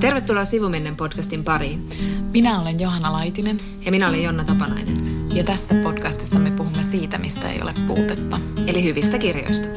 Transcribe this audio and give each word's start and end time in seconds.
Tervetuloa 0.00 0.44
Sivumennen 0.44 0.96
podcastin 0.96 1.44
pariin. 1.44 1.88
Minä 2.32 2.60
olen 2.60 2.80
Johanna 2.80 3.12
Laitinen 3.12 3.58
Ja 3.84 3.90
minä 3.90 4.08
olen 4.08 4.22
Jonna 4.22 4.44
Tapanainen. 4.44 4.96
ja 5.36 5.44
tässä 5.44 5.74
podcastissa 5.82 6.38
me 6.38 6.50
puhumme 6.50 6.82
siitä, 6.82 7.18
mistä 7.18 7.48
ei 7.48 7.62
ole 7.62 7.74
puutetta. 7.86 8.40
Eli 8.66 8.84
hyvistä 8.84 9.18
kirjoista. 9.18 9.68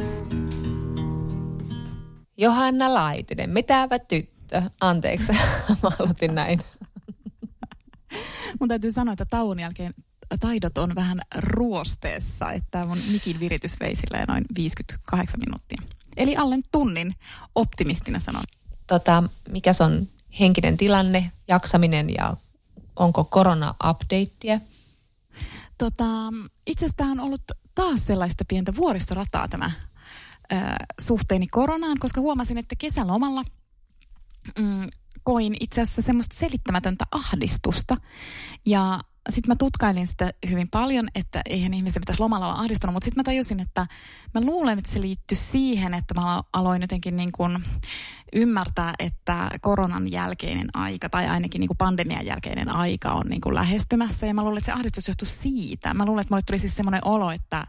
Johanna 2.37 2.93
Laitinen, 2.93 3.49
mitäpä 3.49 3.99
tyttö. 3.99 4.61
Anteeksi, 4.81 5.31
mä 5.83 5.89
aloitin 5.99 6.35
näin. 6.35 6.59
Mun 8.59 8.69
täytyy 8.69 8.91
sanoa, 8.91 9.13
että 9.13 9.25
tauon 9.25 9.59
jälkeen 9.59 9.93
taidot 10.39 10.77
on 10.77 10.95
vähän 10.95 11.19
ruosteessa, 11.37 12.51
että 12.51 12.85
mun 12.85 12.97
mikin 13.11 13.39
viritys 13.39 13.79
vei 13.79 13.95
silleen 13.95 14.27
noin 14.27 14.45
58 14.55 15.39
minuuttia. 15.39 15.77
Eli 16.17 16.35
alle 16.35 16.55
tunnin 16.71 17.13
optimistina 17.55 18.19
sanon. 18.19 18.43
Tota, 18.87 19.23
mikä 19.49 19.71
on 19.79 20.07
henkinen 20.39 20.77
tilanne, 20.77 21.31
jaksaminen 21.47 22.09
ja 22.09 22.33
onko 22.95 23.23
korona-updateia? 23.23 24.59
Tota, 25.77 26.05
itse 26.67 26.85
asiassa 26.85 26.97
tämä 26.97 27.11
on 27.11 27.19
ollut 27.19 27.41
taas 27.75 28.05
sellaista 28.05 28.45
pientä 28.47 28.75
vuoristorataa 28.75 29.47
tämä 29.47 29.71
ö, 30.51 30.55
suhteeni 31.01 31.47
koronaan, 31.47 31.99
koska 31.99 32.21
huomasin, 32.21 32.57
että 32.57 32.75
kesälomalla 32.75 33.43
mm, 34.59 34.87
koin 35.23 35.55
itse 35.59 35.81
asiassa 35.81 36.01
semmoista 36.01 36.35
selittämätöntä 36.39 37.05
ahdistusta. 37.11 37.97
Ja 38.65 38.99
sitten 39.29 39.51
mä 39.51 39.55
tutkailin 39.55 40.07
sitä 40.07 40.33
hyvin 40.49 40.69
paljon, 40.69 41.07
että 41.15 41.41
eihän 41.49 41.73
ihmisen 41.73 42.01
pitäisi 42.01 42.21
lomalla 42.21 42.47
olla 42.47 42.59
ahdistunut, 42.59 42.93
mutta 42.93 43.05
sitten 43.05 43.19
mä 43.19 43.23
tajusin, 43.23 43.59
että 43.59 43.87
mä 44.33 44.41
luulen, 44.41 44.79
että 44.79 44.91
se 44.91 45.01
liittyy 45.01 45.37
siihen, 45.37 45.93
että 45.93 46.13
mä 46.13 46.43
aloin 46.53 46.81
jotenkin 46.81 47.17
niin 47.17 47.31
kuin 47.31 47.63
ymmärtää, 48.33 48.93
että 48.99 49.49
koronan 49.61 50.11
jälkeinen 50.11 50.67
aika 50.73 51.09
tai 51.09 51.27
ainakin 51.27 51.59
niin 51.59 51.67
kuin 51.67 51.77
pandemian 51.77 52.25
jälkeinen 52.25 52.69
aika 52.69 53.11
on 53.11 53.25
niin 53.29 53.41
kuin 53.41 53.55
lähestymässä. 53.55 54.27
Ja 54.27 54.33
mä 54.33 54.43
luulen, 54.43 54.57
että 54.57 54.65
se 54.65 54.71
ahdistus 54.71 55.07
johtuu 55.07 55.27
siitä. 55.27 55.93
Mä 55.93 56.05
luulen, 56.05 56.21
että 56.21 56.33
mulle 56.33 56.43
tuli 56.45 56.59
siis 56.59 56.75
semmoinen 56.75 57.01
olo, 57.05 57.31
että, 57.31 57.67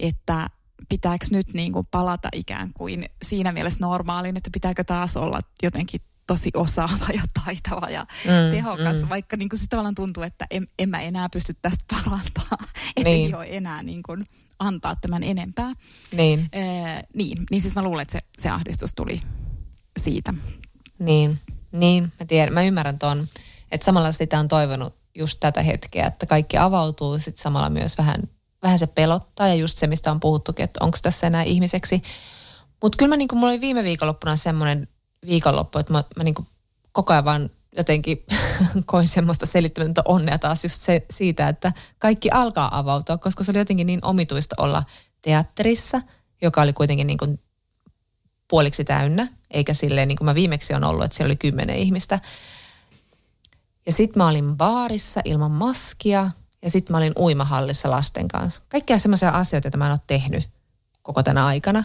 että 0.00 0.48
pitääkö 0.88 1.26
nyt 1.30 1.54
niin 1.54 1.72
kuin 1.72 1.86
palata 1.90 2.28
ikään 2.32 2.70
kuin 2.74 3.06
siinä 3.22 3.52
mielessä 3.52 3.80
normaaliin, 3.80 4.36
että 4.36 4.50
pitääkö 4.52 4.84
taas 4.84 5.16
olla 5.16 5.40
jotenkin 5.62 6.00
tosi 6.26 6.50
osaava 6.54 7.06
ja 7.14 7.22
taitava 7.44 7.88
ja 7.90 8.06
mm, 8.24 8.50
tehokas, 8.50 8.96
mm. 9.02 9.08
vaikka 9.08 9.36
niin 9.36 9.48
kuin 9.48 9.60
se 9.60 9.66
tavallaan 9.66 9.94
tuntuu, 9.94 10.22
että 10.22 10.46
en, 10.50 10.66
en 10.78 10.88
mä 10.88 11.00
enää 11.00 11.28
pysty 11.28 11.54
tästä 11.62 11.84
parantaa, 11.90 12.58
että 12.96 13.10
Niin. 13.10 13.26
ei 13.26 13.34
ole 13.34 13.46
enää 13.50 13.82
niin 13.82 14.02
kuin 14.02 14.26
antaa 14.58 14.96
tämän 14.96 15.22
enempää. 15.22 15.72
Niin, 16.12 16.48
Ee, 16.52 17.02
niin, 17.14 17.38
niin 17.50 17.62
siis 17.62 17.74
mä 17.74 17.82
luulen, 17.82 18.02
että 18.02 18.12
se, 18.12 18.42
se 18.42 18.48
ahdistus 18.50 18.94
tuli 18.94 19.22
siitä. 20.00 20.34
niin, 20.98 21.38
niin, 21.72 22.12
mä 22.20 22.26
tiedän, 22.26 22.54
mä 22.54 22.62
ymmärrän 22.62 22.98
ton, 22.98 23.26
että 23.72 23.84
samalla 23.84 24.12
sitä 24.12 24.38
on 24.40 24.48
toivonut 24.48 24.94
just 25.14 25.40
tätä 25.40 25.62
hetkeä, 25.62 26.06
että 26.06 26.26
kaikki 26.26 26.58
avautuu, 26.58 27.18
sitten 27.18 27.42
samalla 27.42 27.70
myös 27.70 27.98
vähän, 27.98 28.22
vähän 28.62 28.78
se 28.78 28.86
pelottaa 28.86 29.48
ja 29.48 29.54
just 29.54 29.78
se, 29.78 29.86
mistä 29.86 30.10
on 30.10 30.20
puhuttukin, 30.20 30.64
että 30.64 30.84
onko 30.84 30.98
tässä 31.02 31.26
enää 31.26 31.42
ihmiseksi. 31.42 32.02
Mutta 32.82 32.96
kyllä 32.96 33.08
mä 33.08 33.16
niinku, 33.16 33.34
mulla 33.34 33.52
oli 33.52 33.60
viime 33.60 33.84
viikonloppuna 33.84 34.36
semmoinen 34.36 34.88
viikonloppu, 35.26 35.78
että 35.78 35.92
mä, 35.92 36.04
mä 36.16 36.24
niinku 36.24 36.46
koko 36.92 37.12
ajan 37.12 37.24
vaan 37.24 37.50
jotenkin 37.76 38.24
koin 38.86 39.08
semmoista 39.08 39.46
selittämätöntä 39.46 40.02
onnea 40.04 40.38
taas 40.38 40.64
just 40.64 40.80
se, 40.80 41.06
siitä, 41.10 41.48
että 41.48 41.72
kaikki 41.98 42.30
alkaa 42.30 42.78
avautua, 42.78 43.18
koska 43.18 43.44
se 43.44 43.50
oli 43.50 43.58
jotenkin 43.58 43.86
niin 43.86 44.04
omituista 44.04 44.56
olla 44.58 44.84
teatterissa, 45.22 46.02
joka 46.42 46.62
oli 46.62 46.72
kuitenkin 46.72 47.06
niin 47.06 47.18
kuin 47.18 47.40
puoliksi 48.48 48.84
täynnä, 48.84 49.28
eikä 49.50 49.74
silleen 49.74 50.08
niin 50.08 50.18
kuin 50.18 50.26
mä 50.26 50.34
viimeksi 50.34 50.74
on 50.74 50.84
ollut, 50.84 51.04
että 51.04 51.16
siellä 51.16 51.28
oli 51.28 51.36
kymmenen 51.36 51.76
ihmistä. 51.76 52.20
Ja 53.86 53.92
sitten 53.92 54.20
mä 54.22 54.28
olin 54.28 54.56
baarissa 54.56 55.20
ilman 55.24 55.50
maskia 55.50 56.30
ja 56.62 56.70
sitten 56.70 56.94
mä 56.94 56.98
olin 56.98 57.12
uimahallissa 57.18 57.90
lasten 57.90 58.28
kanssa. 58.28 58.62
Kaikkia 58.68 58.98
semmoisia 58.98 59.30
asioita, 59.30 59.66
joita 59.66 59.78
mä 59.78 59.86
en 59.86 59.92
ole 59.92 60.00
tehnyt 60.06 60.48
koko 61.02 61.22
tänä 61.22 61.46
aikana. 61.46 61.84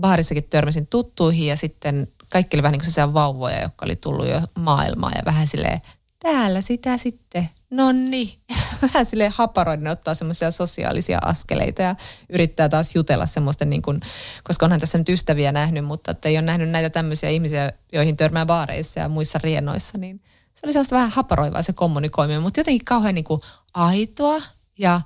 Baarissakin 0.00 0.44
törmäsin 0.44 0.86
tuttuihin 0.86 1.46
ja 1.46 1.56
sitten 1.56 2.08
kaikki 2.28 2.56
oli 2.56 2.62
vähän 2.62 2.72
niin 2.72 2.92
kuin 2.94 3.14
vauvoja, 3.14 3.62
jotka 3.62 3.86
oli 3.86 3.96
tullut 3.96 4.28
jo 4.28 4.40
maailmaan 4.54 5.12
ja 5.16 5.22
vähän 5.24 5.46
silleen, 5.46 5.80
täällä 6.22 6.60
sitä 6.60 6.96
sitten, 6.96 7.48
no 7.70 7.92
niin. 7.92 8.32
Vähän 8.82 9.06
silleen 9.06 9.32
haparoiden 9.34 9.86
ottaa 9.86 10.14
semmoisia 10.14 10.50
sosiaalisia 10.50 11.18
askeleita 11.22 11.82
ja 11.82 11.96
yrittää 12.28 12.68
taas 12.68 12.94
jutella 12.94 13.26
semmoista 13.26 13.64
niin 13.64 13.82
kuin, 13.82 14.00
koska 14.44 14.66
onhan 14.66 14.80
tässä 14.80 14.98
nyt 14.98 15.08
ystäviä 15.08 15.52
nähnyt, 15.52 15.84
mutta 15.84 16.14
ei 16.24 16.36
ole 16.36 16.42
nähnyt 16.42 16.70
näitä 16.70 16.90
tämmöisiä 16.90 17.28
ihmisiä, 17.28 17.72
joihin 17.92 18.16
törmää 18.16 18.46
baareissa 18.46 19.00
ja 19.00 19.08
muissa 19.08 19.40
riennoissa, 19.42 19.98
niin 19.98 20.20
se 20.54 20.66
oli 20.66 20.72
sellaista 20.72 20.96
vähän 20.96 21.10
haparoivaa 21.10 21.62
se 21.62 21.72
kommunikoiminen, 21.72 22.42
mutta 22.42 22.60
jotenkin 22.60 22.84
kauhean 22.84 23.14
niin 23.14 23.24
kuin 23.24 23.40
aitoa 23.74 24.42
ja 24.78 25.00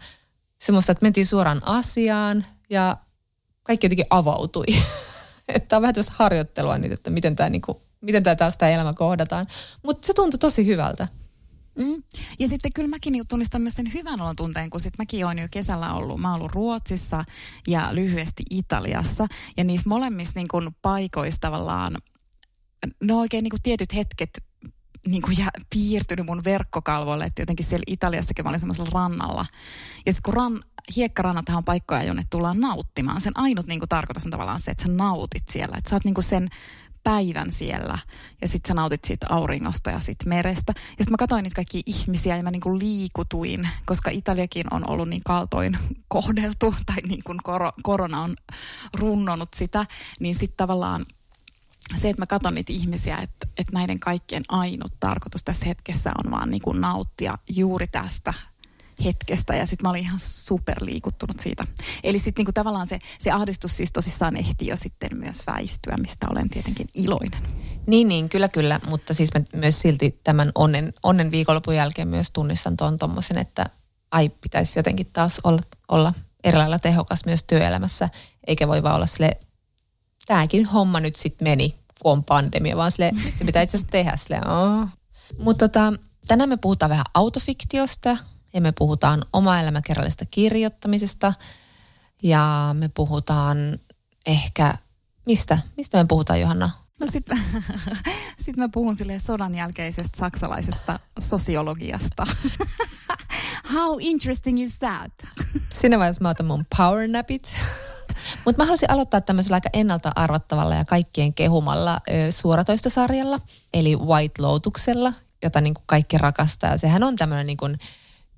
semmoista, 0.58 0.92
että 0.92 1.04
mentiin 1.04 1.26
suoraan 1.26 1.62
asiaan 1.66 2.44
ja 2.70 2.96
kaikki 3.64 3.86
jotenkin 3.86 4.06
avautui. 4.10 4.64
että 5.54 5.76
on 5.76 5.82
vähän 5.82 5.94
tämmöistä 5.94 6.14
harjoittelua 6.16 6.78
nyt, 6.78 6.92
että 6.92 7.10
miten 7.10 7.36
tämä, 7.36 7.50
niin 7.50 7.62
kuin, 7.62 7.78
miten 8.00 8.22
tämä 8.22 8.36
taas 8.36 8.58
tämä 8.58 8.70
elämä 8.70 8.92
kohdataan. 8.92 9.46
Mutta 9.82 10.06
se 10.06 10.12
tuntui 10.12 10.38
tosi 10.38 10.66
hyvältä. 10.66 11.08
Mm. 11.78 12.02
Ja 12.38 12.48
sitten 12.48 12.72
kyllä 12.72 12.88
mäkin 12.88 13.12
niinku 13.12 13.26
tunnistan 13.28 13.62
myös 13.62 13.74
sen 13.74 13.92
hyvän 13.94 14.20
olon 14.20 14.36
tunteen, 14.36 14.70
kun 14.70 14.80
sit 14.80 14.98
mäkin 14.98 15.26
olen 15.26 15.38
jo 15.38 15.48
kesällä 15.50 15.94
ollut, 15.94 16.20
mä 16.20 16.34
ollut 16.34 16.52
Ruotsissa 16.52 17.24
ja 17.68 17.94
lyhyesti 17.94 18.42
Italiassa. 18.50 19.26
Ja 19.56 19.64
niissä 19.64 19.88
molemmissa 19.88 20.32
niin 20.34 20.48
kuin 20.48 20.68
paikoissa 20.82 21.40
tavallaan, 21.40 21.96
ne 23.04 23.12
on 23.12 23.20
oikein 23.20 23.44
niin 23.44 23.62
tietyt 23.62 23.94
hetket 23.94 24.30
niin 25.06 25.22
kuin 25.22 25.36
piirtynyt 25.70 26.26
mun 26.26 26.44
verkkokalvoille, 26.44 27.24
että 27.24 27.42
jotenkin 27.42 27.66
siellä 27.66 27.84
Italiassakin 27.86 28.44
mä 28.44 28.48
olin 28.48 28.60
semmoisella 28.60 28.90
rannalla. 28.92 29.46
Ja 30.06 30.12
sitten 30.12 30.32
kun 30.32 30.34
ran, 30.34 30.62
hiekkarannathan 30.96 31.56
on 31.56 31.64
paikkoja, 31.64 32.02
jonne 32.02 32.24
tullaan 32.30 32.60
nauttimaan. 32.60 33.20
Sen 33.20 33.38
ainut 33.38 33.66
niin 33.66 33.78
kuin, 33.80 33.88
tarkoitus 33.88 34.24
on 34.24 34.30
tavallaan 34.30 34.60
se, 34.60 34.70
että 34.70 34.82
sä 34.82 34.88
nautit 34.88 35.48
siellä. 35.50 35.74
Että 35.78 35.90
sä 35.90 35.96
oot 35.96 36.04
niin 36.04 36.14
kuin 36.14 36.24
sen 36.24 36.48
päivän 37.04 37.52
siellä 37.52 37.98
ja 38.42 38.48
sitten 38.48 38.68
sä 38.68 38.74
nautit 38.74 39.04
siitä 39.04 39.26
auringosta 39.30 39.90
ja 39.90 40.00
siitä 40.00 40.28
merestä. 40.28 40.72
Ja 40.76 40.82
sitten 40.82 41.10
mä 41.10 41.16
katsoin 41.16 41.42
niitä 41.42 41.54
kaikkia 41.54 41.82
ihmisiä 41.86 42.36
ja 42.36 42.42
mä 42.42 42.50
niinku 42.50 42.78
liikutuin, 42.78 43.68
koska 43.86 44.10
Italiakin 44.10 44.66
on 44.70 44.90
ollut 44.90 45.08
niin 45.08 45.22
kaltoin 45.24 45.78
kohdeltu 46.08 46.74
tai 46.86 46.96
niin 47.08 47.22
kuin 47.24 47.38
kor- 47.42 47.72
korona 47.82 48.20
on 48.20 48.36
runnonut 48.94 49.54
sitä, 49.54 49.86
niin 50.20 50.34
sitten 50.34 50.56
tavallaan 50.56 51.06
se, 51.96 52.08
että 52.08 52.22
mä 52.22 52.26
katson 52.26 52.54
niitä 52.54 52.72
ihmisiä, 52.72 53.16
että, 53.16 53.46
että 53.58 53.72
näiden 53.72 54.00
kaikkien 54.00 54.42
ainut 54.48 54.92
tarkoitus 55.00 55.44
tässä 55.44 55.66
hetkessä 55.66 56.12
on 56.24 56.30
vaan 56.30 56.50
niin 56.50 56.62
nauttia 56.80 57.34
juuri 57.48 57.86
tästä 57.86 58.34
hetkestä 59.04 59.56
ja 59.56 59.66
sitten 59.66 59.84
mä 59.84 59.90
olin 59.90 60.02
ihan 60.02 60.20
superliikuttunut 60.20 61.40
siitä. 61.40 61.64
Eli 62.02 62.18
sitten 62.18 62.40
niinku 62.40 62.52
tavallaan 62.52 62.86
se, 62.86 62.98
se 63.18 63.30
ahdistus 63.30 63.76
siis 63.76 63.92
tosissaan 63.92 64.36
ehti 64.36 64.66
jo 64.66 64.76
sitten 64.76 65.10
myös 65.14 65.46
väistyä, 65.46 65.96
mistä 65.96 66.26
olen 66.30 66.48
tietenkin 66.48 66.86
iloinen. 66.94 67.42
Niin, 67.86 68.08
niin, 68.08 68.28
kyllä, 68.28 68.48
kyllä. 68.48 68.80
Mutta 68.88 69.14
siis 69.14 69.30
mä 69.34 69.44
myös 69.52 69.80
silti 69.80 70.20
tämän 70.24 70.52
onnen, 70.54 70.92
onnen 71.02 71.30
viikonlopun 71.30 71.76
jälkeen 71.76 72.08
myös 72.08 72.30
tunnistan 72.30 72.76
tuon 72.76 72.98
tommosen, 72.98 73.38
että 73.38 73.66
ai 74.10 74.28
pitäisi 74.28 74.78
jotenkin 74.78 75.06
taas 75.12 75.40
olla, 75.44 75.62
olla 75.88 76.14
eri 76.44 76.58
lailla 76.58 76.78
tehokas 76.78 77.24
myös 77.26 77.44
työelämässä, 77.44 78.08
eikä 78.46 78.68
voi 78.68 78.82
vaan 78.82 78.96
olla 78.96 79.06
sille, 79.06 79.30
tämäkin 80.26 80.66
homma 80.66 81.00
nyt 81.00 81.16
sitten 81.16 81.48
meni, 81.48 81.74
kun 82.02 82.12
on 82.12 82.24
pandemia, 82.24 82.76
vaan 82.76 82.92
sille, 82.92 83.12
se 83.34 83.44
pitää 83.44 83.62
itse 83.62 83.76
asiassa 83.76 83.90
tehdä 83.90 84.16
sille. 84.16 84.40
Mutta 85.38 85.68
tota, 85.68 85.92
tänään 86.28 86.48
me 86.48 86.56
puhutaan 86.56 86.90
vähän 86.90 87.04
autofiktiosta 87.14 88.16
ja 88.54 88.60
me 88.60 88.72
puhutaan 88.72 89.22
oma 89.32 89.60
elämäkerrallisesta 89.60 90.24
kirjoittamisesta 90.30 91.34
ja 92.22 92.74
me 92.78 92.90
puhutaan 92.94 93.58
ehkä, 94.26 94.74
mistä? 95.26 95.58
Mistä 95.76 95.98
me 95.98 96.04
puhutaan 96.08 96.40
Johanna? 96.40 96.70
No 97.00 97.06
sitten 97.10 97.38
sit 98.44 98.56
mä 98.56 98.68
puhun 98.68 98.96
sille 98.96 99.18
sodan 99.18 99.54
jälkeisestä 99.54 100.18
saksalaisesta 100.18 100.98
sosiologiasta. 101.18 102.26
How 103.74 103.96
interesting 104.00 104.62
is 104.62 104.78
that? 104.78 105.12
Siinä 105.72 105.98
vaiheessa 105.98 106.22
mä 106.22 106.28
otan 106.28 106.46
mun 106.46 106.66
power 106.76 107.08
napit. 107.08 107.54
Mutta 108.44 108.62
mä 108.62 108.64
haluaisin 108.64 108.90
aloittaa 108.90 109.20
tämmöisellä 109.20 109.54
aika 109.54 109.68
ennalta 109.72 110.12
arvattavalla 110.16 110.74
ja 110.74 110.84
kaikkien 110.84 111.34
kehumalla 111.34 112.00
ö, 112.08 112.32
suoratoistosarjalla, 112.32 113.40
eli 113.74 113.96
White 113.96 114.42
Lotuksella, 114.42 115.12
jota 115.42 115.60
niin 115.60 115.74
kuin 115.74 115.84
kaikki 115.86 116.18
rakastaa. 116.18 116.78
Sehän 116.78 117.02
on 117.02 117.16
tämmöinen 117.16 117.46
niin 117.46 117.56
kuin 117.56 117.78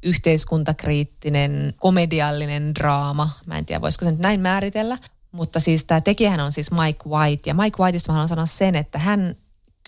yhteiskuntakriittinen, 0.07 1.75
komediallinen 1.79 2.75
draama. 2.75 3.31
Mä 3.47 3.59
en 3.59 3.67
tiedä, 3.67 3.81
voisiko 3.81 4.05
se 4.05 4.11
nyt 4.11 4.21
näin 4.21 4.41
määritellä. 4.41 4.99
Mutta 5.33 5.61
siis 5.61 5.85
tämä 5.85 6.01
tekijähän 6.01 6.41
on 6.41 6.53
siis 6.53 6.71
Mike 6.71 7.09
White. 7.09 7.51
Ja 7.51 7.55
Mike 7.55 7.83
Whiteista 7.83 8.13
mä 8.13 8.15
haluan 8.15 8.29
sanoa 8.29 8.47
sen, 8.47 8.75
että 8.75 8.99
hän 8.99 9.35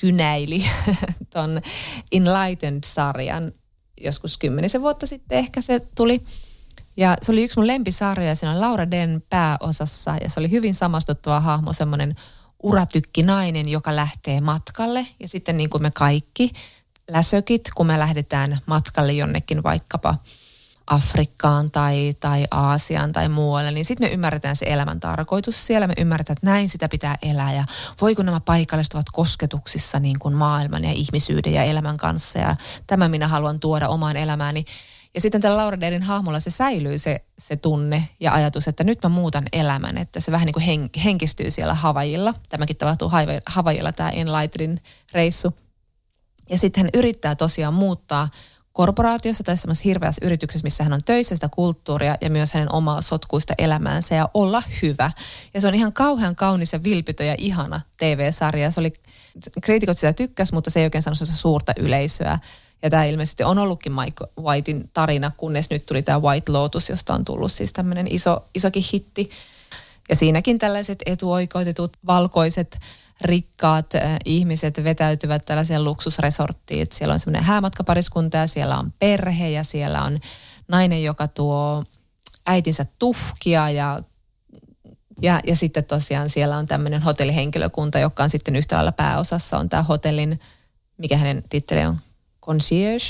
kynäili 0.00 0.64
ton 1.34 1.60
Enlightened-sarjan 2.12 3.52
joskus 4.00 4.38
kymmenisen 4.38 4.80
vuotta 4.80 5.06
sitten 5.06 5.38
ehkä 5.38 5.60
se 5.60 5.80
tuli. 5.94 6.22
Ja 6.96 7.16
se 7.22 7.32
oli 7.32 7.44
yksi 7.44 7.58
mun 7.58 7.66
lempisarjoja, 7.66 8.34
siinä 8.34 8.52
on 8.52 8.60
Laura 8.60 8.90
Den 8.90 9.22
pääosassa 9.30 10.16
ja 10.22 10.30
se 10.30 10.40
oli 10.40 10.50
hyvin 10.50 10.74
samastuttava 10.74 11.40
hahmo, 11.40 11.72
semmoinen 11.72 12.14
uratykki 12.62 13.22
nainen, 13.22 13.68
joka 13.68 13.96
lähtee 13.96 14.40
matkalle. 14.40 15.06
Ja 15.20 15.28
sitten 15.28 15.56
niin 15.56 15.70
kuin 15.70 15.82
me 15.82 15.90
kaikki 15.90 16.52
läsökit, 17.08 17.70
kun 17.74 17.86
me 17.86 17.98
lähdetään 17.98 18.58
matkalle 18.66 19.12
jonnekin 19.12 19.62
vaikkapa 19.62 20.14
Afrikkaan 20.86 21.70
tai, 21.70 22.14
tai 22.20 22.44
Aasiaan 22.50 23.12
tai 23.12 23.28
muualle, 23.28 23.70
niin 23.70 23.84
sitten 23.84 24.08
me 24.08 24.12
ymmärretään 24.12 24.56
se 24.56 24.66
elämän 24.68 25.00
tarkoitus 25.00 25.66
siellä. 25.66 25.86
Me 25.86 25.94
ymmärretään, 25.98 26.34
että 26.34 26.46
näin 26.46 26.68
sitä 26.68 26.88
pitää 26.88 27.16
elää 27.22 27.52
ja 27.52 27.64
voiko 28.00 28.22
nämä 28.22 28.40
paikalliset 28.40 28.94
ovat 28.94 29.10
kosketuksissa 29.12 30.00
niin 30.00 30.18
kuin 30.18 30.34
maailman 30.34 30.84
ja 30.84 30.92
ihmisyyden 30.92 31.52
ja 31.52 31.62
elämän 31.62 31.96
kanssa 31.96 32.38
ja 32.38 32.56
tämä 32.86 33.08
minä 33.08 33.28
haluan 33.28 33.60
tuoda 33.60 33.88
omaan 33.88 34.16
elämääni. 34.16 34.64
Ja 35.14 35.20
sitten 35.20 35.40
tällä 35.40 35.56
Laura 35.56 35.80
Derin 35.80 36.02
hahmolla 36.02 36.40
se 36.40 36.50
säilyy 36.50 36.98
se, 36.98 37.24
se 37.38 37.56
tunne 37.56 38.08
ja 38.20 38.34
ajatus, 38.34 38.68
että 38.68 38.84
nyt 38.84 39.02
mä 39.02 39.08
muutan 39.08 39.44
elämän, 39.52 39.98
että 39.98 40.20
se 40.20 40.32
vähän 40.32 40.46
niin 40.46 40.54
kuin 40.54 40.62
hen, 40.62 40.90
henkistyy 41.04 41.50
siellä 41.50 41.74
Havajilla. 41.74 42.34
Tämäkin 42.48 42.76
tapahtuu 42.76 43.12
Havajilla 43.46 43.92
tämä 43.92 44.10
Enlightenin 44.10 44.80
reissu. 45.12 45.54
Ja 46.50 46.58
sitten 46.58 46.82
hän 46.82 46.90
yrittää 46.94 47.34
tosiaan 47.34 47.74
muuttaa 47.74 48.28
korporaatiossa 48.72 49.44
tai 49.44 49.56
semmoisessa 49.56 49.88
hirveässä 49.88 50.26
yrityksessä, 50.26 50.66
missä 50.66 50.84
hän 50.84 50.92
on 50.92 51.00
töissä 51.04 51.36
sitä 51.36 51.48
kulttuuria 51.48 52.16
ja 52.20 52.30
myös 52.30 52.52
hänen 52.52 52.72
omaa 52.72 53.00
sotkuista 53.00 53.54
elämäänsä 53.58 54.14
ja 54.14 54.28
olla 54.34 54.62
hyvä. 54.82 55.10
Ja 55.54 55.60
se 55.60 55.68
on 55.68 55.74
ihan 55.74 55.92
kauhean 55.92 56.36
kaunis 56.36 56.72
ja 56.72 56.82
vilpitö 56.82 57.24
ja 57.24 57.34
ihana 57.38 57.80
TV-sarja. 57.96 58.70
Se 58.70 58.80
oli, 58.80 58.92
kriitikot 59.62 59.98
sitä 59.98 60.12
tykkäs, 60.12 60.52
mutta 60.52 60.70
se 60.70 60.80
ei 60.80 60.86
oikein 60.86 61.02
sanonut 61.02 61.28
suurta 61.28 61.72
yleisöä. 61.78 62.38
Ja 62.82 62.90
tämä 62.90 63.04
ilmeisesti 63.04 63.44
on 63.44 63.58
ollutkin 63.58 63.92
Mike 63.92 64.24
Whitein 64.40 64.90
tarina, 64.94 65.30
kunnes 65.36 65.70
nyt 65.70 65.86
tuli 65.86 66.02
tämä 66.02 66.20
White 66.22 66.52
Lotus, 66.52 66.88
josta 66.88 67.14
on 67.14 67.24
tullut 67.24 67.52
siis 67.52 67.72
tämmöinen 67.72 68.06
iso, 68.10 68.44
isokin 68.54 68.84
hitti. 68.92 69.30
Ja 70.08 70.16
siinäkin 70.16 70.58
tällaiset 70.58 70.98
etuoikeutetut 71.06 71.92
valkoiset 72.06 72.78
rikkaat 73.20 73.94
äh, 73.94 74.16
ihmiset 74.24 74.84
vetäytyvät 74.84 75.44
tällaiseen 75.44 75.84
luksusresorttiin. 75.84 76.82
Että 76.82 76.96
siellä 76.96 77.12
on 77.12 77.20
semmoinen 77.20 77.44
häämatkapariskunta 77.44 78.36
ja 78.36 78.46
siellä 78.46 78.78
on 78.78 78.92
perhe 78.98 79.50
ja 79.50 79.64
siellä 79.64 80.02
on 80.02 80.20
nainen, 80.68 81.02
joka 81.02 81.28
tuo 81.28 81.84
äitinsä 82.46 82.86
tuhkia 82.98 83.70
ja 83.70 83.98
ja, 85.22 85.40
ja 85.46 85.56
sitten 85.56 85.84
tosiaan 85.84 86.30
siellä 86.30 86.56
on 86.56 86.66
tämmöinen 86.66 87.02
hotellihenkilökunta, 87.02 87.98
joka 87.98 88.22
on 88.22 88.30
sitten 88.30 88.56
yhtä 88.56 88.76
lailla 88.76 88.92
pääosassa, 88.92 89.58
on 89.58 89.68
tämä 89.68 89.82
hotellin, 89.82 90.40
mikä 90.98 91.16
hänen 91.16 91.44
titteli 91.50 91.84
on, 91.84 91.98
concierge, 92.42 93.04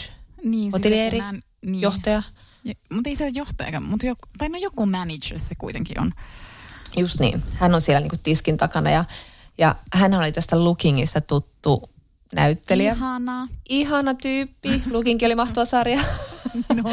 niin, 0.44 0.72
hotelieri, 0.72 1.20
siis 1.20 1.42
niin. 1.62 1.80
johtaja. 1.80 2.22
Ja, 2.64 2.74
mutta 2.92 3.10
ei 3.10 3.16
se 3.16 3.24
ole 3.24 3.32
johtaja, 3.34 3.80
mutta 3.80 4.06
joku, 4.06 4.20
tai 4.38 4.48
no 4.48 4.58
joku 4.58 4.86
manager 4.86 5.38
se 5.38 5.54
kuitenkin 5.58 6.00
on. 6.00 6.12
Just 6.96 7.20
niin. 7.20 7.42
Hän 7.54 7.74
on 7.74 7.80
siellä 7.80 8.00
niinku 8.00 8.16
tiskin 8.22 8.56
takana 8.56 8.90
ja, 8.90 9.04
ja 9.58 9.74
hän 9.92 10.14
oli 10.14 10.32
tästä 10.32 10.64
Lookingista 10.64 11.20
tuttu 11.20 11.90
näyttelijä. 12.34 12.92
Ihana. 12.92 13.48
Ihana 13.68 14.14
tyyppi. 14.14 14.82
Lookingkin 14.90 15.26
oli 15.26 15.34
mahtava 15.34 15.64
sarja. 15.64 16.00
no. 16.82 16.90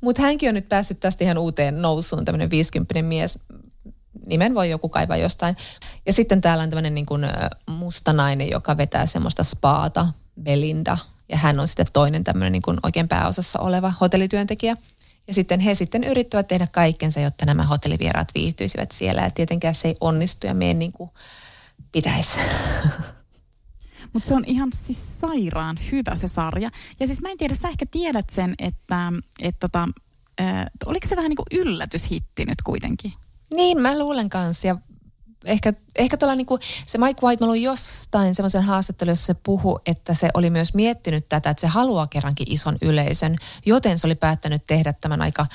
Mutta 0.00 0.22
hänkin 0.22 0.48
on 0.48 0.54
nyt 0.54 0.68
päässyt 0.68 1.00
tästä 1.00 1.24
ihan 1.24 1.38
uuteen 1.38 1.82
nousuun, 1.82 2.24
tämmöinen 2.24 2.50
50 2.50 3.02
mies. 3.02 3.38
Nimen 4.26 4.54
voi 4.54 4.70
joku 4.70 4.88
kaivaa 4.88 5.16
jostain. 5.16 5.56
Ja 6.06 6.12
sitten 6.12 6.40
täällä 6.40 6.64
on 6.64 6.70
tämmöinen 6.70 6.94
niin 6.94 7.06
kuin 7.06 7.26
musta 7.66 8.12
nainen, 8.12 8.50
joka 8.50 8.76
vetää 8.76 9.06
semmoista 9.06 9.44
spaata, 9.44 10.08
Belinda. 10.42 10.98
Ja 11.28 11.36
hän 11.36 11.60
on 11.60 11.68
sitten 11.68 11.86
toinen 11.92 12.24
tämmöinen 12.24 12.52
niin 12.52 12.62
kuin 12.62 12.78
oikein 12.82 13.08
pääosassa 13.08 13.58
oleva 13.58 13.92
hotellityöntekijä. 14.00 14.76
Ja 15.28 15.34
sitten 15.34 15.60
he 15.60 15.74
sitten 15.74 16.04
yrittävät 16.04 16.48
tehdä 16.48 16.66
kaikkensa, 16.72 17.20
jotta 17.20 17.46
nämä 17.46 17.62
hotellivieraat 17.62 18.28
viihtyisivät 18.34 18.92
siellä. 18.92 19.22
Ja 19.22 19.30
tietenkään 19.30 19.74
se 19.74 19.88
ei 19.88 19.96
onnistu 20.00 20.46
ja 20.46 20.54
mene 20.54 20.74
niin 20.74 20.92
kuin 20.92 21.10
pitäisi. 21.92 22.38
Mutta 24.12 24.28
se 24.28 24.34
on 24.34 24.44
ihan 24.46 24.68
siis 24.76 24.98
sairaan 25.20 25.78
hyvä 25.92 26.16
se 26.16 26.28
sarja. 26.28 26.70
Ja 27.00 27.06
siis 27.06 27.20
mä 27.20 27.30
en 27.30 27.38
tiedä, 27.38 27.54
sä 27.54 27.68
ehkä 27.68 27.86
tiedät 27.90 28.30
sen, 28.30 28.54
että 28.58 29.12
et 29.40 29.56
tota, 29.60 29.88
äh, 30.40 30.66
oliko 30.86 31.08
se 31.08 31.16
vähän 31.16 31.28
niin 31.28 31.36
kuin 31.36 31.60
yllätyshitti 31.60 32.44
nyt 32.44 32.62
kuitenkin? 32.62 33.12
Niin, 33.54 33.80
mä 33.80 33.98
luulen 33.98 34.30
kanssa. 34.30 34.66
Ja 34.66 34.76
ehkä, 35.44 35.72
ehkä 35.98 36.16
tuolla 36.16 36.34
niin 36.34 36.46
kuin, 36.46 36.60
se 36.86 36.98
Mike 36.98 37.26
White, 37.26 37.44
mä 37.44 37.48
luin 37.48 37.62
jostain 37.62 38.34
semmoisen 38.34 38.62
haastattelun, 38.62 39.12
jossa 39.12 39.26
se 39.26 39.34
puhu, 39.34 39.78
että 39.86 40.14
se 40.14 40.28
oli 40.34 40.50
myös 40.50 40.74
miettinyt 40.74 41.28
tätä, 41.28 41.50
että 41.50 41.60
se 41.60 41.66
haluaa 41.66 42.06
kerrankin 42.06 42.52
ison 42.52 42.76
yleisön, 42.82 43.36
joten 43.66 43.98
se 43.98 44.06
oli 44.06 44.14
päättänyt 44.14 44.62
tehdä 44.66 44.92
tämän 45.00 45.22
aika 45.22 45.46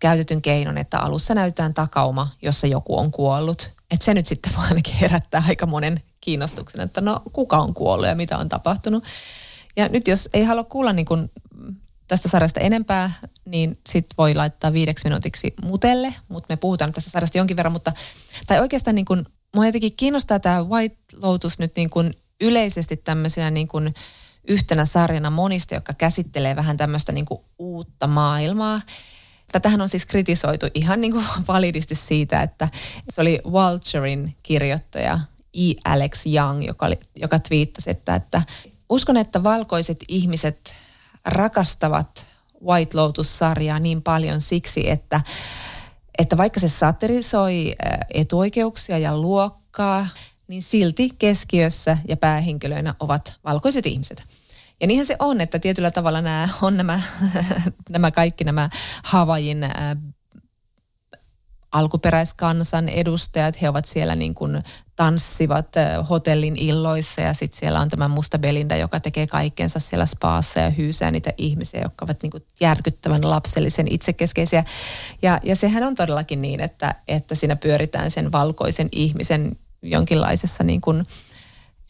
käytetyn 0.00 0.42
keinon, 0.42 0.78
että 0.78 0.98
alussa 0.98 1.34
näytetään 1.34 1.74
takauma, 1.74 2.28
jossa 2.42 2.66
joku 2.66 2.98
on 2.98 3.10
kuollut. 3.10 3.70
Että 3.90 4.04
se 4.04 4.14
nyt 4.14 4.26
sitten 4.26 4.52
vaan 4.56 4.68
ainakin 4.68 4.94
herättää 4.94 5.44
aika 5.48 5.66
monen 5.66 6.02
kiinnostuksen, 6.20 6.80
että 6.80 7.00
no 7.00 7.22
kuka 7.32 7.58
on 7.58 7.74
kuollut 7.74 8.08
ja 8.08 8.14
mitä 8.14 8.38
on 8.38 8.48
tapahtunut. 8.48 9.04
Ja 9.76 9.88
nyt 9.88 10.08
jos 10.08 10.28
ei 10.32 10.44
halua 10.44 10.64
kuulla 10.64 10.92
niin 10.92 11.06
kuin 11.06 11.30
tästä 12.08 12.28
sarjasta 12.28 12.60
enempää, 12.60 13.10
niin 13.44 13.78
sit 13.88 14.06
voi 14.18 14.34
laittaa 14.34 14.72
viideksi 14.72 15.04
minuutiksi 15.04 15.54
mutelle, 15.62 16.14
mutta 16.28 16.46
me 16.52 16.56
puhutaan 16.56 16.92
tästä 16.92 17.10
sarjasta 17.10 17.38
jonkin 17.38 17.56
verran, 17.56 17.72
mutta 17.72 17.92
tai 18.46 18.60
oikeastaan 18.60 18.94
niin 18.94 19.04
kuin, 19.04 19.26
mua 19.54 19.66
jotenkin 19.66 19.96
kiinnostaa 19.96 20.40
tämä 20.40 20.64
White 20.64 20.96
Lotus 21.22 21.58
nyt 21.58 21.76
niin 21.76 21.90
kuin 21.90 22.14
yleisesti 22.40 22.96
tämmöisenä 22.96 23.50
niin 23.50 23.68
kuin 23.68 23.94
yhtenä 24.48 24.84
sarjana 24.84 25.30
monista, 25.30 25.74
joka 25.74 25.92
käsittelee 25.92 26.56
vähän 26.56 26.76
tämmöistä 26.76 27.12
niin 27.12 27.26
uutta 27.58 28.06
maailmaa. 28.06 28.80
Tätähän 29.54 29.80
on 29.80 29.88
siis 29.88 30.06
kritisoitu 30.06 30.66
ihan 30.74 31.00
niin 31.00 31.12
kuin 31.12 31.24
validisti 31.48 31.94
siitä, 31.94 32.42
että 32.42 32.68
se 33.10 33.20
oli 33.20 33.40
Vulturein 33.44 34.36
kirjoittaja 34.42 35.20
E. 35.54 35.74
Alex 35.84 36.26
Young, 36.26 36.66
joka, 36.66 36.86
oli, 36.86 36.98
joka 37.16 37.38
twiittasi, 37.38 37.90
että, 37.90 38.14
että 38.14 38.42
uskon, 38.90 39.16
että 39.16 39.42
valkoiset 39.42 40.04
ihmiset 40.08 40.72
rakastavat 41.24 42.26
White 42.64 42.96
Lotus-sarjaa 42.96 43.78
niin 43.78 44.02
paljon 44.02 44.40
siksi, 44.40 44.90
että, 44.90 45.20
että 46.18 46.36
vaikka 46.36 46.60
se 46.60 46.68
satirisoi 46.68 47.74
etuoikeuksia 48.14 48.98
ja 48.98 49.16
luokkaa, 49.16 50.06
niin 50.48 50.62
silti 50.62 51.10
keskiössä 51.18 51.98
ja 52.08 52.16
päähenkilöinä 52.16 52.94
ovat 53.00 53.38
valkoiset 53.44 53.86
ihmiset. 53.86 54.26
Ja 54.84 54.88
niinhän 54.88 55.06
se 55.06 55.16
on, 55.18 55.40
että 55.40 55.58
tietyllä 55.58 55.90
tavalla 55.90 56.20
nämä 56.20 56.48
on 56.62 56.76
nämä, 56.76 57.00
nämä 57.90 58.10
kaikki 58.10 58.44
nämä 58.44 58.68
Havajin 59.04 59.66
alkuperäiskansan 61.72 62.88
edustajat, 62.88 63.62
he 63.62 63.68
ovat 63.68 63.84
siellä 63.84 64.14
niin 64.14 64.34
kuin 64.34 64.62
tanssivat 64.96 65.68
hotellin 66.10 66.56
illoissa 66.56 67.20
ja 67.20 67.34
sitten 67.34 67.58
siellä 67.58 67.80
on 67.80 67.88
tämä 67.88 68.08
musta 68.08 68.38
Belinda, 68.38 68.76
joka 68.76 69.00
tekee 69.00 69.26
kaikkensa 69.26 69.78
siellä 69.78 70.06
spaassa 70.06 70.60
ja 70.60 70.70
hyysää 70.70 71.10
niitä 71.10 71.32
ihmisiä, 71.38 71.80
jotka 71.82 72.04
ovat 72.04 72.22
niin 72.22 72.30
kuin 72.30 72.46
järkyttävän 72.60 73.30
lapsellisen 73.30 73.86
itsekeskeisiä. 73.90 74.64
Ja, 75.22 75.40
ja 75.44 75.56
sehän 75.56 75.82
on 75.82 75.94
todellakin 75.94 76.42
niin, 76.42 76.60
että, 76.60 76.94
että 77.08 77.34
siinä 77.34 77.56
pyöritään 77.56 78.10
sen 78.10 78.32
valkoisen 78.32 78.88
ihmisen 78.92 79.56
jonkinlaisessa 79.82 80.64
niin 80.64 80.80
kuin 80.80 81.06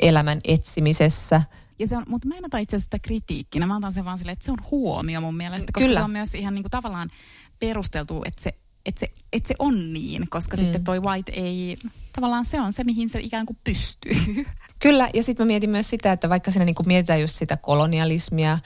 elämän 0.00 0.38
etsimisessä– 0.44 1.42
ja 1.78 1.87
se 1.87 1.97
on, 1.97 2.04
mutta 2.09 2.28
mä 2.28 2.37
en 2.37 2.45
ota 2.45 2.59
itse 2.59 2.76
asiassa 2.76 2.87
sitä 2.87 2.99
kritiikkinä, 2.99 3.66
mä 3.66 3.76
otan 3.76 3.93
sen 3.93 4.04
vaan 4.04 4.19
silleen, 4.19 4.33
että 4.33 4.45
se 4.45 4.52
on 4.52 4.59
huomio 4.71 5.21
mun 5.21 5.37
mielestä, 5.37 5.73
koska 5.73 5.87
Kyllä. 5.87 6.00
se 6.00 6.04
on 6.04 6.11
myös 6.11 6.35
ihan 6.35 6.54
niin 6.54 6.62
kuin 6.62 6.71
tavallaan 6.71 7.11
perusteltu, 7.59 8.23
että 8.25 8.43
se, 8.43 8.54
että 8.87 9.00
se, 9.00 9.11
että 9.33 9.49
se 9.49 9.54
on 9.59 9.93
niin, 9.93 10.28
koska 10.31 10.57
mm. 10.57 10.62
sitten 10.62 10.85
toi 10.85 11.02
White 11.02 11.33
ei, 11.33 11.76
tavallaan 12.12 12.45
se 12.45 12.61
on 12.61 12.73
se, 12.73 12.85
mihin 12.85 13.11
se 13.11 13.21
ikään 13.21 13.47
kuin 13.47 13.59
pystyy. 13.64 14.12
Kyllä, 14.78 15.09
ja 15.14 15.23
sitten 15.23 15.47
mä 15.47 15.49
mietin 15.49 15.71
myös 15.71 15.90
sitä, 15.90 16.12
että 16.12 16.28
vaikka 16.28 16.50
siinä 16.50 16.64
niin 16.64 16.75
kuin 16.75 16.87
mietitään 16.87 17.21
just 17.21 17.35
sitä 17.35 17.57
kolonialismia, 17.57 18.59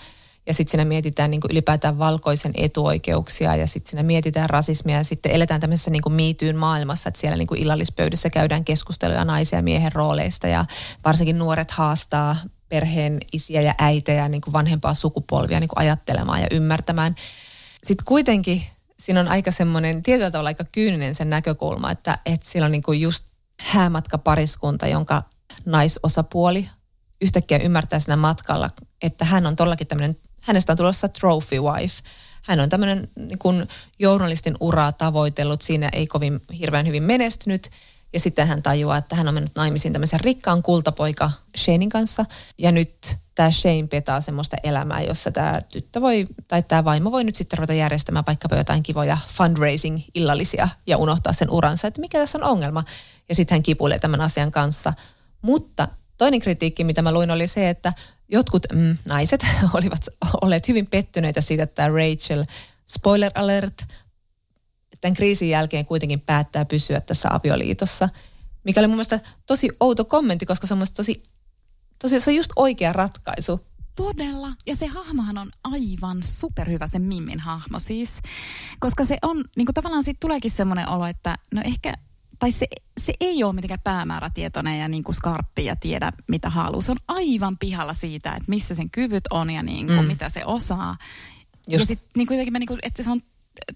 ja 0.49 0.55
sitten 0.55 0.71
siinä 0.71 0.85
mietitään 0.85 1.31
niin 1.31 1.41
ylipäätään 1.51 1.99
valkoisen 1.99 2.53
etuoikeuksia 2.55 3.57
ja 3.57 3.67
sitten 3.67 3.91
siinä 3.91 4.03
mietitään 4.03 4.51
rasismia 4.51 4.97
ja 4.97 5.05
sitten 5.05 5.33
eletään 5.33 5.61
tämmöisessä 5.61 5.91
niin 5.91 6.03
miityyn 6.13 6.57
maailmassa, 6.57 7.09
että 7.09 7.21
siellä 7.21 7.37
niin 7.37 7.47
kuin 7.47 7.63
illallispöydissä 7.63 8.31
käydään 8.31 8.65
keskusteluja 8.65 9.25
naisia 9.25 9.59
ja 9.59 9.63
miehen 9.63 9.93
rooleista 9.93 10.49
ja 10.49 10.65
varsinkin 11.05 11.39
nuoret 11.39 11.71
haastaa 11.71 12.37
perheen 12.69 13.19
isiä 13.33 13.61
ja 13.61 13.75
äitejä, 13.79 14.29
niin 14.29 14.41
kuin 14.41 14.53
vanhempaa 14.53 14.95
sukupolvia 14.95 15.61
niin 15.61 15.69
kuin 15.69 15.79
ajattelemaan 15.79 16.41
ja 16.41 16.47
ymmärtämään. 16.51 17.15
Sitten 17.85 18.05
kuitenkin 18.05 18.63
siinä 19.01 19.21
on 19.21 19.29
aika 19.29 19.51
semmoinen, 19.51 20.03
tietyllä 20.03 20.31
tavalla 20.31 20.49
aika 20.49 20.65
kyyninen 20.65 21.15
sen 21.15 21.31
näkökulma, 21.31 21.91
että, 21.91 22.19
että 22.27 22.49
siellä 22.49 22.67
on 22.67 22.73
niin 22.73 22.83
kuin 22.83 23.01
just 23.01 23.25
häämatkapariskunta, 23.61 24.87
jonka 24.87 25.23
naisosapuoli 25.67 26.69
yhtäkkiä 27.21 27.59
ymmärtää 27.59 27.99
siinä 27.99 28.17
matkalla, 28.17 28.71
että 29.03 29.25
hän 29.25 29.47
on 29.47 29.57
todellakin 29.57 29.87
tämmöinen, 29.87 30.17
hänestä 30.43 30.73
on 30.73 30.77
tulossa 30.77 31.09
trophy 31.09 31.61
wife. 31.61 32.03
Hän 32.45 32.61
on 32.61 32.69
tämmöinen 32.69 33.09
niin 33.17 33.39
kuin 33.39 33.69
journalistin 33.99 34.57
uraa 34.61 34.93
tavoitellut, 34.93 35.63
siinä 35.63 35.89
ei 35.93 36.07
kovin 36.07 36.41
hirveän 36.59 36.87
hyvin 36.87 37.03
menestynyt. 37.03 37.71
Ja 38.13 38.21
sitten 38.21 38.47
hän 38.47 38.63
tajuaa, 38.63 38.97
että 38.97 39.17
hän 39.17 39.29
on 39.29 39.35
mennyt 39.35 39.55
naimisiin 39.55 39.93
tämmöisen 39.93 40.21
rikkaan 40.21 40.63
kultapoika 40.63 41.31
Shanein 41.57 41.89
kanssa. 41.91 42.25
Ja 42.59 42.73
nyt 42.73 43.17
tämä 43.35 43.51
Shane 43.51 43.87
petaa 43.91 44.21
semmoista 44.21 44.57
elämää, 44.63 45.03
jossa 45.03 45.33
tämä 45.33 45.61
tyttö 45.73 46.01
voi, 46.01 46.27
tai 46.49 46.63
tämä 46.63 46.85
vaimo 46.85 47.13
voi 47.13 47.25
nyt 47.25 47.35
sitten 47.35 47.59
ruveta 47.59 47.73
järjestämään 47.73 48.25
vaikkapa 48.27 48.57
jotain 48.57 48.83
kivoja 48.83 49.19
fundraising-illallisia 49.29 50.69
ja 50.87 50.97
unohtaa 50.97 51.33
sen 51.33 51.51
uransa, 51.51 51.89
että 51.89 52.01
mikä 52.01 52.19
tässä 52.19 52.39
on 52.39 52.45
ongelma. 52.45 52.85
Ja 53.29 53.35
sitten 53.35 53.55
hän 53.55 53.63
kipuilee 53.63 53.99
tämän 53.99 54.21
asian 54.21 54.51
kanssa. 54.51 54.93
Mutta 55.43 55.89
toinen 56.19 56.41
kritiikki, 56.41 56.85
mitä 56.85 57.03
mä 57.03 57.13
luin, 57.13 57.31
oli 57.31 57.49
se, 57.49 57.69
että 57.69 57.93
jotkut 58.29 58.67
mm, 58.73 58.97
naiset 59.05 59.47
olivat 59.75 60.09
olleet 60.41 60.69
hyvin 60.69 60.87
pettyneitä 60.87 61.41
siitä, 61.41 61.63
että 61.63 61.89
Rachel, 61.89 62.45
spoiler 62.87 63.33
alert, 63.35 63.85
tämän 65.01 65.15
kriisin 65.15 65.49
jälkeen 65.49 65.87
kuitenkin 65.87 66.21
päättää 66.21 66.65
pysyä 66.65 67.01
tässä 67.01 67.29
avioliitossa, 67.33 68.09
mikä 68.65 68.81
oli 68.81 68.87
mun 68.87 68.97
mielestä 68.97 69.21
tosi 69.47 69.69
outo 69.81 70.05
kommentti, 70.05 70.47
koska 70.47 70.67
se 70.67 70.75
on 70.75 70.87
tosi, 70.97 71.23
tosi, 71.99 72.21
se 72.21 72.31
on 72.31 72.37
just 72.37 72.53
oikea 72.57 72.93
ratkaisu. 72.93 73.61
Todella. 73.97 74.53
Ja 74.67 74.77
se 74.77 74.87
hahmohan 74.87 75.39
on 75.39 75.51
aivan 75.65 76.23
superhyvä, 76.23 76.87
se 76.87 76.99
Mimmin 76.99 77.41
hahmo 77.41 77.79
siis. 77.79 78.11
Koska 78.79 79.05
se 79.05 79.19
on, 79.23 79.45
niin 79.57 79.67
kuin 79.67 79.75
tavallaan 79.75 80.05
siitä 80.05 80.19
tuleekin 80.21 80.51
semmoinen 80.51 80.89
olo, 80.89 81.07
että 81.07 81.39
no 81.55 81.63
ehkä 81.65 81.95
tai 82.39 82.53
se, 82.53 82.67
se 83.01 83.13
ei 83.21 83.45
ole 83.45 83.53
mitenkään 83.53 83.81
päämäärätietoinen 83.85 84.79
ja 84.79 84.89
niin 84.89 85.05
kuin 85.05 85.15
skarppi 85.15 85.65
ja 85.65 85.77
tiedä 85.77 86.13
mitä 86.29 86.51
haluaa. 86.51 86.83
Se 86.83 86.93
on 86.93 86.99
aivan 87.09 87.59
pihalla 87.59 87.95
siitä, 87.95 88.31
että 88.31 88.45
missä 88.49 88.75
sen 88.75 88.91
kyvyt 88.91 89.25
on 89.31 89.51
ja 89.51 89.63
niin 89.63 89.87
kuin 89.87 90.01
mm. 90.01 90.07
mitä 90.07 90.29
se 90.29 90.45
osaa. 90.45 90.97
Just. 91.69 91.81
Ja 91.81 91.87
sitten 91.87 92.09
niin 92.17 92.27
kuitenkin 92.27 92.53
niin 92.53 92.67
kuin, 92.67 92.79
että 92.83 93.03
se 93.03 93.11
on 93.11 93.23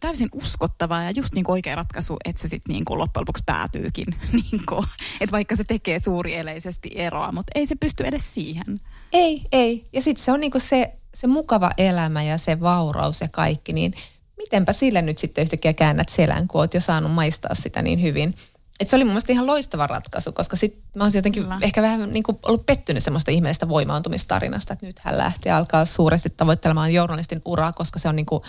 täysin 0.00 0.28
uskottava 0.32 1.02
ja 1.02 1.10
just 1.10 1.34
niin 1.34 1.44
kuin 1.44 1.52
oikea 1.52 1.74
ratkaisu, 1.74 2.16
että 2.24 2.42
se 2.42 2.48
sitten 2.48 2.72
niin 2.72 2.84
kuin 2.84 2.98
loppujen 2.98 3.22
lopuksi 3.22 3.42
päätyykin. 3.46 4.06
Niin 4.32 4.66
kuin, 4.68 4.84
että 5.20 5.32
vaikka 5.32 5.56
se 5.56 5.64
tekee 5.64 6.00
suurieleisesti 6.00 6.90
eroa, 6.94 7.32
mutta 7.32 7.52
ei 7.54 7.66
se 7.66 7.74
pysty 7.74 8.04
edes 8.04 8.34
siihen. 8.34 8.80
Ei, 9.12 9.42
ei. 9.52 9.88
Ja 9.92 10.02
sitten 10.02 10.24
se 10.24 10.32
on 10.32 10.40
niin 10.40 10.50
kuin 10.50 10.62
se, 10.62 10.92
se 11.14 11.26
mukava 11.26 11.70
elämä 11.78 12.22
ja 12.22 12.38
se 12.38 12.60
vauraus 12.60 13.20
ja 13.20 13.28
kaikki, 13.32 13.72
niin 13.72 13.94
mitenpä 14.36 14.72
sille 14.72 15.02
nyt 15.02 15.18
sitten 15.18 15.42
yhtäkkiä 15.42 15.72
käännät 15.72 16.08
selän, 16.08 16.48
kun 16.48 16.60
oot 16.60 16.74
jo 16.74 16.80
saanut 16.80 17.12
maistaa 17.12 17.54
sitä 17.54 17.82
niin 17.82 18.02
hyvin. 18.02 18.34
Et 18.80 18.90
se 18.90 18.96
oli 18.96 19.04
mun 19.04 19.12
mielestä 19.12 19.32
ihan 19.32 19.46
loistava 19.46 19.86
ratkaisu, 19.86 20.32
koska 20.32 20.56
sit 20.56 20.82
mä 20.96 21.04
olisin 21.04 21.18
jotenkin 21.18 21.42
Kyllä. 21.42 21.58
ehkä 21.62 21.82
vähän 21.82 22.12
niin 22.12 22.22
kuin 22.22 22.38
ollut 22.42 22.66
pettynyt 22.66 23.02
semmoista 23.02 23.30
ihmeellistä 23.30 23.68
voimaantumistarinasta, 23.68 24.72
että 24.72 24.86
nyt 24.86 24.98
hän 24.98 25.18
lähti 25.18 25.50
alkaa 25.50 25.84
suuresti 25.84 26.30
tavoittelemaan 26.30 26.94
journalistin 26.94 27.42
uraa, 27.44 27.72
koska 27.72 27.98
se 27.98 28.08
on 28.08 28.16
niin 28.16 28.26
kuin 28.26 28.42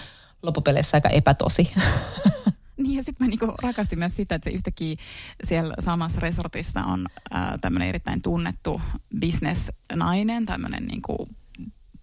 loppupeleissä 0.43 0.97
aika 0.97 1.09
epätosi. 1.09 1.71
Niin 2.77 2.95
ja 2.95 3.03
sitten 3.03 3.27
mä 3.27 3.29
niinku 3.29 3.53
rakastin 3.63 3.99
myös 3.99 4.15
sitä, 4.15 4.35
että 4.35 4.49
se 4.49 4.55
yhtäkkiä 4.55 4.95
siellä 5.43 5.73
samassa 5.79 6.19
resortissa 6.19 6.83
on 6.83 7.05
tämmöinen 7.61 7.89
erittäin 7.89 8.21
tunnettu 8.21 8.81
business-nainen, 9.19 10.45
tämmöinen 10.45 10.85
niinku 10.85 11.27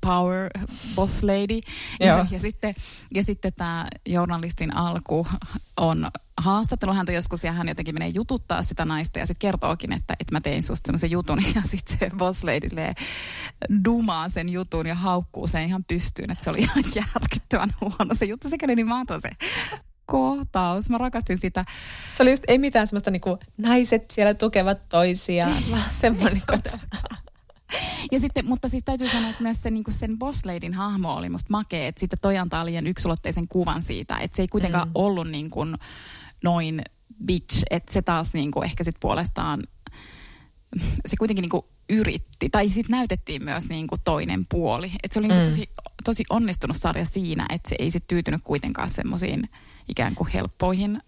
power 0.01 0.51
boss 0.95 1.23
lady. 1.23 1.59
Ja, 2.01 2.27
ja, 2.31 2.41
sitten, 2.41 2.75
ja 3.15 3.25
sitten 3.25 3.53
tämä 3.53 3.87
journalistin 4.07 4.77
alku 4.77 5.27
on 5.77 6.11
haastattelu 6.37 6.93
häntä 6.93 7.13
joskus 7.13 7.45
ja 7.45 7.53
hän 7.53 7.69
jotenkin 7.69 7.95
menee 7.95 8.09
jututtaa 8.09 8.63
sitä 8.63 8.85
naista 8.85 9.19
ja 9.19 9.27
sitten 9.27 9.49
kertookin, 9.49 9.93
että, 9.93 10.15
että 10.21 10.35
mä 10.35 10.41
tein 10.41 10.63
susta 10.63 10.87
semmoisen 10.87 11.11
jutun 11.11 11.43
ja 11.55 11.63
sitten 11.65 11.99
se 11.99 12.11
boss 12.17 12.45
lady 12.45 12.69
dumaa 13.85 14.29
sen 14.29 14.49
jutun 14.49 14.87
ja 14.87 14.95
haukkuu 14.95 15.47
sen 15.47 15.65
ihan 15.65 15.85
pystyyn, 15.85 16.31
että 16.31 16.45
se 16.45 16.51
oli 16.51 16.59
ihan 16.59 16.85
järkyttävän 16.95 17.71
huono 17.81 18.15
se 18.15 18.25
juttu. 18.25 18.49
Se 18.49 18.57
oli 18.63 18.77
niin 18.77 18.89
mahto 18.89 19.21
se 19.21 19.31
kohtaus. 20.11 20.91
Mä 20.91 20.99
rakastin 20.99 21.39
sitä. 21.39 21.65
Se 22.09 22.23
oli 22.23 22.31
just, 22.31 22.45
ei 22.49 22.59
mitään 22.59 22.87
semmoista 22.87 23.11
niinku, 23.11 23.39
naiset 23.59 24.11
siellä 24.11 24.35
tukevat 24.35 24.89
toisiaan, 24.89 25.63
vaan 25.71 25.83
semmoinen, 25.91 26.43
ja 28.13 28.21
sitten, 28.21 28.47
mutta 28.47 28.69
siis 28.69 28.85
täytyy 28.85 29.07
sanoa, 29.07 29.31
että 29.31 29.43
myös 29.43 29.63
se, 29.63 29.71
niin 29.71 29.85
sen 29.91 30.19
boss 30.19 30.47
ladyn 30.47 30.75
hahmo 30.75 31.15
oli 31.15 31.29
musta 31.29 31.51
makea, 31.51 31.87
että 31.87 32.01
sitten 32.01 32.19
toi 32.23 32.39
antaa 32.39 32.67
liian 32.67 32.87
yksulotteisen 32.87 33.49
kuvan 33.49 33.83
siitä, 33.83 34.19
että 34.19 34.37
se 34.37 34.43
ei 34.43 34.49
kuitenkaan 34.49 34.89
mm. 34.89 34.93
ollut 34.95 35.29
niin 35.29 35.51
kuin 35.51 35.75
noin 36.45 36.83
bitch, 37.25 37.63
että 37.71 37.93
se 37.93 38.03
taas 38.03 38.33
niin 38.33 38.51
kuin 38.51 38.65
ehkä 38.65 38.85
sitten 38.85 39.01
puolestaan, 39.01 39.63
se 41.07 41.17
kuitenkin 41.19 41.43
niin 41.43 41.51
kuin 41.51 41.65
yritti, 41.89 42.51
tai 42.51 42.69
sitten 42.69 42.97
näytettiin 42.97 43.45
myös 43.45 43.69
niin 43.69 43.87
kuin 43.87 44.01
toinen 44.05 44.47
puoli. 44.49 44.93
Että 45.03 45.15
se 45.15 45.19
oli 45.19 45.29
niin 45.29 45.41
mm. 45.41 45.47
tosi, 45.47 45.71
tosi 46.05 46.25
onnistunut 46.31 46.77
sarja 46.77 47.05
siinä, 47.05 47.47
että 47.49 47.69
se 47.69 47.77
ei 47.79 47.91
sitten 47.91 48.09
tyytynyt 48.09 48.41
kuitenkaan 48.45 48.91
semmoisiin 48.91 49.49
ikään 49.89 50.15
kuin 50.15 50.31
helppoihin 50.31 51.03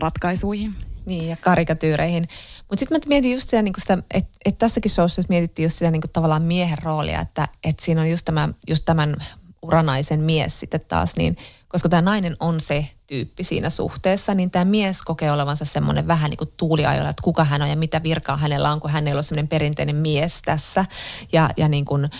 ratkaisuihin. 0.00 0.74
Niin, 1.06 1.28
ja 1.28 1.36
karikatyyreihin. 1.36 2.28
Mutta 2.68 2.80
sitten 2.80 2.98
mä 2.98 3.08
mietin 3.08 3.32
just 3.32 3.48
sitä, 3.48 3.62
niin 3.62 3.74
sitä 3.78 3.98
että 4.10 4.38
et 4.44 4.58
tässäkin 4.58 4.90
showssa 4.90 5.22
mietittiin 5.28 5.64
just 5.64 5.76
sitä 5.76 5.90
niin 5.90 6.02
tavallaan 6.12 6.42
miehen 6.42 6.78
roolia, 6.78 7.20
että 7.20 7.48
et 7.64 7.78
siinä 7.78 8.00
on 8.00 8.10
just, 8.10 8.24
tämä, 8.24 8.48
just 8.68 8.84
tämän 8.84 9.16
uranaisen 9.62 10.20
mies 10.20 10.60
sitten 10.60 10.80
taas, 10.88 11.16
niin 11.16 11.36
koska 11.68 11.88
tämä 11.88 12.02
nainen 12.02 12.36
on 12.40 12.60
se 12.60 12.86
tyyppi 13.06 13.44
siinä 13.44 13.70
suhteessa, 13.70 14.34
niin 14.34 14.50
tämä 14.50 14.64
mies 14.64 15.02
kokee 15.02 15.32
olevansa 15.32 15.64
semmoinen 15.64 16.06
vähän 16.06 16.30
niin 16.30 16.38
kuin 16.38 16.52
tuuliajolla, 16.56 17.10
että 17.10 17.22
kuka 17.22 17.44
hän 17.44 17.62
on 17.62 17.68
ja 17.68 17.76
mitä 17.76 18.02
virkaa 18.02 18.36
hänellä 18.36 18.72
on, 18.72 18.80
kun 18.80 18.90
hän 18.90 19.06
ei 19.06 19.14
ole 19.14 19.22
semmoinen 19.22 19.48
perinteinen 19.48 19.96
mies 19.96 20.42
tässä. 20.44 20.84
Ja, 21.32 21.50
ja 21.56 21.68
niin 21.68 21.84
kuin, 21.84 22.10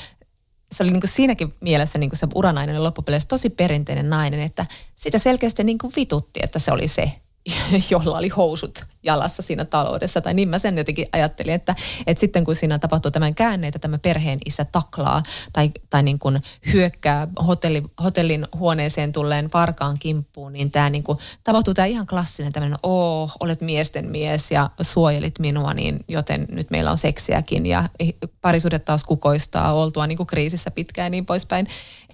se 0.72 0.82
oli 0.82 0.90
niin 0.90 1.00
kuin 1.00 1.10
siinäkin 1.10 1.52
mielessä 1.60 1.98
niin 1.98 2.10
kuin 2.10 2.18
se 2.18 2.26
uranainen 2.34 2.84
loppupeleissä 2.84 3.28
tosi 3.28 3.50
perinteinen 3.50 4.10
nainen, 4.10 4.40
että 4.40 4.66
sitä 4.96 5.18
selkeästi 5.18 5.64
niin 5.64 5.78
kuin 5.78 5.92
vitutti, 5.96 6.40
että 6.42 6.58
se 6.58 6.72
oli 6.72 6.88
se 6.88 7.12
jolla 7.90 8.18
oli 8.18 8.28
housut 8.28 8.84
jalassa 9.02 9.42
siinä 9.42 9.64
taloudessa. 9.64 10.20
Tai 10.20 10.34
niin 10.34 10.48
mä 10.48 10.58
sen 10.58 10.78
jotenkin 10.78 11.06
ajattelin, 11.12 11.54
että, 11.54 11.74
että 12.06 12.20
sitten 12.20 12.44
kun 12.44 12.56
siinä 12.56 12.78
tapahtuu 12.78 13.10
tämän 13.10 13.34
käänne, 13.34 13.66
että 13.66 13.78
tämä 13.78 13.98
perheen 13.98 14.38
isä 14.44 14.64
taklaa 14.64 15.22
tai, 15.52 15.70
tai 15.90 16.02
niin 16.02 16.18
kuin 16.18 16.42
hyökkää 16.72 17.28
hotelli, 17.46 17.82
hotellin 18.02 18.46
huoneeseen 18.56 19.12
tulleen 19.12 19.50
parkaan 19.50 19.96
kimppuun, 19.98 20.52
niin 20.52 20.70
tämä 20.70 20.90
niin 20.90 21.02
kuin, 21.02 21.18
tapahtuu 21.44 21.74
tämä 21.74 21.86
ihan 21.86 22.06
klassinen 22.06 22.52
tämmöinen, 22.52 22.78
oo, 22.82 23.30
olet 23.40 23.60
miesten 23.60 24.06
mies 24.06 24.50
ja 24.50 24.70
suojelit 24.80 25.38
minua, 25.38 25.74
niin 25.74 26.04
joten 26.08 26.46
nyt 26.50 26.70
meillä 26.70 26.90
on 26.90 26.98
seksiäkin 26.98 27.66
ja 27.66 27.88
parisuudet 28.40 28.84
taas 28.84 29.04
kukoistaa 29.04 29.72
oltua 29.72 30.06
niin 30.06 30.16
kuin 30.16 30.26
kriisissä 30.26 30.70
pitkään 30.70 31.06
ja 31.06 31.10
niin 31.10 31.26
poispäin. 31.26 31.68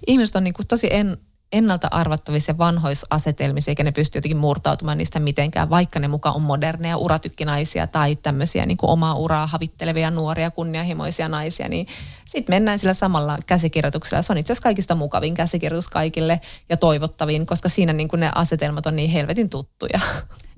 Ihmiset 0.07 0.35
on 0.35 0.43
niin 0.43 0.53
kuin 0.53 0.67
tosi 0.67 0.87
en, 0.91 1.17
ennalta 1.51 1.87
arvattavissa 1.91 2.57
vanhoisasetelmissa, 2.57 3.71
eikä 3.71 3.83
ne 3.83 3.91
pysty 3.91 4.17
jotenkin 4.17 4.37
murtautumaan 4.37 4.97
niistä 4.97 5.19
mitenkään, 5.19 5.69
vaikka 5.69 5.99
ne 5.99 6.07
mukaan 6.07 6.35
on 6.35 6.41
moderneja 6.41 6.97
uratykkinaisia 6.97 7.87
tai 7.87 8.15
tämmöisiä 8.15 8.65
niin 8.65 8.77
kuin 8.77 8.89
omaa 8.89 9.15
uraa 9.15 9.47
havittelevia 9.47 10.11
nuoria 10.11 10.51
kunnianhimoisia 10.51 11.27
naisia, 11.29 11.69
niin 11.69 11.87
sitten 12.29 12.55
mennään 12.55 12.79
sillä 12.79 12.93
samalla 12.93 13.37
käsikirjoituksella. 13.45 14.21
Se 14.21 14.33
on 14.33 14.37
itse 14.37 14.53
asiassa 14.53 14.63
kaikista 14.63 14.95
mukavin 14.95 15.33
käsikirjoitus 15.33 15.87
kaikille 15.87 16.41
ja 16.69 16.77
toivottavin, 16.77 17.45
koska 17.45 17.69
siinä 17.69 17.93
niin 17.93 18.07
kuin 18.07 18.19
ne 18.19 18.31
asetelmat 18.35 18.85
on 18.85 18.95
niin 18.95 19.09
helvetin 19.09 19.49
tuttuja. 19.49 19.99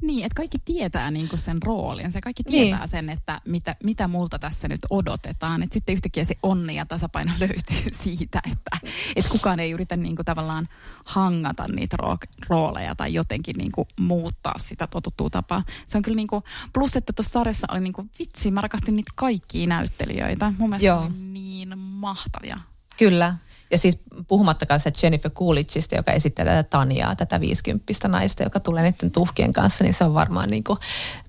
Niin, 0.01 0.25
että 0.25 0.35
kaikki 0.35 0.57
tietää 0.65 1.11
niin 1.11 1.29
kuin 1.29 1.39
sen 1.39 1.57
roolin. 1.65 2.11
Se 2.11 2.21
kaikki 2.21 2.43
tietää 2.43 2.79
niin. 2.79 2.87
sen, 2.87 3.09
että 3.09 3.41
mitä, 3.45 3.75
mitä 3.83 4.07
multa 4.07 4.39
tässä 4.39 4.67
nyt 4.67 4.79
odotetaan. 4.89 5.63
Että 5.63 5.73
sitten 5.73 5.93
yhtäkkiä 5.93 6.25
se 6.25 6.35
onni 6.43 6.75
ja 6.75 6.85
tasapaino 6.85 7.31
löytyy 7.39 7.91
siitä, 8.03 8.41
että, 8.51 8.87
että 9.15 9.31
kukaan 9.31 9.59
ei 9.59 9.71
yritä 9.71 9.97
niin 9.97 10.15
kuin 10.15 10.25
tavallaan 10.25 10.67
hangata 11.05 11.65
niitä 11.75 11.97
rooleja 12.49 12.95
tai 12.95 13.13
jotenkin 13.13 13.55
niin 13.57 13.71
kuin 13.71 13.87
muuttaa 13.99 14.55
sitä 14.57 14.87
totuttua 14.87 15.29
tapaa. 15.29 15.63
Se 15.87 15.97
on 15.97 16.01
kyllä 16.01 16.15
niin 16.15 16.27
kuin, 16.27 16.43
plus 16.73 16.95
että 16.95 17.13
tuossa 17.13 17.31
sarjassa 17.31 17.67
oli 17.71 17.79
niin 17.79 17.93
kuin, 17.93 18.09
vitsi, 18.19 18.51
mä 18.51 18.61
rakastin 18.61 18.95
niitä 18.95 19.11
kaikkia 19.15 19.67
näyttelijöitä. 19.67 20.53
Mun 20.57 20.69
mielestä 20.69 20.87
Joo. 20.87 21.09
Mahtavia. 22.01 22.59
Kyllä. 22.97 23.35
Ja 23.71 23.77
siis 23.77 23.99
puhumattakaan 24.27 24.79
se 24.79 24.91
Jennifer 25.03 25.31
Coolidgeista, 25.31 25.95
joka 25.95 26.11
esittää 26.11 26.45
tätä 26.45 26.63
Taniaa, 26.63 27.15
tätä 27.15 27.39
50 27.39 28.07
naista, 28.07 28.43
joka 28.43 28.59
tulee 28.59 28.83
niiden 28.83 29.11
tuhkien 29.11 29.53
kanssa, 29.53 29.83
niin 29.83 29.93
se 29.93 30.03
on 30.03 30.13
varmaan 30.13 30.49
niin 30.49 30.63
kuin 30.63 30.79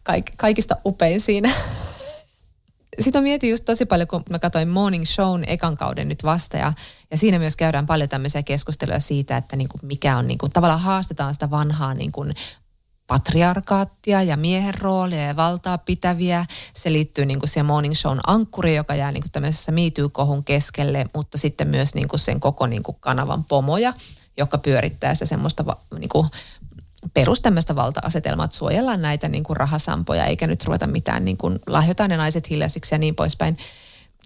kaik, 0.03 0.33
kaikista 0.37 0.77
upein 0.87 1.21
siinä. 1.21 1.51
Sitten 3.01 3.23
mä 3.23 3.25
mietin 3.25 3.51
just 3.51 3.65
tosi 3.65 3.87
paljon, 3.87 4.09
kun 4.09 4.23
mä 4.31 4.39
katsoin 4.39 4.69
Morning 4.69 5.05
Shown 5.05 5.45
ekan 5.47 5.77
kauden 5.77 6.09
nyt 6.09 6.25
vasta 6.25 6.57
ja, 6.57 6.73
ja 7.11 7.19
siinä 7.19 7.39
myös 7.39 7.57
käydään 7.57 7.87
paljon 7.87 8.09
tämmöisiä 8.09 8.43
keskusteluja 8.43 9.01
siitä, 9.01 9.37
että 9.37 9.57
niin 9.57 9.69
kuin 9.69 9.81
mikä 9.83 10.17
on 10.17 10.27
niin 10.27 10.39
kuin, 10.39 10.53
tavallaan 10.53 10.81
haastetaan 10.81 11.35
sitä 11.35 11.51
vanhaa 11.51 11.95
niin 11.95 12.13
kuin 12.13 12.35
patriarkaattia 13.13 14.23
ja 14.23 14.37
miehen 14.37 14.75
roolia 14.75 15.27
ja 15.27 15.37
valtaa 15.37 15.79
pitäviä. 15.79 16.47
Se 16.75 16.93
liittyy 16.93 17.27
niin 17.27 17.39
kuin 17.39 17.49
siihen 17.49 17.67
morning 17.67 17.95
shown 17.95 18.21
ankkuriin, 18.27 18.77
joka 18.77 18.95
jää 18.95 19.13
niin 19.13 19.23
kuin 19.23 19.33
tämmöisessä 19.33 19.73
kohun 20.13 20.45
keskelle, 20.45 21.07
mutta 21.15 21.39
sitten 21.39 21.69
myös 21.69 21.95
niin 21.95 22.09
kuin 22.09 22.21
sen 22.21 22.41
koko 22.41 22.67
niin 22.67 22.83
kuin 22.83 22.97
kanavan 23.01 23.45
pomoja, 23.45 23.93
joka 24.37 24.59
pyörittää 24.59 25.15
se 25.15 25.27
semmoista 25.27 25.65
niin 25.99 26.09
kuin 26.09 26.29
perus 27.15 27.41
tämmöistä 27.41 27.77
valta-asetelmaa, 27.77 28.45
että 28.45 28.57
suojellaan 28.57 29.03
näitä 29.03 29.29
niin 29.29 29.45
kuin 29.45 29.57
rahasampoja, 29.57 30.25
eikä 30.25 30.47
nyt 30.47 30.65
ruveta 30.65 30.87
mitään 30.87 31.25
niin 31.25 31.37
kuin 31.37 31.59
lahjotaan 31.67 32.11
ne 32.11 32.17
naiset 32.17 32.51
hiljaisiksi 32.51 32.95
ja 32.95 32.99
niin 32.99 33.15
poispäin. 33.15 33.57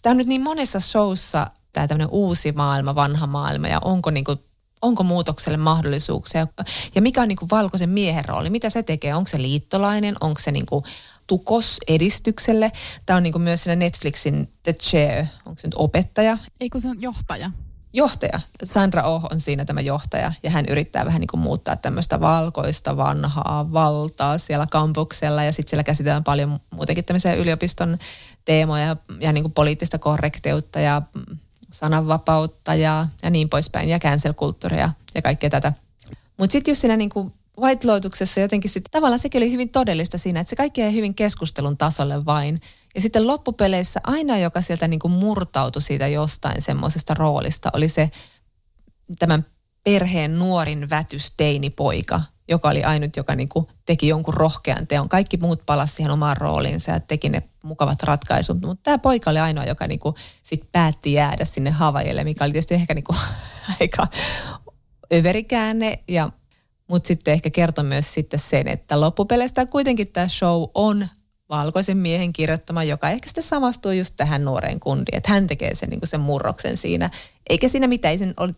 Tämä 0.02 0.10
on 0.10 0.16
nyt 0.16 0.26
niin 0.26 0.42
monessa 0.42 0.80
showssa 0.80 1.50
tämä 1.72 1.88
tämmöinen 1.88 2.08
uusi 2.10 2.52
maailma, 2.52 2.94
vanha 2.94 3.26
maailma 3.26 3.68
ja 3.68 3.78
onko 3.84 4.10
niin 4.10 4.24
kuin 4.24 4.40
onko 4.82 5.02
muutokselle 5.02 5.58
mahdollisuuksia 5.58 6.46
ja 6.94 7.02
mikä 7.02 7.22
on 7.22 7.28
niin 7.28 7.38
kuin 7.38 7.50
valkoisen 7.50 7.90
miehen 7.90 8.24
rooli, 8.24 8.50
mitä 8.50 8.70
se 8.70 8.82
tekee, 8.82 9.14
onko 9.14 9.28
se 9.28 9.42
liittolainen, 9.42 10.14
onko 10.20 10.40
se 10.40 10.52
niin 10.52 10.66
kuin 10.66 10.84
tukos 11.26 11.78
edistykselle. 11.88 12.72
Tämä 13.06 13.16
on 13.16 13.22
niin 13.22 13.32
kuin 13.32 13.42
myös 13.42 13.62
siinä 13.62 13.76
Netflixin 13.76 14.48
The 14.62 14.72
Chair, 14.72 15.26
onko 15.46 15.58
se 15.58 15.66
nyt 15.68 15.74
opettaja? 15.76 16.38
Ei 16.60 16.70
kun 16.70 16.80
se 16.80 16.88
on 16.88 17.02
johtaja. 17.02 17.50
Johtaja. 17.92 18.40
Sandra 18.64 19.02
Oh 19.02 19.24
on 19.30 19.40
siinä 19.40 19.64
tämä 19.64 19.80
johtaja 19.80 20.32
ja 20.42 20.50
hän 20.50 20.64
yrittää 20.68 21.04
vähän 21.04 21.20
niin 21.20 21.28
kuin 21.28 21.40
muuttaa 21.40 21.76
tämmöistä 21.76 22.20
valkoista 22.20 22.96
vanhaa 22.96 23.72
valtaa 23.72 24.38
siellä 24.38 24.66
kampuksella 24.70 25.44
ja 25.44 25.52
sitten 25.52 25.70
siellä 25.70 25.84
käsitellään 25.84 26.24
paljon 26.24 26.60
muutenkin 26.70 27.04
tämmöisiä 27.04 27.34
yliopiston 27.34 27.98
teemoja 28.44 28.96
ja 29.20 29.32
niin 29.32 29.44
kuin 29.44 29.52
poliittista 29.52 29.98
korrekteutta 29.98 30.80
ja 30.80 31.02
sananvapautta 31.78 32.74
ja, 32.74 33.06
ja 33.22 33.30
niin 33.30 33.48
poispäin 33.48 33.88
ja 33.88 33.98
cancel-kulttuuria 33.98 34.90
ja 35.14 35.22
kaikkea 35.22 35.50
tätä. 35.50 35.72
Mutta 36.36 36.52
sitten 36.52 36.72
jos 36.72 36.80
siinä 36.80 36.96
niin 36.96 37.10
kuin 37.10 37.32
White 37.60 37.86
Lotuksessa 37.86 38.40
jotenkin 38.40 38.70
sitten 38.70 38.90
tavallaan 38.90 39.18
sekin 39.18 39.38
oli 39.38 39.52
hyvin 39.52 39.68
todellista 39.68 40.18
siinä, 40.18 40.40
että 40.40 40.50
se 40.50 40.56
kaikki 40.56 40.80
jäi 40.80 40.92
hyvin 40.92 41.14
keskustelun 41.14 41.76
tasolle 41.76 42.24
vain. 42.24 42.60
Ja 42.94 43.00
sitten 43.00 43.26
loppupeleissä 43.26 44.00
aina, 44.04 44.38
joka 44.38 44.60
sieltä 44.60 44.88
niin 44.88 45.00
kuin 45.00 45.12
murtautui 45.12 45.82
siitä 45.82 46.06
jostain 46.06 46.62
semmoisesta 46.62 47.14
roolista, 47.14 47.70
oli 47.72 47.88
se 47.88 48.10
tämän 49.18 49.46
perheen 49.84 50.38
nuorin 50.38 50.90
vätysteinipoika, 50.90 52.20
joka 52.48 52.68
oli 52.68 52.84
ainut, 52.84 53.16
joka 53.16 53.34
niin 53.34 53.48
kuin 53.48 53.66
teki 53.86 54.08
jonkun 54.08 54.34
rohkean 54.34 54.86
teon. 54.86 55.08
Kaikki 55.08 55.36
muut 55.36 55.66
palasi 55.66 55.94
siihen 55.94 56.12
omaan 56.12 56.36
rooliinsa 56.36 56.92
ja 56.92 57.00
teki 57.00 57.28
ne 57.28 57.42
mukavat 57.66 58.02
ratkaisut. 58.02 58.60
Mutta 58.60 58.82
tämä 58.82 58.98
poika 58.98 59.30
oli 59.30 59.38
ainoa, 59.38 59.64
joka 59.64 59.86
niin 59.86 60.00
kuin 60.00 60.14
sit 60.42 60.68
päätti 60.72 61.12
jäädä 61.12 61.44
sinne 61.44 61.70
Havajille, 61.70 62.24
mikä 62.24 62.44
oli 62.44 62.52
tietysti 62.52 62.74
ehkä 62.74 62.94
niin 62.94 63.04
kuin 63.04 63.18
aika 63.80 64.06
överikäänne 65.14 65.98
ja 66.08 66.30
mutta 66.88 67.06
sitten 67.06 67.34
ehkä 67.34 67.50
kertoi 67.50 67.84
myös 67.84 68.14
sitten 68.14 68.40
sen, 68.40 68.68
että 68.68 69.00
loppupeleistä 69.00 69.66
kuitenkin 69.66 70.12
tämä 70.12 70.28
show 70.28 70.62
on 70.74 71.08
valkoisen 71.48 71.96
miehen 71.96 72.32
kirjoittama, 72.32 72.84
joka 72.84 73.10
ehkä 73.10 73.28
sitten 73.28 73.44
samastuu 73.44 73.92
just 73.92 74.14
tähän 74.16 74.44
nuoreen 74.44 74.80
kundiin. 74.80 75.16
Että 75.16 75.32
hän 75.32 75.46
tekee 75.46 75.74
sen, 75.74 75.90
niin 75.90 76.00
sen 76.04 76.20
murroksen 76.20 76.76
siinä. 76.76 77.10
Eikä 77.50 77.68
siinä 77.68 77.86
mitään, 77.86 78.12
ei 78.12 78.18
sen 78.18 78.34
ole 78.36 78.52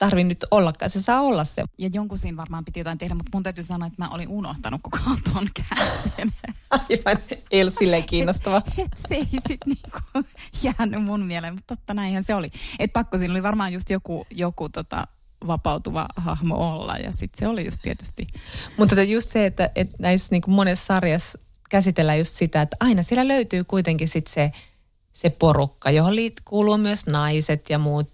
tarvi 0.00 0.24
nyt 0.24 0.44
ollakaan, 0.50 0.90
se 0.90 1.00
saa 1.00 1.20
olla 1.20 1.44
se. 1.44 1.64
Ja 1.78 1.90
jonkun 1.92 2.18
siinä 2.18 2.36
varmaan 2.36 2.64
piti 2.64 2.80
jotain 2.80 2.98
tehdä, 2.98 3.14
mutta 3.14 3.30
mun 3.34 3.42
täytyy 3.42 3.64
sanoa, 3.64 3.86
että 3.86 4.02
mä 4.02 4.10
olin 4.10 4.28
unohtanut 4.28 4.80
koko 4.82 4.98
ton 5.32 5.48
käänteen. 5.58 6.32
Aivan, 6.70 7.72
silleen 7.78 8.04
kiinnostava. 8.04 8.62
Et, 8.66 8.78
et 8.84 8.98
se 9.08 9.14
ei 9.14 9.26
sit 9.48 9.60
niinku 9.66 10.28
jäänyt 10.62 11.02
mun 11.02 11.20
mieleen, 11.20 11.54
mutta 11.54 11.76
totta 11.76 11.94
näinhän 11.94 12.24
se 12.24 12.34
oli. 12.34 12.50
Et 12.78 12.92
pakko 12.92 13.18
siinä 13.18 13.34
oli 13.34 13.42
varmaan 13.42 13.72
just 13.72 13.90
joku, 13.90 14.26
joku 14.30 14.68
tota, 14.68 15.06
vapautuva 15.46 16.06
hahmo 16.16 16.72
olla 16.72 16.96
ja 16.96 17.12
sitten 17.12 17.38
se 17.38 17.48
oli 17.48 17.64
just 17.64 17.82
tietysti. 17.82 18.26
Mutta 18.76 18.96
tota 18.96 19.02
just 19.02 19.30
se, 19.30 19.46
että, 19.46 19.70
että 19.74 19.96
näissä 19.98 20.28
niin 20.30 20.42
kuin 20.42 20.54
monessa 20.54 20.86
sarjassa 20.86 21.38
käsitellään 21.70 22.18
just 22.18 22.36
sitä, 22.36 22.62
että 22.62 22.76
aina 22.80 23.02
siellä 23.02 23.28
löytyy 23.28 23.64
kuitenkin 23.64 24.08
sitten 24.08 24.32
se, 24.32 24.52
se 25.12 25.30
porukka, 25.30 25.90
johon 25.90 26.16
liit, 26.16 26.40
kuuluu 26.44 26.78
myös 26.78 27.06
naiset 27.06 27.70
ja 27.70 27.78
muut, 27.78 28.10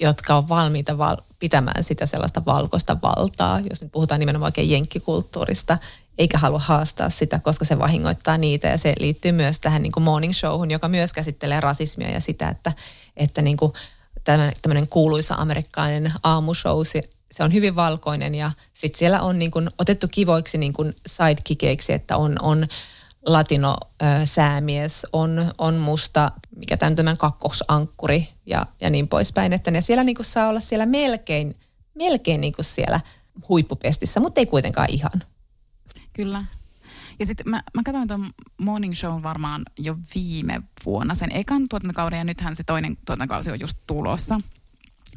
jotka 0.00 0.36
on 0.36 0.48
valmiita 0.48 0.98
val, 0.98 1.16
pitämään 1.38 1.84
sitä 1.84 2.06
sellaista 2.06 2.44
valkoista 2.44 2.96
valtaa, 3.02 3.60
jos 3.70 3.82
nyt 3.82 3.92
puhutaan 3.92 4.20
nimenomaan 4.20 4.48
oikein 4.48 4.70
jenkkikulttuurista, 4.70 5.78
eikä 6.18 6.38
halua 6.38 6.58
haastaa 6.58 7.10
sitä, 7.10 7.38
koska 7.38 7.64
se 7.64 7.78
vahingoittaa 7.78 8.38
niitä. 8.38 8.68
Ja 8.68 8.78
se 8.78 8.94
liittyy 8.98 9.32
myös 9.32 9.60
tähän 9.60 9.82
niin 9.82 9.92
kuin 9.92 10.04
morning 10.04 10.32
showhun, 10.32 10.70
joka 10.70 10.88
myös 10.88 11.12
käsittelee 11.12 11.60
rasismia 11.60 12.10
ja 12.10 12.20
sitä, 12.20 12.48
että, 12.48 12.72
että 13.16 13.42
niin 13.42 13.56
kuin 13.56 13.72
tämmöinen 14.62 14.88
kuuluisa 14.88 15.34
amerikkalainen 15.34 16.12
aamushow, 16.22 16.80
se, 16.82 17.02
se 17.30 17.44
on 17.44 17.52
hyvin 17.52 17.76
valkoinen 17.76 18.34
ja 18.34 18.50
sitten 18.72 18.98
siellä 18.98 19.20
on 19.20 19.38
niin 19.38 19.50
kuin 19.50 19.70
otettu 19.78 20.08
kivoiksi 20.10 20.58
niin 20.58 20.72
kuin 20.72 20.96
että 21.88 22.16
on, 22.16 22.36
on 22.42 22.66
latino 23.26 23.76
ö, 24.02 24.06
säämies, 24.26 25.06
on, 25.12 25.52
on 25.58 25.74
musta, 25.74 26.32
mikä 26.56 26.76
tämän, 26.76 26.96
tämän 26.96 27.16
kakkosankkuri 27.16 28.28
ja, 28.46 28.66
ja 28.80 28.90
niin 28.90 29.08
poispäin, 29.08 29.52
että 29.52 29.70
ne 29.70 29.80
siellä 29.80 30.04
niin 30.04 30.16
kuin 30.16 30.26
saa 30.26 30.48
olla 30.48 30.60
siellä 30.60 30.86
melkein, 30.86 31.56
melkein 31.94 32.40
niin 32.40 32.52
kuin 32.52 32.64
siellä 32.64 33.00
huippupestissä, 33.48 34.20
mutta 34.20 34.40
ei 34.40 34.46
kuitenkaan 34.46 34.90
ihan. 34.90 35.22
Kyllä, 36.12 36.44
ja 37.18 37.26
sitten 37.26 37.50
mä, 37.50 37.62
mä 37.74 37.82
katsoin 37.82 38.08
tuon 38.08 38.30
Morning 38.58 38.94
Show 38.94 39.22
varmaan 39.22 39.62
jo 39.78 39.96
viime 40.14 40.62
vuonna 40.84 41.14
sen 41.14 41.32
ekan 41.32 41.68
tuotantokauden 41.70 42.18
ja 42.18 42.24
nythän 42.24 42.56
se 42.56 42.64
toinen 42.64 42.96
tuotantokausi 42.96 43.50
on 43.50 43.60
just 43.60 43.78
tulossa. 43.86 44.40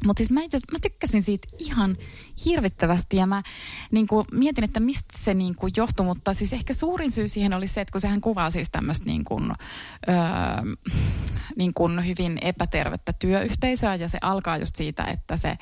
Mutta 0.06 0.20
siis 0.20 0.30
mä, 0.30 0.42
itse, 0.42 0.58
mä 0.72 0.78
tykkäsin 0.82 1.22
siitä 1.22 1.48
ihan 1.58 1.96
hirvittävästi 2.44 3.16
ja 3.16 3.26
mä 3.26 3.42
niin 3.90 4.06
kuin, 4.06 4.26
mietin, 4.32 4.64
että 4.64 4.80
mistä 4.80 5.14
se 5.18 5.34
niin 5.34 5.54
kuin, 5.54 5.72
johtui, 5.76 6.06
mutta 6.06 6.34
siis 6.34 6.52
ehkä 6.52 6.74
suurin 6.74 7.10
syy 7.10 7.28
siihen 7.28 7.54
oli 7.54 7.68
se, 7.68 7.80
että 7.80 7.92
kun 7.92 8.00
sehän 8.00 8.20
kuvaa 8.20 8.50
siis 8.50 8.68
tämmöistä 8.70 9.06
niin 9.06 9.24
kuin, 9.24 9.52
öö, 10.08 10.16
niin 11.56 11.74
kuin 11.74 12.06
hyvin 12.06 12.38
epätervettä 12.42 13.12
työyhteisöä 13.12 13.94
ja 13.94 14.08
se 14.08 14.18
alkaa 14.22 14.56
just 14.56 14.76
siitä, 14.76 15.04
että 15.04 15.36
se 15.36 15.58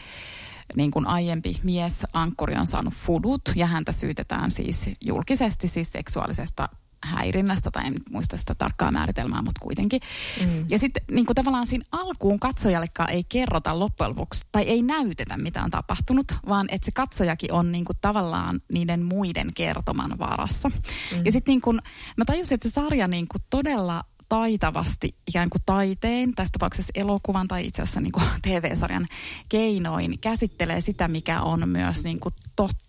niin 0.77 0.91
kuin 0.91 1.07
aiempi 1.07 1.61
mies 1.63 2.07
ankkuri 2.13 2.57
on 2.57 2.67
saanut 2.67 2.95
fudut 2.95 3.43
ja 3.57 3.67
häntä 3.67 3.93
syytetään 3.93 4.51
siis 4.51 4.91
julkisesti 5.01 5.69
siis 5.69 5.93
seksuaalisesta 5.93 6.69
häirinnästä, 7.05 7.71
tai 7.71 7.87
en 7.87 7.95
muista 8.13 8.37
sitä 8.37 8.55
tarkkaa 8.55 8.91
määritelmää, 8.91 9.43
mutta 9.43 9.61
kuitenkin. 9.63 10.01
Mm. 10.41 10.65
Ja 10.71 10.79
sitten 10.79 11.03
niin 11.11 11.27
kuin 11.27 11.35
tavallaan 11.35 11.67
siinä 11.67 11.85
alkuun 11.93 12.41
katsojallekaan 12.41 13.11
ei 13.11 13.25
kerrota 13.29 13.79
loppujen 13.79 14.11
lopuksi, 14.11 14.47
tai 14.53 14.63
ei 14.63 14.83
näytetä, 14.83 15.37
mitä 15.37 15.63
on 15.63 15.71
tapahtunut, 15.71 16.27
vaan 16.49 16.67
että 16.71 16.85
se 16.85 16.93
katsojakin 16.93 17.53
on 17.53 17.73
niin 17.73 17.85
kuin 17.85 17.97
tavallaan 18.01 18.61
niiden 18.73 19.03
muiden 19.03 19.51
kertoman 19.55 20.19
varassa. 20.19 20.69
Mm. 20.69 21.23
Ja 21.25 21.33
sitten 21.33 21.53
niin 21.53 21.61
kuin, 21.61 21.79
mä 22.17 22.25
tajusin, 22.25 22.55
että 22.55 22.69
se 22.69 22.73
sarja 22.73 23.09
niin 23.09 23.29
kuin 23.29 23.43
todella 23.51 24.05
taitavasti 24.29 25.15
ikään 25.29 25.51
kuin 25.51 25.63
taiteen, 25.67 26.35
tässä 26.35 26.53
tapauksessa 26.53 26.93
elokuvan 26.95 27.49
tai 27.49 27.67
itse 27.67 27.83
asiassa 27.83 28.01
niin 28.05 28.13
kuin 28.13 28.25
TV-sarjan 28.43 29.07
keinoin, 29.49 30.19
käsittelee 30.21 30.81
sitä, 30.81 31.09
mikä 31.09 31.43
on 31.43 31.69
myös 31.69 32.05
niin 32.05 32.21
kuin 32.21 32.35
totta 32.57 32.88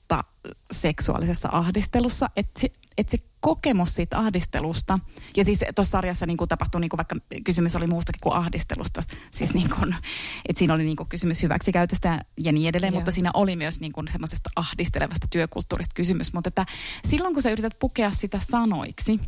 seksuaalisessa 0.71 1.49
ahdistelussa. 1.51 2.29
Että 2.35 2.59
se, 2.61 2.71
et 2.97 3.09
se 3.09 3.17
kokemus 3.39 3.95
siitä 3.95 4.19
ahdistelusta, 4.19 4.99
ja 5.37 5.45
siis 5.45 5.59
tuossa 5.75 5.91
sarjassa 5.91 6.25
niin 6.25 6.37
kuin 6.37 6.47
tapahtui, 6.47 6.81
niin 6.81 6.89
kuin 6.89 6.97
vaikka 6.97 7.15
kysymys 7.43 7.75
oli 7.75 7.87
muustakin 7.87 8.19
kuin 8.21 8.33
ahdistelusta, 8.33 9.03
siis 9.31 9.53
niin 9.53 9.69
kuin, 9.69 9.95
että 10.49 10.59
siinä 10.59 10.73
oli 10.73 10.83
niin 10.83 10.95
kuin 10.95 11.09
kysymys 11.09 11.43
hyväksikäytöstä 11.43 12.25
ja 12.37 12.51
niin 12.51 12.69
edelleen, 12.69 12.93
Joo. 12.93 12.99
mutta 12.99 13.11
siinä 13.11 13.31
oli 13.33 13.55
myös 13.55 13.79
niin 13.79 13.91
kuin 13.91 14.07
semmoisesta 14.07 14.49
ahdistelevasta 14.55 15.27
työkulttuurista 15.29 15.93
kysymys. 15.95 16.33
Mutta 16.33 16.47
että 16.47 16.65
silloin 17.07 17.33
kun 17.33 17.43
sä 17.43 17.49
yrität 17.49 17.79
pukea 17.79 18.11
sitä 18.11 18.41
sanoiksi, 18.51 19.19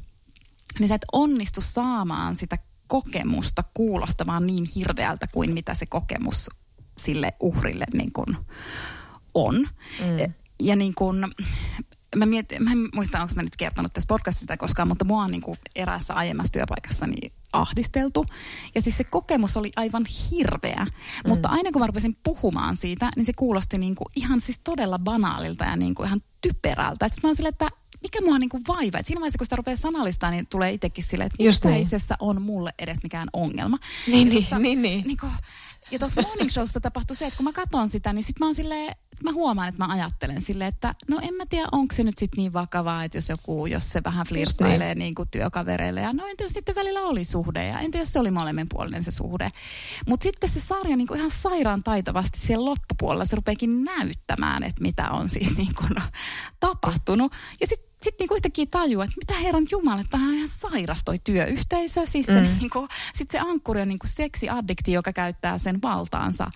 niin 0.80 0.88
sä 0.88 0.96
et 0.96 1.06
onnistu 1.12 1.62
saamaan 1.62 2.36
sitä 2.36 2.58
kokemusta 2.88 3.64
kuulostamaan 3.74 4.48
niin 4.48 4.66
hirveältä 4.76 5.28
kuin 5.28 5.54
mitä 5.54 5.74
se 5.76 5.86
kokemus 5.86 6.50
sille 6.98 7.34
uhrille 7.40 7.86
niin 7.94 8.12
kuin 8.12 8.38
on. 9.34 9.56
Mm. 10.00 10.34
Ja 10.62 10.76
niin 10.76 10.94
kuin, 10.96 11.26
mä, 12.16 12.26
mietin, 12.26 12.64
mä 12.64 12.72
en 12.72 12.90
muista, 12.96 13.22
onko 13.22 13.34
mä 13.36 13.44
nyt 13.44 13.56
kertonut 13.56 13.94
tässä 13.94 14.08
podcastissa 14.08 14.58
koskaan, 14.58 14.88
mutta 14.88 15.06
mua 15.06 15.24
on 15.24 15.32
niin 15.32 15.42
kuin 15.42 15.58
eräässä 15.76 16.14
aiemmassa 16.14 16.54
työpaikassani 16.54 17.18
ahdisteltu. 17.54 18.26
Ja 18.76 18.82
siis 18.82 18.98
se 18.98 19.04
kokemus 19.04 19.58
oli 19.58 19.72
aivan 19.76 20.06
hirveä. 20.06 20.86
Mm. 20.86 21.30
Mutta 21.30 21.50
aina 21.50 21.72
kun 21.72 21.82
mä 21.82 21.88
rupesin 21.88 22.18
puhumaan 22.24 22.78
siitä, 22.78 23.12
niin 23.16 23.26
se 23.26 23.34
kuulosti 23.36 23.78
niin 23.78 23.96
kuin 23.96 24.08
ihan 24.16 24.42
siis 24.42 24.60
todella 24.64 25.00
banaalilta 25.00 25.66
ja 25.66 25.76
niin 25.76 25.96
kuin 25.96 26.08
ihan 26.08 26.22
typerältä. 26.42 27.08
Sitten 27.08 27.22
mä 27.24 27.30
oon 27.30 27.36
silleen, 27.36 27.54
että 27.54 27.70
mikä 28.02 28.22
mua 28.22 28.40
niinku 28.40 28.62
vaivaa. 28.68 29.00
Et 29.00 29.06
siinä 29.06 29.20
vaiheessa, 29.20 29.38
kun 29.38 29.46
sitä 29.46 29.56
rupeaa 29.56 29.76
sanallistaa, 29.76 30.32
niin 30.32 30.48
tulee 30.48 30.72
itsekin 30.72 31.04
silleen, 31.04 31.28
että 31.28 31.44
Just 31.44 31.66
niin. 31.66 31.82
itse 31.82 31.96
asiassa 31.96 32.16
on 32.20 32.42
mulle 32.42 32.74
edes 32.80 33.04
mikään 33.04 33.28
ongelma. 33.34 33.78
Niin, 34.08 34.30
niin, 34.30 34.44
tossa, 34.44 34.60
niin, 34.60 34.82
niin. 34.82 35.08
Niinku, 35.08 35.28
ja 35.92 36.00
tuossa 36.00 36.22
morning 36.22 36.50
showssa 36.50 36.80
tapahtui 36.80 37.16
se, 37.16 37.26
että 37.26 37.38
kun 37.38 37.44
mä 37.44 37.52
katson 37.52 37.90
sitä, 37.90 38.14
niin 38.14 38.24
sitten 38.24 38.40
mä 38.40 38.48
oon 38.48 38.56
silleen, 38.56 38.96
mä 39.24 39.32
huomaan, 39.32 39.70
että 39.70 39.86
mä 39.86 39.94
ajattelen 39.94 40.42
silleen, 40.42 40.68
että 40.68 40.96
no 41.10 41.20
en 41.22 41.34
mä 41.34 41.46
tiedä, 41.46 41.68
onko 41.72 41.96
se 41.96 42.04
nyt 42.04 42.18
sitten 42.18 42.38
niin 42.38 42.54
vakavaa, 42.54 43.04
että 43.04 43.18
jos 43.18 43.30
joku, 43.30 43.66
jos 43.66 43.90
se 43.90 44.04
vähän 44.04 44.26
flirttailee 44.28 44.96
niin. 44.96 45.16
niin 45.16 45.28
työkavereille. 45.32 46.02
Ja 46.02 46.14
no 46.14 46.28
entä 46.28 46.44
jos 46.44 46.54
sitten 46.54 46.76
välillä 46.76 47.02
oli 47.02 47.26
suhde 47.26 47.68
ja 47.68 47.80
entä 47.80 47.98
jos 47.98 48.14
se 48.14 48.20
oli 48.20 48.32
molemminpuolinen 48.32 49.04
se 49.04 49.12
suhde. 49.12 49.50
Mutta 50.08 50.24
sitten 50.24 50.50
se 50.50 50.62
sarja 50.62 50.98
niin 50.98 51.08
kuin 51.08 51.18
ihan 51.18 51.32
sairaan 51.32 51.84
taitavasti 51.84 52.40
siellä 52.40 52.66
loppupuolella 52.66 53.26
se 53.26 53.36
rupeekin 53.36 53.84
näyttämään, 53.84 54.64
että 54.64 54.82
mitä 54.82 55.10
on 55.10 55.30
siis 55.30 55.58
niin 55.58 55.76
kuin 55.76 55.96
tapahtunut. 56.60 57.32
Ja 57.62 57.68
sitten 57.68 57.91
sitten 58.04 58.24
niinku 58.24 58.36
yhtäkkiä 58.36 58.66
tajuu, 58.72 59.02
että 59.02 59.16
mitä 59.18 59.34
herran 59.34 59.68
jumala, 59.72 60.02
että 60.02 60.18
on 60.18 60.34
ihan 60.34 60.48
sairas 60.48 61.04
toi 61.04 61.20
työyhteisö. 61.24 62.06
Siis 62.06 62.28
mm. 62.28 62.60
niinku, 62.60 62.88
sit 63.16 63.32
se 63.32 63.40
ankkuri 63.40 63.82
on 63.82 63.88
niinku 63.88 64.08
seksiaddikti, 64.08 64.92
joka 64.92 65.14
käyttää 65.14 65.58
sen 65.58 65.82
valtaansa 65.82 66.50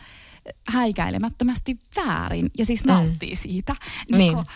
häikäilemättömästi 0.67 1.79
väärin 1.95 2.51
ja 2.57 2.65
siis 2.65 2.83
mm. 2.83 2.91
nauttii 2.91 3.35
siitä. 3.35 3.75
Niinku, 4.11 4.41
niin. 4.41 4.47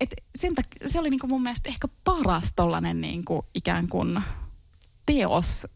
et 0.00 0.14
sen 0.36 0.52
tak- 0.60 0.88
se 0.88 0.98
oli 0.98 1.10
niinku 1.10 1.26
mun 1.26 1.42
mielestä 1.42 1.68
ehkä 1.68 1.88
paras 2.04 2.52
tollanen 2.56 3.00
niinku 3.00 3.46
ikään 3.54 3.88
kuin 3.88 4.20
teos, 5.06 5.66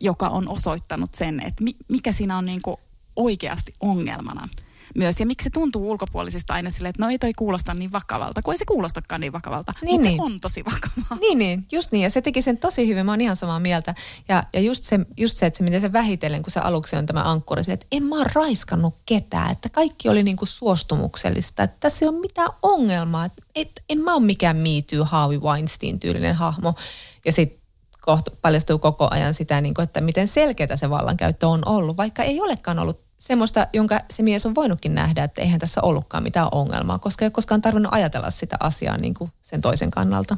joka 0.00 0.28
on 0.28 0.48
osoittanut 0.48 1.14
sen, 1.14 1.40
että 1.40 1.64
mi- 1.64 1.76
mikä 1.88 2.12
siinä 2.12 2.38
on 2.38 2.44
niinku 2.44 2.80
oikeasti 3.16 3.72
ongelmana 3.80 4.48
myös. 4.96 5.20
Ja 5.20 5.26
miksi 5.26 5.44
se 5.44 5.50
tuntuu 5.50 5.90
ulkopuolisista 5.90 6.54
aina 6.54 6.70
silleen, 6.70 6.90
että 6.90 7.02
no 7.02 7.10
ei 7.10 7.18
toi 7.18 7.32
kuulosta 7.32 7.74
niin 7.74 7.92
vakavalta, 7.92 8.42
kun 8.42 8.54
ei 8.54 8.58
se 8.58 8.64
kuulostakaan 8.64 9.20
niin 9.20 9.32
vakavalta, 9.32 9.72
niin, 9.82 9.94
mutta 9.94 10.08
niin. 10.08 10.16
se 10.16 10.22
on 10.22 10.40
tosi 10.40 10.64
vakavaa. 10.64 11.18
Niin, 11.20 11.38
niin, 11.38 11.66
just 11.72 11.92
niin. 11.92 12.02
Ja 12.02 12.10
se 12.10 12.22
teki 12.22 12.42
sen 12.42 12.58
tosi 12.58 12.88
hyvin, 12.88 13.06
mä 13.06 13.12
oon 13.12 13.20
ihan 13.20 13.36
samaa 13.36 13.60
mieltä. 13.60 13.94
Ja, 14.28 14.44
ja 14.54 14.60
just, 14.60 14.84
se, 14.84 15.00
just 15.16 15.38
se, 15.38 15.46
että 15.46 15.58
se, 15.58 15.64
miten 15.64 15.80
se 15.80 15.92
vähitellen, 15.92 16.42
kun 16.42 16.50
se 16.50 16.60
aluksi 16.60 16.96
on 16.96 17.06
tämä 17.06 17.22
ankkuri, 17.30 17.62
että 17.68 17.86
en 17.92 18.02
mä 18.02 18.16
oon 18.16 18.26
raiskannut 18.34 18.94
ketään, 19.06 19.52
että 19.52 19.68
kaikki 19.68 20.08
oli 20.08 20.22
niinku 20.22 20.46
suostumuksellista, 20.46 21.62
että 21.62 21.76
tässä 21.80 22.04
ei 22.04 22.08
ole 22.08 22.20
mitään 22.20 22.48
ongelmaa, 22.62 23.24
että 23.24 23.42
et, 23.54 23.82
en 23.88 23.98
mä 23.98 24.14
ole 24.14 24.22
mikään 24.22 24.56
Me 24.56 24.68
Too, 24.90 25.04
Harvey 25.04 25.38
Weinstein-tyylinen 25.38 26.34
hahmo. 26.34 26.74
Ja 27.24 27.32
sitten 27.32 27.60
kohta 28.00 28.30
paljastuu 28.42 28.78
koko 28.78 29.08
ajan 29.10 29.34
sitä, 29.34 29.60
niin 29.60 29.74
kuin, 29.74 29.84
että 29.84 30.00
miten 30.00 30.28
selkeää 30.28 30.76
se 30.76 30.90
vallankäyttö 30.90 31.48
on 31.48 31.62
ollut, 31.66 31.96
vaikka 31.96 32.22
ei 32.22 32.40
olekaan 32.40 32.78
ollut 32.78 33.09
semmoista, 33.20 33.66
jonka 33.72 34.00
se 34.10 34.22
mies 34.22 34.46
on 34.46 34.54
voinutkin 34.54 34.94
nähdä, 34.94 35.24
että 35.24 35.42
eihän 35.42 35.60
tässä 35.60 35.82
ollutkaan 35.82 36.22
mitään 36.22 36.48
ongelmaa, 36.52 36.98
koska 36.98 37.24
ei 37.24 37.26
ole 37.26 37.32
koskaan 37.32 37.62
tarvinnut 37.62 37.92
ajatella 37.94 38.30
sitä 38.30 38.56
asiaa 38.60 38.98
niin 38.98 39.14
kuin 39.14 39.30
sen 39.42 39.60
toisen 39.60 39.90
kannalta. 39.90 40.36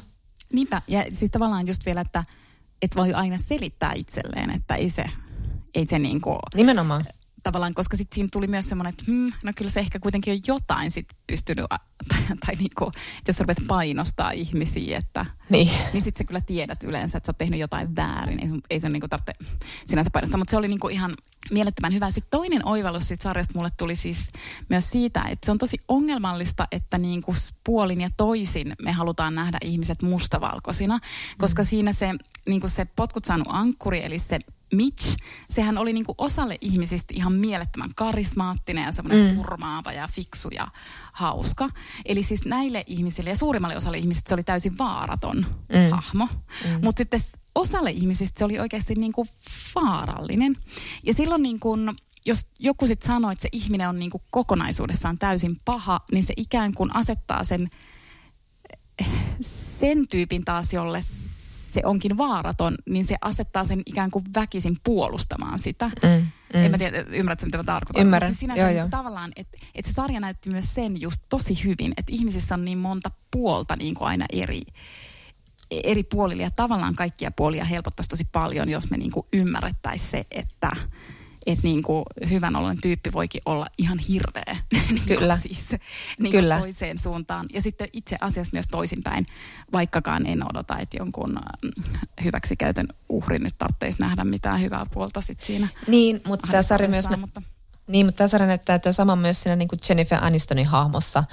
Niinpä, 0.52 0.82
ja 0.88 1.04
siis 1.12 1.30
tavallaan 1.30 1.66
just 1.66 1.86
vielä, 1.86 2.00
että 2.00 2.24
et 2.82 2.96
voi 2.96 3.12
aina 3.12 3.38
selittää 3.38 3.92
itselleen, 3.92 4.50
että 4.50 4.74
ei 4.74 4.88
se, 4.88 5.04
ei 5.74 5.86
se 5.86 5.98
niin 5.98 6.20
kuin... 6.20 6.38
Nimenomaan 6.54 7.04
tavallaan, 7.42 7.74
koska 7.74 7.96
sitten 7.96 8.14
siinä 8.14 8.28
tuli 8.32 8.46
myös 8.46 8.68
semmoinen, 8.68 8.90
että 8.90 9.04
hmm, 9.06 9.32
no 9.44 9.52
kyllä 9.56 9.70
se 9.70 9.80
ehkä 9.80 9.98
kuitenkin 9.98 10.32
on 10.32 10.40
jotain 10.46 10.90
sit 10.90 11.06
pystynyt, 11.26 11.66
tai, 12.08 12.36
tai 12.46 12.54
niinku, 12.54 12.86
että 13.18 13.28
jos 13.28 13.40
rupeat 13.40 13.58
painostaa 13.66 14.30
ihmisiä, 14.30 14.98
että, 14.98 15.26
niin, 15.48 15.70
niin 15.92 16.02
sitten 16.02 16.24
sä 16.24 16.28
kyllä 16.28 16.40
tiedät 16.40 16.82
yleensä, 16.82 17.18
että 17.18 17.26
sä 17.26 17.30
oot 17.30 17.38
tehnyt 17.38 17.60
jotain 17.60 17.96
väärin, 17.96 18.40
ei, 18.40 18.60
ei 18.70 18.80
se 18.80 18.88
niinku 18.88 19.08
tarvitse 19.08 19.32
sinänsä 19.86 20.10
painostaa, 20.12 20.38
mutta 20.38 20.50
se 20.50 20.56
oli 20.56 20.68
niinku 20.68 20.88
ihan 20.88 21.14
mielettömän 21.50 21.94
hyvä. 21.94 22.10
Sitten 22.10 22.30
toinen 22.30 22.66
oivallus 22.66 23.08
siitä 23.08 23.22
sarjasta 23.22 23.52
mulle 23.56 23.70
tuli 23.76 23.96
siis 23.96 24.30
myös 24.68 24.90
siitä, 24.90 25.24
että 25.30 25.46
se 25.46 25.50
on 25.50 25.58
tosi 25.58 25.76
ongelmallista, 25.88 26.68
että 26.72 26.98
niinku 26.98 27.34
puolin 27.64 28.00
ja 28.00 28.10
toisin 28.16 28.72
me 28.82 28.92
halutaan 28.92 29.34
nähdä 29.34 29.58
ihmiset 29.64 30.02
mustavalkoisina, 30.02 31.00
koska 31.38 31.62
mm. 31.62 31.66
siinä 31.66 31.92
se, 31.92 32.08
niinku 32.48 32.68
se 32.68 32.84
potkut 32.84 33.24
saanut 33.24 33.48
ankkuri, 33.50 34.04
eli 34.04 34.18
se 34.18 34.38
Mitch, 34.72 35.16
sehän 35.50 35.78
oli 35.78 35.92
niinku 35.92 36.14
osalle 36.18 36.58
ihmisistä 36.60 37.14
ihan 37.16 37.32
mielettömän 37.32 37.90
karismaattinen 37.96 38.84
ja 38.84 38.92
semmoinen 38.92 39.30
mm. 39.30 39.36
purmaava 39.36 39.92
ja 39.92 40.08
fiksu 40.08 40.48
ja 40.54 40.68
hauska. 41.12 41.68
Eli 42.04 42.22
siis 42.22 42.44
näille 42.44 42.84
ihmisille 42.86 43.30
ja 43.30 43.36
suurimmalle 43.36 43.76
osalle 43.76 43.98
ihmisistä 43.98 44.28
se 44.28 44.34
oli 44.34 44.42
täysin 44.42 44.78
vaaraton 44.78 45.36
mm. 45.36 45.90
hahmo. 45.90 46.26
Mm. 46.26 46.84
Mutta 46.84 47.00
sitten 47.00 47.20
osalle 47.54 47.90
ihmisistä 47.90 48.38
se 48.38 48.44
oli 48.44 48.58
oikeasti 48.58 48.94
niinku 48.94 49.26
vaarallinen. 49.74 50.56
Ja 51.02 51.14
silloin 51.14 51.42
niinku, 51.42 51.76
jos 52.26 52.46
joku 52.58 52.86
sitten 52.86 53.06
sanoo, 53.06 53.30
että 53.30 53.42
se 53.42 53.48
ihminen 53.52 53.88
on 53.88 53.98
niinku 53.98 54.22
kokonaisuudessaan 54.30 55.18
täysin 55.18 55.60
paha, 55.64 56.00
niin 56.12 56.26
se 56.26 56.34
ikään 56.36 56.74
kuin 56.74 56.96
asettaa 56.96 57.44
sen 57.44 57.70
sen 59.40 60.08
tyypin 60.08 60.44
taas, 60.44 60.72
jolle 60.72 61.00
se 61.72 61.82
onkin 61.84 62.18
vaaraton, 62.18 62.74
niin 62.88 63.04
se 63.04 63.16
asettaa 63.20 63.64
sen 63.64 63.82
ikään 63.86 64.10
kuin 64.10 64.24
väkisin 64.34 64.76
puolustamaan 64.84 65.58
sitä. 65.58 65.86
Mm, 66.02 66.08
mm. 66.08 66.64
En 66.64 66.70
mä 66.70 66.78
tiedä, 66.78 66.98
ymmärrätkö 66.98 67.46
mitä 67.46 67.56
mä 67.56 67.64
tarkoitan? 67.64 68.02
Ymmärrän, 68.02 68.34
siis 68.34 68.52
joo, 68.56 68.68
joo. 68.68 68.88
Tavallaan, 68.90 69.32
että 69.36 69.58
et 69.74 69.84
se 69.84 69.92
sarja 69.92 70.20
näytti 70.20 70.50
myös 70.50 70.74
sen 70.74 71.00
just 71.00 71.22
tosi 71.28 71.64
hyvin, 71.64 71.92
että 71.96 72.12
ihmisissä 72.12 72.54
on 72.54 72.64
niin 72.64 72.78
monta 72.78 73.10
puolta 73.30 73.76
niin 73.78 73.94
kuin 73.94 74.08
aina 74.08 74.26
eri, 74.32 74.62
eri 75.70 76.02
puolilla. 76.02 76.42
Ja 76.42 76.50
tavallaan 76.50 76.94
kaikkia 76.94 77.30
puolia 77.30 77.64
helpottaisi 77.64 78.08
tosi 78.08 78.24
paljon, 78.24 78.70
jos 78.70 78.90
me 78.90 78.96
niin 78.96 79.10
kuin 79.10 79.26
ymmärrettäisiin 79.32 80.10
se, 80.10 80.24
että 80.30 80.70
että 81.46 81.62
niin 81.62 81.82
kuin 81.82 82.04
hyvän 82.30 82.56
ollen 82.56 82.80
tyyppi 82.82 83.12
voikin 83.12 83.42
olla 83.46 83.66
ihan 83.78 83.98
hirveä. 83.98 84.56
niin 84.90 85.02
Kyllä. 85.06 85.38
siis, 85.38 85.68
niin 86.20 86.32
Kyllä. 86.32 86.58
toiseen 86.58 86.98
suuntaan. 86.98 87.46
Ja 87.52 87.62
sitten 87.62 87.88
itse 87.92 88.16
asiassa 88.20 88.50
myös 88.52 88.66
toisinpäin, 88.70 89.26
vaikkakaan 89.72 90.26
en 90.26 90.50
odota, 90.50 90.78
että 90.78 90.96
jonkun 90.96 91.38
mm, 91.62 91.70
hyväksikäytön 92.24 92.88
uhri 93.08 93.38
nyt 93.38 93.54
tarvitsisi 93.58 94.02
nähdä 94.02 94.24
mitään 94.24 94.60
hyvää 94.60 94.86
puolta 94.92 95.20
sit 95.20 95.40
siinä. 95.40 95.68
Niin, 95.86 96.20
mutta 96.26 96.46
tämä 96.50 96.62
sarja 96.62 96.88
myös... 96.88 97.06
Mutta... 97.16 97.42
Niin, 97.86 98.06
mutta 98.06 98.18
tämä 98.18 98.28
sarja 98.28 98.46
näyttää 98.46 98.92
sama 98.92 99.16
myös 99.16 99.42
siinä 99.42 99.56
niin 99.56 99.68
kuin 99.68 99.78
Jennifer 99.88 100.18
Anistonin 100.20 100.66
hahmossa, 100.66 101.24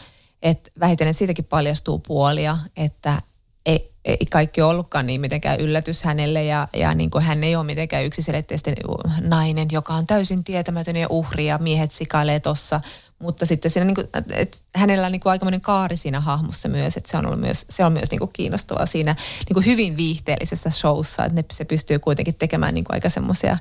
että 0.41 0.71
vähitellen 0.79 1.13
siitäkin 1.13 1.45
paljastuu 1.45 1.99
puolia, 1.99 2.57
että 2.77 3.21
ei, 3.65 3.91
ei 4.09 4.25
kaikki 4.31 4.61
ollutkaan 4.61 5.07
niin 5.07 5.21
mitenkään 5.21 5.59
yllätys 5.59 6.03
hänelle 6.03 6.43
ja, 6.43 6.67
ja 6.73 6.93
niin 6.93 7.09
kuin 7.09 7.23
hän 7.23 7.43
ei 7.43 7.55
ole 7.55 7.63
mitenkään 7.63 8.05
yksiselitteisesti 8.05 8.73
nainen, 9.21 9.67
joka 9.71 9.93
on 9.93 10.07
täysin 10.07 10.43
tietämätön 10.43 10.95
ja 10.95 11.07
uhri 11.09 11.45
ja 11.45 11.57
miehet 11.57 11.91
sikailee 11.91 12.39
tossa. 12.39 12.81
Mutta 13.19 13.45
sitten 13.45 13.71
siinä 13.71 13.85
niin 13.85 13.95
kuin, 13.95 14.07
että 14.33 14.57
hänellä 14.75 15.05
on 15.05 15.11
niin 15.11 15.19
kuin 15.19 15.31
aikamoinen 15.31 15.61
kaari 15.61 15.97
siinä 15.97 16.19
hahmossa 16.19 16.69
myös, 16.69 16.97
että 16.97 17.11
se 17.11 17.17
on 17.17 17.25
ollut 17.25 17.39
myös, 17.39 17.65
se 17.69 17.85
on 17.85 17.93
myös 17.93 18.11
niin 18.11 18.19
kuin 18.19 18.31
kiinnostavaa 18.33 18.85
siinä 18.85 19.15
niin 19.47 19.53
kuin 19.53 19.65
hyvin 19.65 19.97
viihteellisessä 19.97 20.69
showssa, 20.69 21.25
että 21.25 21.35
ne, 21.35 21.45
se 21.51 21.65
pystyy 21.65 21.99
kuitenkin 21.99 22.35
tekemään 22.35 22.73
niin 22.73 22.83
kuin 22.83 22.93
aika 22.95 23.09
semmoisia 23.09 23.57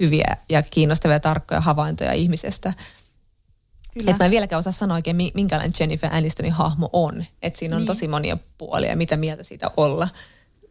hyviä 0.00 0.36
ja 0.48 0.62
kiinnostavia 0.62 1.20
tarkkoja 1.20 1.60
havaintoja 1.60 2.12
ihmisestä. 2.12 2.72
Kyllä. 3.98 4.10
Että 4.10 4.24
mä 4.24 4.26
en 4.26 4.30
vieläkään 4.30 4.58
osaa 4.58 4.72
sanoa 4.72 4.94
oikein, 4.94 5.16
minkälainen 5.16 5.72
Jennifer 5.80 6.14
Anistonin 6.14 6.52
hahmo 6.52 6.90
on. 6.92 7.24
Että 7.42 7.58
siinä 7.58 7.76
on 7.76 7.80
niin. 7.82 7.86
tosi 7.86 8.08
monia 8.08 8.36
puolia 8.58 8.90
ja 8.90 8.96
mitä 8.96 9.16
mieltä 9.16 9.42
siitä 9.42 9.70
olla. 9.76 10.08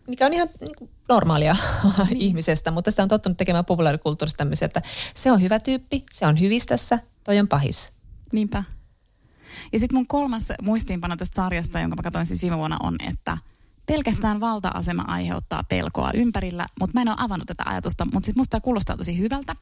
Mikä 0.07 0.25
on 0.25 0.33
ihan 0.33 0.49
niin 0.61 0.75
kuin 0.77 0.91
normaalia 1.09 1.55
niin. 2.09 2.17
ihmisestä, 2.21 2.71
mutta 2.71 2.91
sitä 2.91 3.03
on 3.03 3.09
tottunut 3.09 3.37
tekemään 3.37 3.65
populaarikulttuurista 3.65 4.37
tämmöisiä, 4.37 4.65
että 4.65 4.81
se 5.15 5.31
on 5.31 5.41
hyvä 5.41 5.59
tyyppi, 5.59 6.03
se 6.11 6.27
on 6.27 6.39
hyvistössä, 6.39 6.99
toi 7.23 7.39
on 7.39 7.47
pahis. 7.47 7.89
Niinpä. 8.31 8.63
Ja 9.73 9.79
sitten 9.79 9.97
mun 9.97 10.07
kolmas 10.07 10.43
muistiinpano 10.61 11.15
tästä 11.15 11.35
sarjasta, 11.35 11.79
jonka 11.79 11.95
mä 11.95 12.03
katsoin 12.03 12.25
siis 12.25 12.41
viime 12.41 12.57
vuonna, 12.57 12.77
on, 12.83 12.95
että– 13.09 13.37
pelkästään 13.85 14.39
valta-asema 14.39 15.01
aiheuttaa 15.07 15.63
pelkoa 15.63 16.11
ympärillä, 16.13 16.65
mutta 16.79 16.93
mä 16.93 17.01
en 17.01 17.07
ole 17.07 17.17
avannut 17.19 17.47
tätä 17.47 17.63
ajatusta, 17.65 18.05
mutta 18.13 18.25
siis 18.25 18.37
musta 18.37 18.51
tämä 18.51 18.61
kuulostaa 18.61 18.97
tosi 18.97 19.17
hyvältä. 19.17 19.55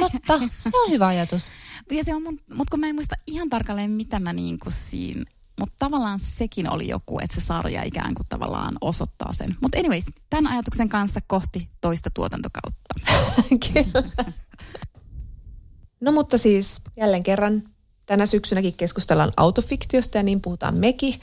Totta, 0.00 0.40
se 0.58 0.70
on 0.84 0.90
hyvä 0.90 1.06
ajatus. 1.06 1.52
ja 1.90 2.04
se 2.04 2.14
on 2.14 2.22
mun, 2.22 2.40
mutta 2.54 2.70
kun 2.70 2.80
mä 2.80 2.86
en 2.86 2.94
muista 2.94 3.14
ihan 3.26 3.50
tarkalleen, 3.50 3.90
mitä 3.90 4.18
mä 4.18 4.32
niin 4.32 4.58
kuin 4.58 4.72
siinä 4.72 5.24
mutta 5.60 5.74
tavallaan 5.78 6.20
sekin 6.20 6.70
oli 6.70 6.88
joku, 6.88 7.18
että 7.18 7.34
se 7.34 7.46
sarja 7.46 7.82
ikään 7.82 8.14
kuin 8.14 8.26
tavallaan 8.28 8.74
osoittaa 8.80 9.32
sen. 9.32 9.56
Mutta 9.60 9.78
anyways, 9.78 10.04
tämän 10.30 10.52
ajatuksen 10.52 10.88
kanssa 10.88 11.20
kohti 11.26 11.68
toista 11.80 12.10
tuotantokautta. 12.14 12.94
Kyllä. 13.72 14.24
No 16.00 16.12
mutta 16.12 16.38
siis 16.38 16.80
jälleen 16.96 17.22
kerran 17.22 17.62
tänä 18.06 18.26
syksynäkin 18.26 18.74
keskustellaan 18.74 19.32
autofiktiosta 19.36 20.18
ja 20.18 20.22
niin 20.22 20.40
puhutaan 20.40 20.74
mekin. 20.74 21.14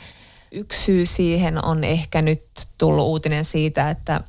Yksi 0.51 0.83
syy 0.83 1.05
siihen 1.05 1.65
on 1.65 1.83
ehkä 1.83 2.21
nyt 2.21 2.43
tullut 2.77 3.05
uutinen 3.05 3.45
siitä, 3.45 3.89
että 3.89 4.21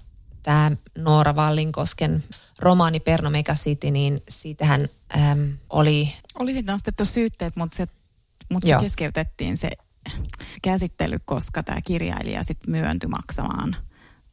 tämä 0.43 0.71
Noora 0.99 1.37
Vallinkosken 1.37 2.25
romaani 2.59 3.01
Perno 3.01 3.31
Megacity, 3.31 3.91
niin 3.91 4.23
siitähän 4.29 4.89
äm, 5.17 5.53
oli... 5.71 6.15
Oli 6.41 6.55
sitten 6.55 6.73
nostettu 6.73 7.05
syytteet, 7.05 7.57
mutta 7.57 7.77
se, 7.77 7.87
mutta 8.51 8.67
se 8.69 8.77
keskeytettiin 8.81 9.57
se 9.57 9.71
käsittely, 10.63 11.19
koska 11.25 11.63
tämä 11.63 11.81
kirjailija 11.87 12.45
sitten 12.45 12.71
myöntyi 12.71 13.09
maksamaan 13.09 13.77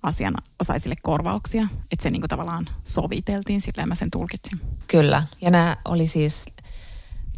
asianosaisille 0.04 0.96
korvauksia. 1.04 1.68
Että 1.92 2.04
se 2.04 2.10
niinku 2.10 2.28
tavallaan 2.28 2.70
soviteltiin, 2.84 3.62
sillä 3.62 3.86
mä 3.86 3.96
sen 3.96 4.12
tulkitsin. 4.12 4.60
Kyllä, 4.88 5.24
ja 5.42 5.52
nämä 5.52 5.78
oli 5.86 6.08
siis 6.08 6.46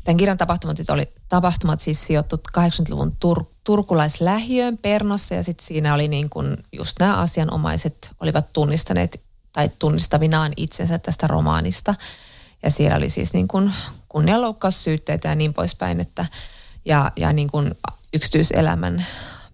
Tämän 0.03 0.17
kirjan 0.17 0.37
tapahtumat, 0.37 0.77
oli, 0.89 1.11
tapahtumat 1.29 1.79
siis 1.79 2.05
sijoittu 2.05 2.35
80-luvun 2.57 3.15
tur, 3.19 3.45
turkulaislähiöön 3.63 4.77
Pernossa 4.77 5.35
ja 5.35 5.43
sitten 5.43 5.67
siinä 5.67 5.93
oli 5.93 6.07
niin 6.07 6.29
kuin 6.29 6.57
just 6.73 6.99
nämä 6.99 7.17
asianomaiset 7.17 8.11
olivat 8.19 8.53
tunnistaneet 8.53 9.21
tai 9.53 9.69
tunnistavinaan 9.79 10.53
itsensä 10.57 10.99
tästä 10.99 11.27
romaanista. 11.27 11.95
Ja 12.63 12.71
siellä 12.71 12.97
oli 12.97 13.09
siis 13.09 13.33
niin 13.33 13.47
kuin 13.47 13.73
kunnianloukkaussyytteitä 14.09 15.29
ja 15.29 15.35
niin 15.35 15.53
poispäin, 15.53 15.99
että 15.99 16.25
ja, 16.85 17.11
ja 17.15 17.33
niin 17.33 17.51
kuin 17.51 17.71
yksityiselämän 18.13 19.05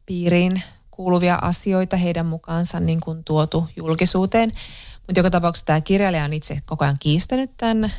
piiriin 0.05 0.61
kuuluvia 0.91 1.35
asioita 1.41 1.97
heidän 1.97 2.25
mukaansa 2.25 2.79
niin 2.79 3.01
kuin 3.01 3.23
tuotu 3.23 3.69
julkisuuteen. 3.75 4.51
Mutta 5.07 5.19
joka 5.19 5.29
tapauksessa 5.31 5.65
tämä 5.65 5.81
kirjailija 5.81 6.23
on 6.23 6.33
itse 6.33 6.59
koko 6.65 6.85
ajan 6.85 6.97
kiistänyt 6.99 7.51
tämän 7.57 7.91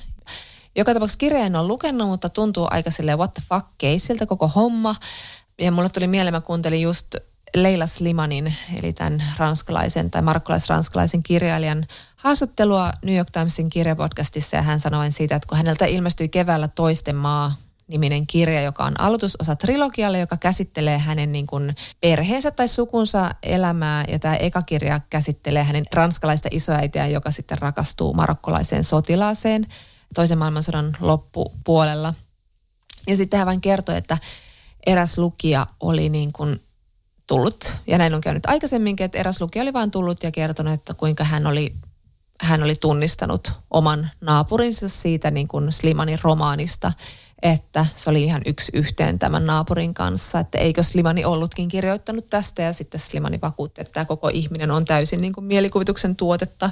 joka 0.79 0.95
tapauksessa 0.95 1.19
kirjeen 1.19 1.57
on 1.57 1.69
lukenut, 1.69 2.09
mutta 2.09 2.29
tuntuu 2.29 2.69
aika 2.71 2.91
silleen 2.91 3.19
what 3.19 3.33
the 3.33 3.43
fuck 3.49 3.67
keisiltä 3.79 4.27
koko 4.27 4.49
homma. 4.49 4.95
Ja 5.61 5.73
mulle 5.73 5.89
tuli 5.89 6.07
mieleen, 6.07 6.35
mä 6.35 6.41
kuuntelin 6.41 6.83
just 6.83 7.15
Leila 7.57 7.87
Slimanin, 7.87 8.55
eli 8.79 8.93
tämän 8.93 9.25
ranskalaisen 9.37 10.11
tai 10.11 10.23
markkalais-ranskalaisen 10.23 11.23
kirjailijan 11.23 11.87
haastattelua 12.17 12.93
New 13.03 13.17
York 13.17 13.31
Timesin 13.31 13.71
kirjapodcastissa 13.71 14.57
ja 14.57 14.63
hän 14.63 14.81
sanoi 14.81 15.13
siitä, 15.13 15.37
että 15.37 15.49
kun 15.49 15.57
häneltä 15.57 15.87
ilmestyi 15.87 16.29
keväällä 16.29 16.69
Toisten 16.69 17.17
maa 17.17 17.55
niminen 17.89 18.27
kirja, 18.27 18.63
joka 18.63 18.85
on 18.85 19.01
aloitusosa 19.01 19.57
trilogialle, 19.57 20.19
joka 20.19 20.37
käsittelee 20.37 20.99
hänen 20.99 21.33
niin 21.33 21.47
kuin 21.47 21.77
perheensä 22.01 22.51
tai 22.51 22.69
sukunsa 22.69 23.31
elämää. 23.43 24.05
Ja 24.09 24.19
tämä 24.19 24.37
eka 24.37 24.63
kirja 24.63 25.01
käsittelee 25.11 25.65
hänen 25.65 25.85
ranskalaista 25.93 26.49
isoäitiä, 26.53 27.07
joka 27.07 27.31
sitten 27.31 27.59
rakastuu 27.59 28.15
marokkolaiseen 28.15 28.85
sotilaaseen– 28.85 29.67
toisen 30.15 30.39
maailmansodan 30.39 30.97
loppupuolella. 31.01 32.15
Ja 33.07 33.17
sitten 33.17 33.39
hän 33.39 33.47
vain 33.47 33.61
kertoi, 33.61 33.97
että 33.97 34.19
eräs 34.87 35.19
lukija 35.19 35.67
oli 35.81 36.09
niin 36.09 36.33
kuin 36.33 36.61
tullut, 37.27 37.75
ja 37.87 37.99
näin 37.99 38.15
on 38.15 38.21
käynyt 38.21 38.47
aikaisemminkin, 38.47 39.05
että 39.05 39.19
eräs 39.19 39.41
lukija 39.41 39.63
oli 39.63 39.73
vain 39.73 39.91
tullut 39.91 40.23
ja 40.23 40.31
kertonut, 40.31 40.73
että 40.73 40.95
kuinka 40.95 41.25
hän 41.25 41.47
oli, 41.47 41.75
hän 42.41 42.63
oli 42.63 42.75
tunnistanut 42.75 43.53
oman 43.71 44.11
naapurinsa 44.21 44.89
siitä 44.89 45.31
niin 45.31 45.49
kuin 45.49 45.73
Slimanin 45.73 46.19
romaanista, 46.23 46.93
että 47.43 47.87
se 47.97 48.11
oli 48.11 48.25
ihan 48.25 48.43
yksi 48.47 48.73
yhteen 48.75 49.19
tämän 49.19 49.47
naapurin 49.47 49.95
kanssa, 49.95 50.41
että 50.41 50.59
eikö 50.59 50.83
Slimani 50.83 51.25
ollutkin 51.25 51.69
kirjoittanut 51.69 52.27
tästä 52.31 52.63
ja 52.63 52.73
sitten 52.73 53.01
Slimani 53.01 53.39
vakuutti, 53.43 53.81
että 53.81 53.93
tämä 53.93 54.05
koko 54.05 54.29
ihminen 54.29 54.71
on 54.71 54.85
täysin 54.85 55.21
niin 55.21 55.33
kuin 55.33 55.45
mielikuvituksen 55.45 56.17
tuotetta. 56.17 56.71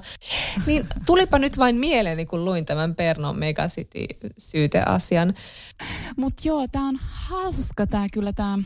Niin 0.66 0.87
tulipa 1.07 1.38
nyt 1.38 1.59
vain 1.59 1.76
mieleeni, 1.76 2.26
kun 2.26 2.44
luin 2.44 2.66
tämän 2.66 2.94
Perno 2.94 3.33
Megacity 3.33 4.07
syyteasian. 4.38 5.35
Mutta 6.16 6.42
joo, 6.48 6.68
tämä 6.72 6.88
on 6.88 6.98
hauska 7.00 7.87
tämä 7.87 8.07
kyllä 8.12 8.33
tämä 8.33 8.59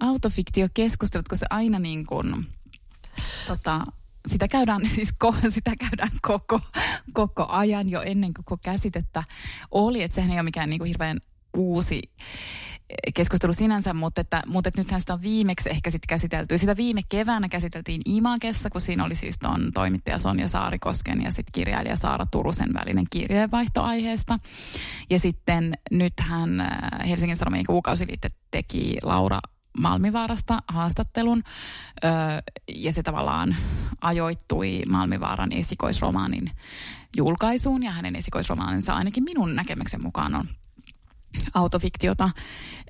autofiktiokeskustelut, 0.00 1.28
kun 1.28 1.38
se 1.38 1.46
aina 1.50 1.78
niin 1.78 2.06
kuin, 2.06 2.46
tota, 3.46 3.80
sitä 4.26 4.48
käydään 4.48 4.86
siis 4.94 5.14
sitä 5.50 5.72
käydään 5.76 6.10
koko, 6.22 6.60
koko 7.12 7.46
ajan 7.48 7.88
jo 7.88 8.02
ennen 8.02 8.34
koko 8.34 8.58
käsitettä 8.64 9.24
oli, 9.70 10.02
että 10.02 10.14
sehän 10.14 10.30
ei 10.30 10.36
ole 10.36 10.42
mikään 10.42 10.70
niin 10.70 10.78
kuin 10.78 10.88
hirveän 10.88 11.18
uusi 11.56 12.02
keskustelu 13.14 13.52
sinänsä, 13.52 13.94
mutta, 13.94 14.20
että, 14.20 14.42
mutta 14.46 14.68
että 14.68 14.80
nythän 14.80 15.00
sitä 15.00 15.14
on 15.14 15.22
viimeksi 15.22 15.70
ehkä 15.70 15.90
sitten 15.90 16.08
käsitelty. 16.08 16.58
Sitä 16.58 16.76
viime 16.76 17.00
keväänä 17.08 17.48
käsiteltiin 17.48 18.00
Imakessa, 18.04 18.70
kun 18.70 18.80
siinä 18.80 19.04
oli 19.04 19.14
siis 19.14 19.38
tuon 19.38 19.70
toimittaja 19.74 20.18
Sonja 20.18 20.48
Saarikosken 20.48 21.22
ja 21.22 21.30
sitten 21.30 21.52
kirjailija 21.52 21.96
Saara 21.96 22.26
Turusen 22.26 22.74
välinen 22.74 23.04
kirjeenvaihto 23.10 23.82
aiheesta. 23.82 24.38
Ja 25.10 25.18
sitten 25.18 25.74
nythän 25.90 26.60
äh, 26.60 26.68
Helsingin 27.08 27.36
Sanomien 27.36 27.66
kuukausiliitte 27.66 28.28
teki 28.50 28.96
Laura 29.02 29.38
Malmivaarasta 29.78 30.58
haastattelun 30.68 31.42
ö, 32.04 32.08
ja 32.74 32.92
se 32.92 33.02
tavallaan 33.02 33.56
ajoittui 34.00 34.82
Malmivaaran 34.88 35.52
esikoisromaanin 35.52 36.50
julkaisuun 37.16 37.82
ja 37.82 37.90
hänen 37.90 38.16
esikoisromaaninsa 38.16 38.92
ainakin 38.92 39.24
minun 39.24 39.56
näkemyksen 39.56 40.02
mukaan 40.02 40.34
on 40.34 40.48
autofiktiota, 41.54 42.30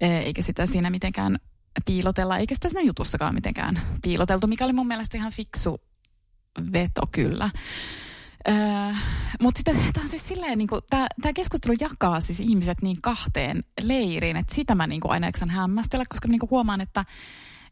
eikä 0.00 0.42
sitä 0.42 0.66
siinä 0.66 0.90
mitenkään 0.90 1.38
piilotella, 1.84 2.38
eikä 2.38 2.54
sitä 2.54 2.68
siinä 2.68 2.82
jutussakaan 2.82 3.34
mitenkään 3.34 3.80
piiloteltu, 4.02 4.46
mikä 4.46 4.64
oli 4.64 4.72
mun 4.72 4.86
mielestä 4.86 5.16
ihan 5.16 5.32
fiksu 5.32 5.82
veto 6.72 7.02
kyllä. 7.12 7.50
Öö, 8.48 8.94
Mutta 9.42 9.60
tämä 9.64 9.78
on 10.00 10.08
siis 10.08 10.28
silleen, 10.28 10.58
niin 10.58 10.68
tämä 10.90 11.32
keskustelu 11.34 11.74
jakaa 11.80 12.20
siis 12.20 12.40
ihmiset 12.40 12.82
niin 12.82 12.96
kahteen 13.02 13.64
leiriin, 13.82 14.36
että 14.36 14.54
sitä 14.54 14.74
mä 14.74 14.86
niin 14.86 15.00
kuin 15.00 15.12
aina 15.12 15.28
eksän 15.28 15.50
hämmästellä, 15.50 16.04
koska 16.08 16.28
mä 16.28 16.32
niin 16.32 16.40
kuin 16.40 16.50
huomaan, 16.50 16.80
että, 16.80 17.04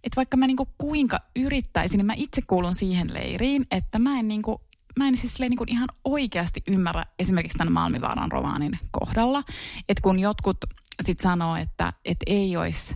että 0.04 0.16
vaikka 0.16 0.37
mä 0.37 0.46
niin 0.46 0.56
kuin 0.56 0.68
kuinka 0.78 1.20
yrittäisin, 1.37 1.98
niin 1.98 2.06
mä 2.06 2.12
itse 2.16 2.42
kuulun 2.46 2.74
siihen 2.74 3.14
leiriin, 3.14 3.66
että 3.70 3.98
mä 3.98 4.18
en, 4.18 4.28
niin 4.28 4.42
kuin, 4.42 4.58
mä 4.98 5.08
en 5.08 5.16
siis 5.16 5.40
niin 5.40 5.56
kuin 5.56 5.70
ihan 5.70 5.88
oikeasti 6.04 6.62
ymmärrä 6.70 7.04
esimerkiksi 7.18 7.58
tämän 7.58 7.72
Malmivaaran 7.72 8.32
romaanin 8.32 8.78
kohdalla, 8.90 9.42
että 9.88 10.02
kun 10.02 10.18
jotkut 10.18 10.56
sitten 11.02 11.22
sanoo, 11.22 11.56
että, 11.56 11.92
että 12.04 12.24
ei 12.26 12.56
olisi 12.56 12.94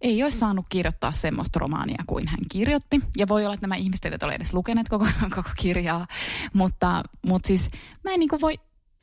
ei 0.00 0.22
olisi 0.22 0.38
saanut 0.38 0.66
kirjoittaa 0.68 1.12
semmoista 1.12 1.58
romaania 1.58 2.04
kuin 2.06 2.28
hän 2.28 2.40
kirjoitti. 2.50 3.00
Ja 3.16 3.28
voi 3.28 3.44
olla, 3.44 3.54
että 3.54 3.66
nämä 3.66 3.76
ihmiset 3.76 4.04
eivät 4.04 4.22
ole 4.22 4.34
edes 4.34 4.54
lukeneet 4.54 4.88
koko, 4.88 5.06
koko 5.36 5.50
kirjaa, 5.56 6.06
mutta, 6.52 7.02
mutta 7.26 7.46
siis 7.46 7.68
mä 8.04 8.10
en 8.10 8.20
niin 8.20 8.28
kuin 8.28 8.40
voi, 8.40 8.54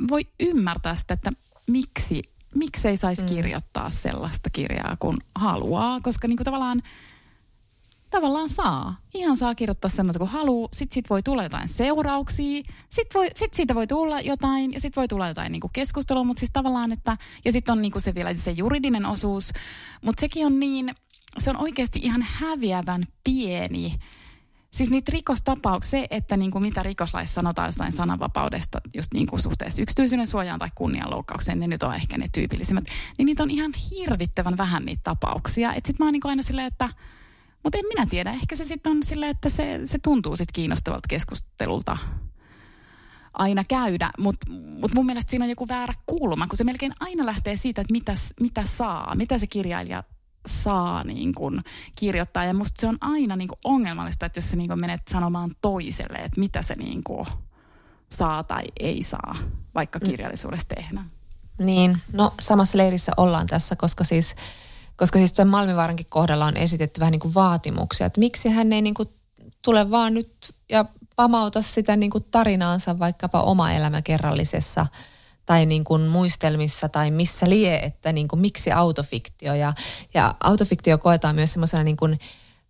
voi 0.10 0.28
ymmärtää 0.40 0.96
sitä, 0.96 1.14
että 1.14 1.32
miksi, 1.68 2.22
miksi 2.56 2.88
ei 2.88 2.98
saisi 2.98 3.22
mm. 3.22 3.28
kirjoittaa 3.28 3.90
sellaista 3.90 4.50
kirjaa 4.50 4.96
kun 5.00 5.18
haluaa, 5.36 6.02
koska 6.02 6.28
niin 6.28 6.38
kuin 6.38 6.46
tavallaan 6.46 6.82
tavallaan 8.10 8.50
saa. 8.50 8.96
Ihan 9.14 9.38
saa 9.38 9.56
kirjoittaa 9.56 9.90
semmoista 9.90 10.20
kuin 10.20 10.32
haluaa. 10.32 10.70
Sit 10.74 11.10
voi 11.10 11.24
tulla 11.24 11.44
jotain 11.44 11.70
seurauksia. 11.70 12.64
Sitten 12.90 13.20
voi, 13.20 13.30
sit 13.36 13.54
siitä 13.54 13.76
voi 13.76 13.88
tulla 13.88 14.22
jotain 14.22 14.74
ja 14.74 14.82
sitten 14.82 15.02
voi 15.02 15.08
tulla 15.08 15.28
jotain 15.28 15.52
niinku 15.52 15.70
keskustelua. 15.74 16.24
Mutta 16.24 16.40
siis 16.40 16.52
tavallaan, 16.54 16.92
että 16.92 17.18
ja 17.46 17.52
sitten 17.52 17.74
on 17.74 17.82
niinku 17.82 18.00
se 18.00 18.16
vielä 18.16 18.34
se 18.34 18.52
juridinen 18.52 19.06
osuus. 19.06 19.52
Mutta 20.02 20.22
sekin 20.22 20.46
on 20.46 20.60
niin, 20.60 20.96
se 21.38 21.50
on 21.50 21.58
oikeasti 21.58 22.00
ihan 22.04 22.22
häviävän 22.22 23.06
pieni. 23.24 23.96
Siis 24.72 24.90
niitä 24.90 25.12
rikostapauksia, 25.12 26.00
se, 26.00 26.08
että 26.10 26.38
niin 26.38 26.52
mitä 26.62 26.84
rikoslaissa 26.84 27.34
sanotaan 27.34 27.68
jostain 27.68 27.92
sananvapaudesta 27.92 28.82
just 28.96 29.14
niin 29.14 29.28
suhteessa 29.36 29.82
yksityisyyden 29.82 30.28
suojaan 30.28 30.60
tai 30.60 30.70
kunnianloukkaukseen, 30.76 31.60
ne 31.60 31.68
nyt 31.68 31.84
on 31.84 31.96
ehkä 31.96 32.18
ne 32.18 32.28
tyypillisimmät, 32.34 32.84
niin 33.18 33.26
niitä 33.26 33.44
on 33.44 33.52
ihan 33.52 33.72
hirvittävän 33.92 34.58
vähän 34.58 34.86
niitä 34.86 35.02
tapauksia. 35.04 35.74
Että 35.74 35.88
sitten 35.88 36.04
mä 36.04 36.08
oon 36.08 36.14
niin 36.14 36.22
aina 36.26 36.44
silleen, 36.44 36.68
että– 36.68 36.90
mutta 37.66 37.78
en 37.78 37.86
minä 37.88 38.06
tiedä. 38.06 38.32
Ehkä 38.32 38.56
se 38.56 38.66
sitten 38.66 38.92
on 38.92 39.04
silleen, 39.04 39.32
että 39.32 39.50
se, 39.50 39.82
se 39.86 40.00
tuntuu 40.04 40.38
sitten 40.38 40.54
kiinnostavalta 40.54 41.08
keskustelulta 41.10 41.98
aina 43.34 43.64
käydä, 43.64 44.12
mutta 44.20 44.48
mut 44.52 44.94
mun 44.94 45.06
mielestä 45.06 45.30
siinä 45.30 45.46
on 45.46 45.50
joku 45.50 45.68
väärä 45.68 45.94
kulma, 46.06 46.48
kun 46.48 46.58
se 46.58 46.64
melkein 46.64 46.94
aina 47.00 47.26
lähtee 47.26 47.58
siitä, 47.58 47.82
että 47.82 47.92
mitä, 47.92 48.16
mitä 48.42 48.64
saa, 48.66 49.16
mitä 49.16 49.38
se 49.38 49.48
kirjailija 49.48 50.04
saa 50.48 51.04
niin 51.04 51.34
kun 51.34 51.62
kirjoittaa. 51.96 52.46
Ja 52.46 52.54
musta 52.54 52.82
se 52.82 52.88
on 52.88 52.98
aina 53.02 53.36
niin 53.36 53.50
ongelmallista, 53.64 54.26
että 54.26 54.38
jos 54.38 54.50
sä 54.50 54.56
niin 54.56 54.80
menet 54.80 55.02
sanomaan 55.08 55.52
toiselle, 55.62 56.18
että 56.18 56.40
mitä 56.40 56.62
se 56.62 56.76
niin 56.76 57.04
saa 58.12 58.44
tai 58.44 58.64
ei 58.80 59.04
saa, 59.04 59.36
vaikka 59.76 60.00
mm. 60.00 60.06
kirjallisuudessa 60.06 60.68
tehdään. 60.68 61.12
Niin, 61.60 61.98
no 62.14 62.34
samassa 62.40 62.78
leirissä 62.78 63.12
ollaan 63.18 63.48
tässä, 63.48 63.76
koska 63.76 64.04
siis 64.04 64.36
koska 64.98 65.20
siis 65.20 65.34
tämän 65.34 65.52
Malmivaarankin 65.52 66.06
kohdalla 66.10 66.46
on 66.46 66.58
esitetty 66.58 67.00
vähän 67.00 67.12
niin 67.12 67.20
kuin 67.20 67.34
vaatimuksia, 67.34 68.08
että 68.08 68.20
miksi 68.20 68.50
hän 68.50 68.74
ei 68.74 68.82
niin 68.82 68.94
kuin 68.94 69.10
tule 69.62 69.92
vaan 69.92 70.14
nyt 70.14 70.30
ja 70.70 70.86
pamauta 71.16 71.62
sitä 71.62 71.96
niin 71.96 72.12
kuin 72.12 72.26
tarinaansa 72.32 73.00
vaikkapa 73.00 73.42
oma 73.42 73.72
elämä 73.72 74.02
kerrallisessa 74.02 74.88
tai 75.46 75.66
niin 75.66 75.84
kuin 75.84 76.02
muistelmissa 76.02 76.90
tai 76.90 77.12
missä 77.12 77.50
lie, 77.50 77.76
että 77.76 78.12
niin 78.12 78.28
kuin 78.28 78.40
miksi 78.40 78.72
autofiktio. 78.72 79.54
Ja, 79.54 79.74
ja 80.14 80.36
autofiktio 80.40 80.98
koetaan 80.98 81.36
myös 81.36 81.54
semmoisena 81.54 81.84
niin 81.84 81.98
kuin, 81.98 82.20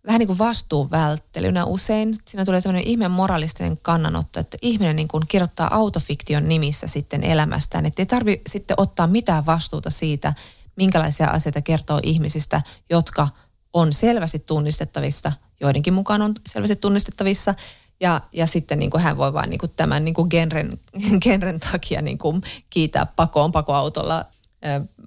vähän 0.06 0.18
niin 0.18 0.26
kuin 0.26 0.38
vastuun 0.38 0.90
välttelynä 0.90 1.64
usein. 1.64 2.16
Siinä 2.24 2.44
tulee 2.44 2.60
semmoinen 2.60 2.88
ihmeen 2.88 3.10
moralistinen 3.10 3.78
kannanotto, 3.82 4.40
että 4.40 4.58
ihminen 4.62 4.96
niin 4.96 5.08
kuin 5.08 5.24
kirjoittaa 5.28 5.74
autofiktion 5.74 6.48
nimissä 6.48 6.86
sitten 6.86 7.24
elämästään. 7.24 7.86
Että 7.86 8.02
ei 8.02 8.06
tarvi 8.06 8.42
sitten 8.48 8.80
ottaa 8.80 9.06
mitään 9.06 9.46
vastuuta 9.46 9.90
siitä, 9.90 10.34
minkälaisia 10.76 11.26
asioita 11.26 11.62
kertoo 11.62 12.00
ihmisistä, 12.02 12.62
jotka 12.90 13.28
on 13.72 13.92
selvästi 13.92 14.38
tunnistettavissa, 14.38 15.32
joidenkin 15.60 15.94
mukaan 15.94 16.22
on 16.22 16.34
selvästi 16.48 16.76
tunnistettavissa, 16.76 17.54
ja, 18.00 18.20
ja 18.32 18.46
sitten 18.46 18.78
niin 18.78 18.90
kuin 18.90 19.02
hän 19.02 19.18
voi 19.18 19.32
vain 19.32 19.50
niin 19.50 19.58
kuin 19.58 19.72
tämän 19.76 20.04
niin 20.04 20.14
kuin 20.14 20.28
genren, 20.30 20.78
genren 21.24 21.60
takia 21.60 22.02
niin 22.02 22.18
kuin 22.18 22.42
kiitää 22.70 23.06
pakoon 23.16 23.52
pakoautolla 23.52 24.24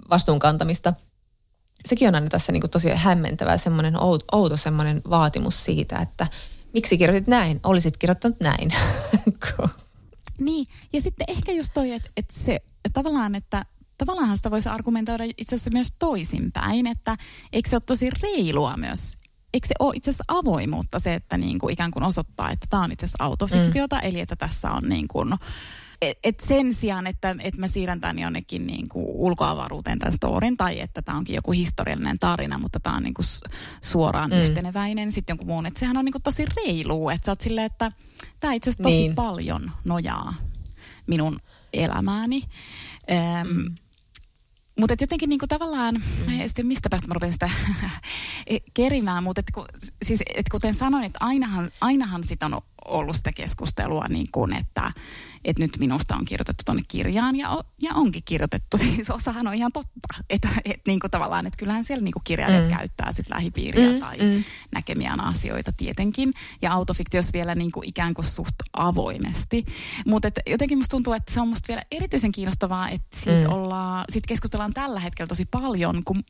vastuunkantamista. 0.09 0.93
Sekin 1.85 2.07
on 2.07 2.15
aina 2.15 2.29
tässä 2.29 2.51
niin 2.51 2.61
kuin 2.61 2.71
tosi 2.71 2.89
hämmentävä 2.95 3.57
semmoinen 3.57 3.93
outo, 4.31 4.57
semmoinen 4.57 5.01
vaatimus 5.09 5.65
siitä, 5.65 5.99
että 5.99 6.27
miksi 6.73 6.97
kirjoitit 6.97 7.27
näin, 7.27 7.59
olisit 7.63 7.97
kirjoittanut 7.97 8.39
näin. 8.39 8.73
niin, 10.39 10.67
ja 10.93 11.01
sitten 11.01 11.25
ehkä 11.29 11.51
just 11.51 11.71
toi, 11.73 11.91
että, 11.91 12.09
että 12.17 12.33
se 12.45 12.59
että 12.85 12.93
tavallaan, 12.93 13.35
että 13.35 13.65
tavallaan 14.05 14.37
sitä 14.37 14.51
voisi 14.51 14.69
argumentoida 14.69 15.23
itse 15.23 15.55
asiassa 15.55 15.69
myös 15.73 15.93
toisinpäin, 15.99 16.87
että 16.87 17.17
eikö 17.53 17.69
se 17.69 17.75
ole 17.75 17.83
tosi 17.85 18.09
reilua 18.23 18.77
myös 18.77 19.17
eikö 19.53 19.67
se 19.67 19.73
ole 19.79 19.93
itse 19.95 20.11
asiassa 20.11 20.23
avoimuutta 20.27 20.99
se, 20.99 21.13
että 21.13 21.37
niin 21.37 21.59
kuin 21.59 21.73
ikään 21.73 21.91
kuin 21.91 22.03
osoittaa, 22.03 22.51
että 22.51 22.67
tämä 22.69 22.83
on 22.83 22.91
itse 22.91 23.05
asiassa 23.05 23.23
autofiktiota, 23.23 23.95
mm. 23.95 24.01
eli 24.03 24.19
että 24.19 24.35
tässä 24.35 24.71
on 24.71 24.83
niin 24.89 25.07
kuin, 25.07 25.33
et, 26.01 26.19
et 26.23 26.39
sen 26.39 26.73
sijaan, 26.73 27.07
että 27.07 27.35
et 27.39 27.57
mä 27.57 27.67
siirrän 27.67 28.01
tämän 28.01 28.19
jonnekin 28.19 28.67
niin 28.67 28.89
kuin 28.89 29.05
ulkoavaruuteen 29.07 29.99
tämän 29.99 30.15
storin, 30.15 30.57
tai 30.57 30.79
että 30.79 31.01
tämä 31.01 31.17
onkin 31.17 31.35
joku 31.35 31.51
historiallinen 31.51 32.17
tarina, 32.17 32.57
mutta 32.57 32.79
tämä 32.79 32.95
on 32.95 33.03
niin 33.03 33.13
kuin 33.13 33.25
suoraan 33.81 34.31
mm. 34.31 34.37
yhteneväinen 34.37 35.11
sitten 35.11 35.33
jonkun 35.33 35.47
muun. 35.47 35.65
Että 35.65 35.79
sehän 35.79 35.97
on 35.97 36.05
niin 36.05 36.13
kuin 36.13 36.23
tosi 36.23 36.45
reilu, 36.45 37.09
että 37.09 37.25
sä 37.25 37.31
oot 37.31 37.41
silleen, 37.41 37.65
että 37.65 37.91
tämä 38.39 38.53
itse 38.53 38.69
asiassa 38.69 38.83
tosi 38.83 38.95
niin. 38.95 39.15
paljon 39.15 39.71
nojaa 39.85 40.33
minun 41.07 41.39
elämääni. 41.73 42.43
Ähm, 43.11 43.47
mm. 43.47 43.75
Mutta 44.79 44.95
jotenkin 44.99 45.29
niinku 45.29 45.47
tavallaan, 45.47 45.95
mm. 45.95 46.47
sitten 46.47 46.67
mistä 46.67 46.89
päästä 46.89 47.07
mä 47.07 47.13
rupesin 47.13 47.33
sitä 47.33 47.49
kerimään, 48.73 49.23
mutta 49.23 49.39
et, 49.39 49.51
ku, 49.53 49.65
siis, 50.03 50.19
et 50.35 50.49
kuten 50.51 50.75
sanoin, 50.75 51.05
että 51.05 51.17
ainahan, 51.21 51.71
ainahan 51.81 52.23
sit 52.23 52.43
on 52.43 52.61
ollut 52.89 53.15
sitä 53.15 53.31
keskustelua, 53.35 54.05
niin 54.09 54.27
kuin, 54.31 54.53
että, 54.53 54.91
että 55.45 55.63
nyt 55.63 55.77
minusta 55.79 56.15
on 56.15 56.25
kirjoitettu 56.25 56.63
tuonne 56.65 56.83
kirjaan 56.87 57.35
ja, 57.35 57.59
ja 57.81 57.93
onkin 57.93 58.21
kirjoitettu. 58.25 58.77
Siis 58.95 59.09
osahan 59.09 59.47
on 59.47 59.53
ihan 59.53 59.71
totta. 59.71 60.07
Että 60.29 60.47
et, 60.65 60.81
niin 60.87 60.99
kuin 60.99 61.11
tavallaan, 61.11 61.47
että 61.47 61.57
kyllähän 61.57 61.83
siellä 61.83 62.03
niin 62.03 62.13
kuin 62.13 62.23
kirjailijat 62.23 62.71
mm. 62.71 62.77
käyttää 62.77 63.11
sit 63.11 63.29
lähipiiriä 63.29 63.89
mm, 63.89 63.99
tai 63.99 64.17
mm. 64.17 64.43
näkemiään 64.71 65.23
asioita 65.23 65.71
tietenkin. 65.71 66.33
Ja 66.61 66.73
autofiktios 66.73 67.33
vielä 67.33 67.55
niin 67.55 67.71
kuin 67.71 67.89
ikään 67.89 68.13
kuin 68.13 68.25
suht 68.25 68.55
avoimesti. 68.73 69.65
Mutta 70.05 70.29
jotenkin 70.47 70.77
musta 70.77 70.91
tuntuu, 70.91 71.13
että 71.13 71.33
se 71.33 71.41
on 71.41 71.47
musta 71.47 71.67
vielä 71.67 71.83
erityisen 71.91 72.31
kiinnostavaa, 72.31 72.89
että 72.89 73.17
siitä, 73.19 73.47
mm. 73.47 73.53
ollaan, 73.53 74.05
siitä 74.09 74.27
keskustellaan 74.27 74.73
tällä 74.73 74.99
hetkellä 74.99 75.27
tosi 75.27 75.45
paljon, 75.45 76.03
kun 76.05 76.23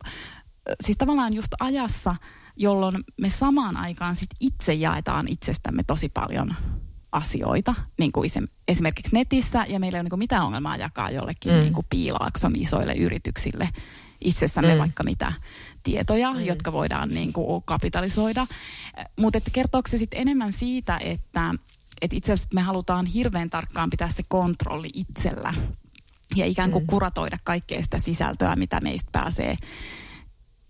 siis 0.84 0.98
tavallaan 0.98 1.34
just 1.34 1.54
ajassa, 1.60 2.16
jolloin 2.60 2.96
me 3.22 3.30
samaan 3.30 3.78
aikaan 3.78 4.16
sit 4.16 4.30
itse 4.40 4.74
jaetaan 4.74 5.28
itsestämme 5.28 5.84
tosi 5.84 6.10
paljon 6.10 6.56
asioita, 7.12 7.76
niin 7.98 8.12
kuin 8.12 8.32
esimerkiksi 8.68 9.16
netissä, 9.16 9.66
ja 9.68 9.80
meillä 9.80 9.96
ei 9.96 10.00
ole 10.00 10.04
niin 10.04 10.10
kuin 10.10 10.20
mitään 10.20 10.46
ongelmaa 10.46 10.76
jakaa 10.76 11.10
jollekin 11.10 11.52
mm. 11.52 11.60
niin 11.60 11.74
kuin 11.74 11.88
piilaakson 11.90 12.56
isoille 12.56 12.94
yrityksille 12.94 13.70
itsessämme 14.22 14.74
mm. 14.74 14.80
vaikka 14.80 15.04
mitä 15.04 15.34
tietoja, 15.84 16.34
mm. 16.34 16.46
jotka 16.46 16.72
voidaan 16.72 17.10
niin 17.10 17.34
kuin 17.34 17.64
kapitalisoida. 17.66 18.48
Mutta 19.20 19.40
kertooko 19.54 19.88
se 19.88 19.98
sitten 19.98 20.22
enemmän 20.22 20.54
siitä, 20.54 20.98
että, 20.98 21.56
että 22.02 22.18
itse 22.18 22.34
asiassa 22.34 22.50
me 22.54 22.62
halutaan 22.62 23.06
hirveän 23.06 23.50
tarkkaan 23.50 23.90
pitää 23.90 24.10
se 24.10 24.24
kontrolli 24.28 24.90
itsellä 24.94 25.54
ja 26.36 26.46
ikään 26.46 26.72
kuin 26.72 26.84
mm. 26.84 26.88
kuratoida 26.88 27.38
kaikkea 27.44 27.84
sitä 27.84 28.00
sisältöä, 28.00 28.56
mitä 28.56 28.80
meistä 28.84 29.10
pääsee 29.12 29.58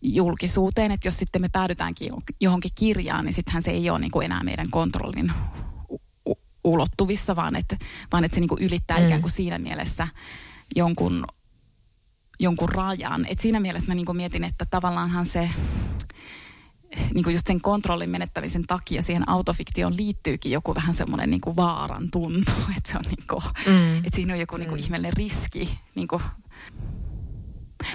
julkisuuteen, 0.01 0.91
että 0.91 1.07
jos 1.07 1.17
sitten 1.17 1.41
me 1.41 1.49
päädytäänkin 1.49 2.11
johonkin 2.41 2.71
kirjaan, 2.75 3.25
niin 3.25 3.33
sittenhän 3.33 3.63
se 3.63 3.71
ei 3.71 3.89
ole 3.89 3.99
niin 3.99 4.11
kuin 4.11 4.25
enää 4.25 4.43
meidän 4.43 4.69
kontrollin 4.69 5.31
ulottuvissa, 6.63 7.35
vaan 7.35 7.55
että, 7.55 7.77
vaan 8.11 8.23
että 8.23 8.35
se 8.35 8.41
niin 8.41 8.49
kuin 8.49 8.63
ylittää 8.63 8.99
mm. 8.99 9.05
ikään 9.05 9.21
kuin 9.21 9.31
siinä 9.31 9.59
mielessä 9.59 10.07
jonkun, 10.75 11.25
jonkun 12.39 12.69
rajan. 12.69 13.25
Et 13.29 13.39
siinä 13.39 13.59
mielessä 13.59 13.87
mä 13.87 13.95
niin 13.95 14.05
kuin 14.05 14.17
mietin, 14.17 14.43
että 14.43 14.65
tavallaanhan 14.69 15.25
se 15.25 15.49
niin 17.13 17.23
kuin 17.23 17.33
just 17.33 17.47
sen 17.47 17.61
kontrollin 17.61 18.09
menettämisen 18.09 18.63
takia 18.67 19.01
siihen 19.01 19.29
autofiktioon 19.29 19.97
liittyykin 19.97 20.51
joku 20.51 20.75
vähän 20.75 20.93
semmoinen 20.93 21.29
niin 21.29 21.55
vaaran 21.55 22.11
tuntu, 22.11 22.51
että 22.77 22.91
se 22.91 22.97
on 22.97 23.05
niin 23.05 23.27
kuin, 23.29 23.43
mm. 23.67 23.97
että 23.97 24.15
siinä 24.15 24.33
on 24.33 24.39
joku 24.39 24.57
niin 24.57 24.69
kuin 24.69 24.79
mm. 24.79 24.83
ihmeellinen 24.83 25.17
riski. 25.17 25.79
Niin 25.95 26.07
kuin. 26.07 26.21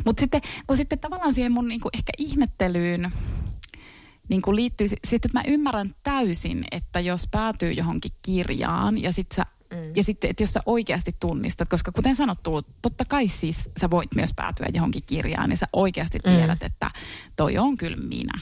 Mutta 0.05 0.21
sitten, 0.21 0.41
kun 0.67 0.77
sitten 0.77 0.99
tavallaan 0.99 1.35
siihen 1.35 1.53
mun 1.53 1.69
niin 1.69 1.81
kuin 1.81 1.97
ehkä 1.97 2.13
ihmettelyyn 2.19 3.13
niin 4.29 4.43
kuin 4.43 4.57
liittyy 4.57 4.89
sitten, 4.89 5.15
että 5.15 5.29
mä 5.33 5.43
ymmärrän 5.47 5.95
täysin, 6.03 6.65
että 6.71 7.01
jos 7.01 7.29
päätyy 7.31 7.73
johonkin 7.73 8.13
kirjaan 8.23 9.03
ja 9.03 9.13
sitten 9.13 9.37
sä 9.37 9.45
Mm. 9.75 9.93
Ja 9.97 10.05
sitten, 10.05 10.31
että 10.31 10.43
jos 10.43 10.53
sä 10.53 10.61
oikeasti 10.67 11.17
tunnistat, 11.21 11.69
koska 11.69 11.93
kuten 11.93 12.17
sanottu, 12.17 12.63
totta 12.83 13.05
kai 13.05 13.29
siis 13.29 13.71
sä 13.81 13.91
voit 13.91 14.15
myös 14.15 14.31
päätyä 14.37 14.67
johonkin 14.75 15.03
kirjaan, 15.07 15.49
niin 15.49 15.57
sä 15.57 15.67
oikeasti 15.73 16.19
mm. 16.19 16.33
tiedät, 16.33 16.61
mm. 16.61 16.67
että 16.67 16.91
toi 17.37 17.59
on 17.59 17.77
kyllä 17.77 17.97
minä 17.97 18.39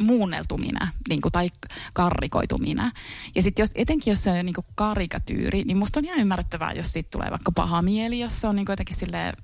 muunneltu 0.00 0.58
minä 0.58 0.88
niin 1.08 1.20
kuin, 1.20 1.32
tai 1.32 1.50
karrikoitu 1.94 2.58
minä. 2.58 2.92
Ja 3.34 3.42
sitten 3.42 3.62
jos, 3.62 3.70
etenkin 3.74 4.10
jos 4.10 4.24
se 4.24 4.30
on 4.30 4.46
niin 4.46 4.54
kuin 4.54 4.66
karikatyyri, 4.74 5.64
niin 5.64 5.76
musta 5.76 6.00
on 6.00 6.04
ihan 6.04 6.18
ymmärrettävää, 6.18 6.72
jos 6.72 6.92
siitä 6.92 7.08
tulee 7.10 7.30
vaikka 7.30 7.52
paha 7.52 7.82
mieli, 7.82 8.20
jos 8.20 8.40
se 8.40 8.46
on 8.46 8.56
niin 8.56 8.66
kuin 8.66 8.72
jotenkin 8.72 8.96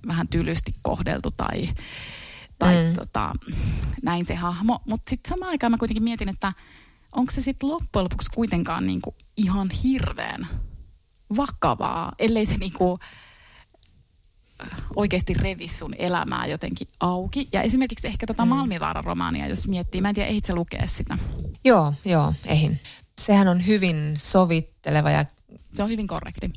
vähän 0.06 0.28
tylysti 0.28 0.72
kohdeltu 0.82 1.30
tai, 1.30 1.68
tai 2.58 2.84
mm. 2.84 2.94
tota, 2.94 3.32
näin 4.02 4.24
se 4.24 4.34
hahmo. 4.34 4.80
Mutta 4.86 5.10
sitten 5.10 5.30
samaan 5.30 5.50
aikaan 5.50 5.70
mä 5.70 5.78
kuitenkin 5.78 6.02
mietin, 6.02 6.28
että 6.28 6.52
onko 7.12 7.32
se 7.32 7.40
sitten 7.40 7.68
loppujen 7.68 8.04
lopuksi 8.04 8.30
kuitenkaan 8.34 8.86
niinku 8.86 9.14
ihan 9.36 9.70
hirveän 9.70 10.48
vakavaa, 11.36 12.12
ellei 12.18 12.46
se 12.46 12.56
niinku 12.56 12.98
oikeasti 14.96 15.34
revi 15.34 15.68
sun 15.68 15.94
elämää 15.98 16.46
jotenkin 16.46 16.88
auki. 17.00 17.48
Ja 17.52 17.62
esimerkiksi 17.62 18.08
ehkä 18.08 18.26
tota 18.26 18.44
mm. 18.44 18.48
Malmivaaran 18.48 19.04
romaania, 19.04 19.48
jos 19.48 19.68
miettii, 19.68 20.00
mä 20.00 20.08
en 20.08 20.14
tiedä, 20.14 20.28
ehdit 20.28 20.44
sä 20.44 20.54
lukea 20.54 20.86
sitä? 20.96 21.18
Joo, 21.64 21.94
joo, 22.04 22.34
ehin. 22.46 22.80
Sehän 23.20 23.48
on 23.48 23.66
hyvin 23.66 24.14
sovitteleva 24.16 25.10
ja... 25.10 25.24
Se 25.74 25.82
on 25.82 25.88
hyvin 25.88 26.06
korrekti. 26.06 26.50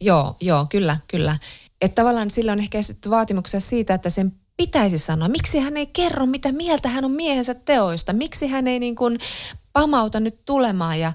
Joo, 0.00 0.36
joo, 0.40 0.66
kyllä, 0.70 0.96
kyllä. 1.08 1.36
Että 1.80 1.94
tavallaan 2.02 2.30
sillä 2.30 2.52
on 2.52 2.58
ehkä 2.58 2.78
vaatimuksia 3.10 3.60
siitä, 3.60 3.94
että 3.94 4.10
sen 4.10 4.32
pitäisi 4.56 4.98
sanoa? 4.98 5.28
Miksi 5.28 5.58
hän 5.58 5.76
ei 5.76 5.86
kerro, 5.86 6.26
mitä 6.26 6.52
mieltä 6.52 6.88
hän 6.88 7.04
on 7.04 7.10
miehensä 7.10 7.54
teoista? 7.54 8.12
Miksi 8.12 8.46
hän 8.46 8.66
ei 8.66 8.78
niin 8.78 8.96
kuin 8.96 9.18
pamauta 9.72 10.20
nyt 10.20 10.44
tulemaan? 10.44 11.00
Ja, 11.00 11.12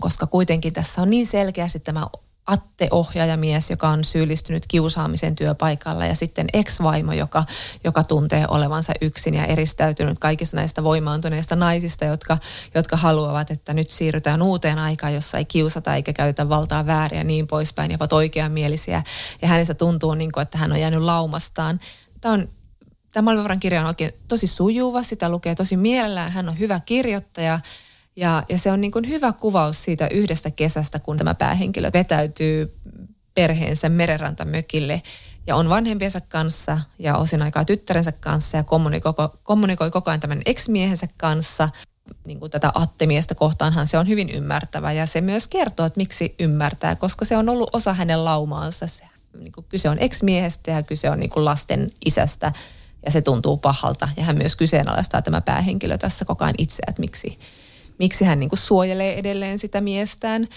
koska 0.00 0.26
kuitenkin 0.26 0.72
tässä 0.72 1.02
on 1.02 1.10
niin 1.10 1.26
selkeästi 1.26 1.80
tämä 1.80 2.06
Atte-ohjaajamies, 2.48 3.70
joka 3.70 3.88
on 3.88 4.04
syyllistynyt 4.04 4.66
kiusaamisen 4.66 5.34
työpaikalla 5.34 6.06
ja 6.06 6.14
sitten 6.14 6.46
ex-vaimo, 6.52 7.12
joka, 7.12 7.44
joka 7.84 8.04
tuntee 8.04 8.44
olevansa 8.48 8.92
yksin 9.00 9.34
ja 9.34 9.46
eristäytynyt 9.46 10.18
kaikista 10.18 10.56
näistä 10.56 10.84
voimaantuneista 10.84 11.56
naisista, 11.56 12.04
jotka, 12.04 12.38
jotka 12.74 12.96
haluavat, 12.96 13.50
että 13.50 13.74
nyt 13.74 13.90
siirrytään 13.90 14.42
uuteen 14.42 14.78
aikaan, 14.78 15.14
jossa 15.14 15.38
ei 15.38 15.44
kiusata 15.44 15.94
eikä 15.94 16.12
käytä 16.12 16.48
valtaa 16.48 16.86
vääriä 16.86 17.24
niin 17.24 17.46
poispäin 17.46 17.90
ja 17.90 17.96
ovat 18.00 18.12
oikeamielisiä. 18.12 19.02
Ja 19.42 19.48
hänestä 19.48 19.74
tuntuu, 19.74 20.14
niin 20.14 20.32
kuin, 20.32 20.42
että 20.42 20.58
hän 20.58 20.72
on 20.72 20.80
jäänyt 20.80 21.00
laumastaan. 21.00 21.80
Tämä 22.20 22.34
on 22.34 22.48
Tämä 23.12 23.24
Malmivaaran 23.24 23.60
kirja 23.60 23.80
on 23.80 23.86
oikein 23.86 24.12
tosi 24.28 24.46
sujuva, 24.46 25.02
sitä 25.02 25.28
lukee 25.28 25.54
tosi 25.54 25.76
mielellään, 25.76 26.32
hän 26.32 26.48
on 26.48 26.58
hyvä 26.58 26.80
kirjoittaja 26.86 27.60
ja, 28.18 28.42
ja 28.48 28.58
se 28.58 28.72
on 28.72 28.80
niin 28.80 28.92
kuin 28.92 29.08
hyvä 29.08 29.32
kuvaus 29.32 29.82
siitä 29.82 30.08
yhdestä 30.08 30.50
kesästä, 30.50 30.98
kun 30.98 31.16
tämä 31.16 31.34
päähenkilö 31.34 31.90
vetäytyy 31.94 32.74
perheensä 33.34 33.88
merenrantamökille 33.88 35.02
ja 35.46 35.56
on 35.56 35.68
vanhempiensa 35.68 36.20
kanssa 36.20 36.80
ja 36.98 37.16
osin 37.16 37.42
aikaa 37.42 37.64
tyttärensä 37.64 38.12
kanssa 38.12 38.56
ja 38.56 38.64
kommunikoi, 38.64 39.12
kommunikoi 39.42 39.90
koko 39.90 40.10
ajan 40.10 40.20
tämän 40.20 40.42
ex-miehensä 40.46 41.08
kanssa. 41.18 41.68
Niin 42.24 42.40
kuin 42.40 42.50
tätä 42.50 42.72
attemiestä 42.74 43.34
kohtaanhan 43.34 43.86
se 43.86 43.98
on 43.98 44.08
hyvin 44.08 44.30
ymmärtävä 44.30 44.92
ja 44.92 45.06
se 45.06 45.20
myös 45.20 45.48
kertoo, 45.48 45.86
että 45.86 46.00
miksi 46.00 46.34
ymmärtää, 46.38 46.96
koska 46.96 47.24
se 47.24 47.36
on 47.36 47.48
ollut 47.48 47.70
osa 47.72 47.94
hänen 47.94 48.24
laumaansa. 48.24 48.86
Se, 48.86 49.04
niin 49.38 49.52
kuin 49.52 49.66
kyse 49.68 49.88
on 49.88 49.98
ex-miehestä 49.98 50.70
ja 50.70 50.82
kyse 50.82 51.10
on 51.10 51.20
niin 51.20 51.30
kuin 51.30 51.44
lasten 51.44 51.92
isästä– 52.04 52.52
ja 53.04 53.10
se 53.10 53.20
tuntuu 53.22 53.56
pahalta. 53.56 54.08
Ja 54.16 54.24
hän 54.24 54.38
myös 54.38 54.56
kyseenalaistaa 54.56 55.22
tämä 55.22 55.40
päähenkilö 55.40 55.98
tässä 55.98 56.24
koko 56.24 56.44
ajan 56.44 56.54
itse, 56.58 56.82
että 56.88 57.00
miksi, 57.00 57.38
miksi 57.98 58.24
hän 58.24 58.40
niin 58.40 58.50
kuin 58.50 58.58
suojelee 58.58 59.18
edelleen 59.18 59.58
sitä 59.58 59.80
miestään. 59.80 60.48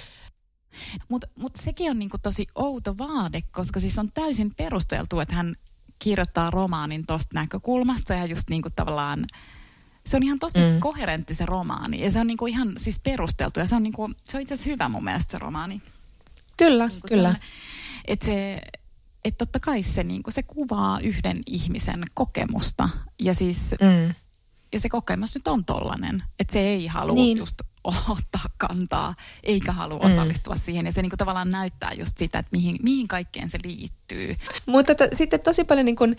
Mutta 1.09 1.27
mut 1.35 1.55
sekin 1.55 1.91
on 1.91 1.99
niinku 1.99 2.17
tosi 2.23 2.47
outo 2.55 2.97
vaade, 2.97 3.41
koska 3.51 3.79
siis 3.79 3.99
on 3.99 4.11
täysin 4.13 4.55
perusteltu, 4.55 5.19
että 5.19 5.35
hän 5.35 5.55
kirjoittaa 5.99 6.51
romaanin 6.51 7.05
tuosta 7.05 7.39
näkökulmasta 7.39 8.13
ja 8.13 8.25
just 8.25 8.49
niinku 8.49 8.69
tavallaan 8.69 9.25
se 10.05 10.17
on 10.17 10.23
ihan 10.23 10.39
tosi 10.39 10.59
mm. 10.59 10.79
koherentti 10.79 11.35
se 11.35 11.45
romaani 11.45 12.03
ja 12.03 12.11
se 12.11 12.19
on 12.19 12.27
niinku 12.27 12.47
ihan 12.47 12.73
siis 12.77 12.99
perusteltu 12.99 13.59
ja 13.59 13.67
se 13.67 13.75
on, 13.75 13.83
niinku, 13.83 14.09
se 14.23 14.37
on 14.37 14.41
itse 14.41 14.53
asiassa 14.53 14.69
hyvä 14.69 14.89
mun 14.89 15.03
mielestä 15.03 15.31
se 15.31 15.39
romaani. 15.39 15.81
Kyllä, 16.57 16.87
niinku 16.87 17.07
kyllä. 17.07 17.35
Että 18.05 18.25
se, 18.25 18.61
että 19.25 19.45
totta 19.45 19.59
kai 19.59 19.83
se, 19.83 20.03
niin 20.03 20.23
kuin, 20.23 20.33
se 20.33 20.43
kuvaa 20.43 20.99
yhden 20.99 21.41
ihmisen 21.45 22.03
kokemusta. 22.13 22.89
Ja 23.19 23.33
siis 23.33 23.71
mm. 23.81 24.13
Ja 24.73 24.79
se 24.79 24.89
kokemus 24.89 25.35
nyt 25.35 25.47
on 25.47 25.65
tollainen, 25.65 26.23
että 26.39 26.53
se 26.53 26.59
ei 26.59 26.87
halua 26.87 27.15
niin. 27.15 27.37
just 27.37 27.55
ottaa 27.83 28.45
kantaa, 28.57 29.15
eikä 29.43 29.71
halua 29.71 29.99
mm. 29.99 30.11
osallistua 30.11 30.55
siihen. 30.55 30.85
Ja 30.85 30.91
se 30.91 31.01
niin 31.01 31.09
kuin, 31.09 31.17
tavallaan 31.17 31.49
näyttää 31.49 31.93
just 31.93 32.17
sitä, 32.17 32.39
että 32.39 32.49
mihin, 32.51 32.77
mihin 32.83 33.07
kaikkeen 33.07 33.49
se 33.49 33.59
liittyy. 33.63 34.35
Mutta 34.65 34.95
t- 34.95 35.13
sitten 35.13 35.39
tosi 35.39 35.63
paljon, 35.63 35.85
niin 35.85 35.95
kuin, 35.95 36.17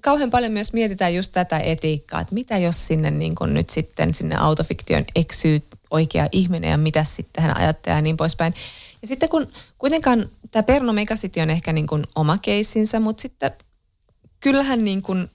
kauhean 0.00 0.30
paljon 0.30 0.52
myös 0.52 0.72
mietitään 0.72 1.14
just 1.14 1.32
tätä 1.32 1.58
etiikkaa, 1.58 2.20
että 2.20 2.34
mitä 2.34 2.58
jos 2.58 2.86
sinne 2.86 3.10
niin 3.10 3.34
kuin, 3.34 3.54
nyt 3.54 3.70
sitten 3.70 4.14
sinne 4.14 4.36
autofiktion 4.36 5.04
eksyy 5.16 5.62
oikea 5.90 6.28
ihminen 6.32 6.70
ja 6.70 6.76
mitä 6.76 7.04
sitten 7.04 7.44
hän 7.44 7.56
ajattelee 7.56 7.98
ja 7.98 8.02
niin 8.02 8.16
poispäin. 8.16 8.54
Ja 9.02 9.08
sitten 9.08 9.28
kun 9.28 9.46
kuitenkaan 9.78 10.28
tämä 10.50 10.62
Perno 10.62 10.92
Megacity 10.92 11.40
on 11.40 11.50
ehkä 11.50 11.72
niin 11.72 11.86
kuin 11.86 12.04
oma 12.14 12.38
keissinsä, 12.38 13.00
mutta 13.00 13.22
sitten 13.22 13.50
kyllähän 14.40 14.84
niin 14.84 15.02
kuin 15.02 15.30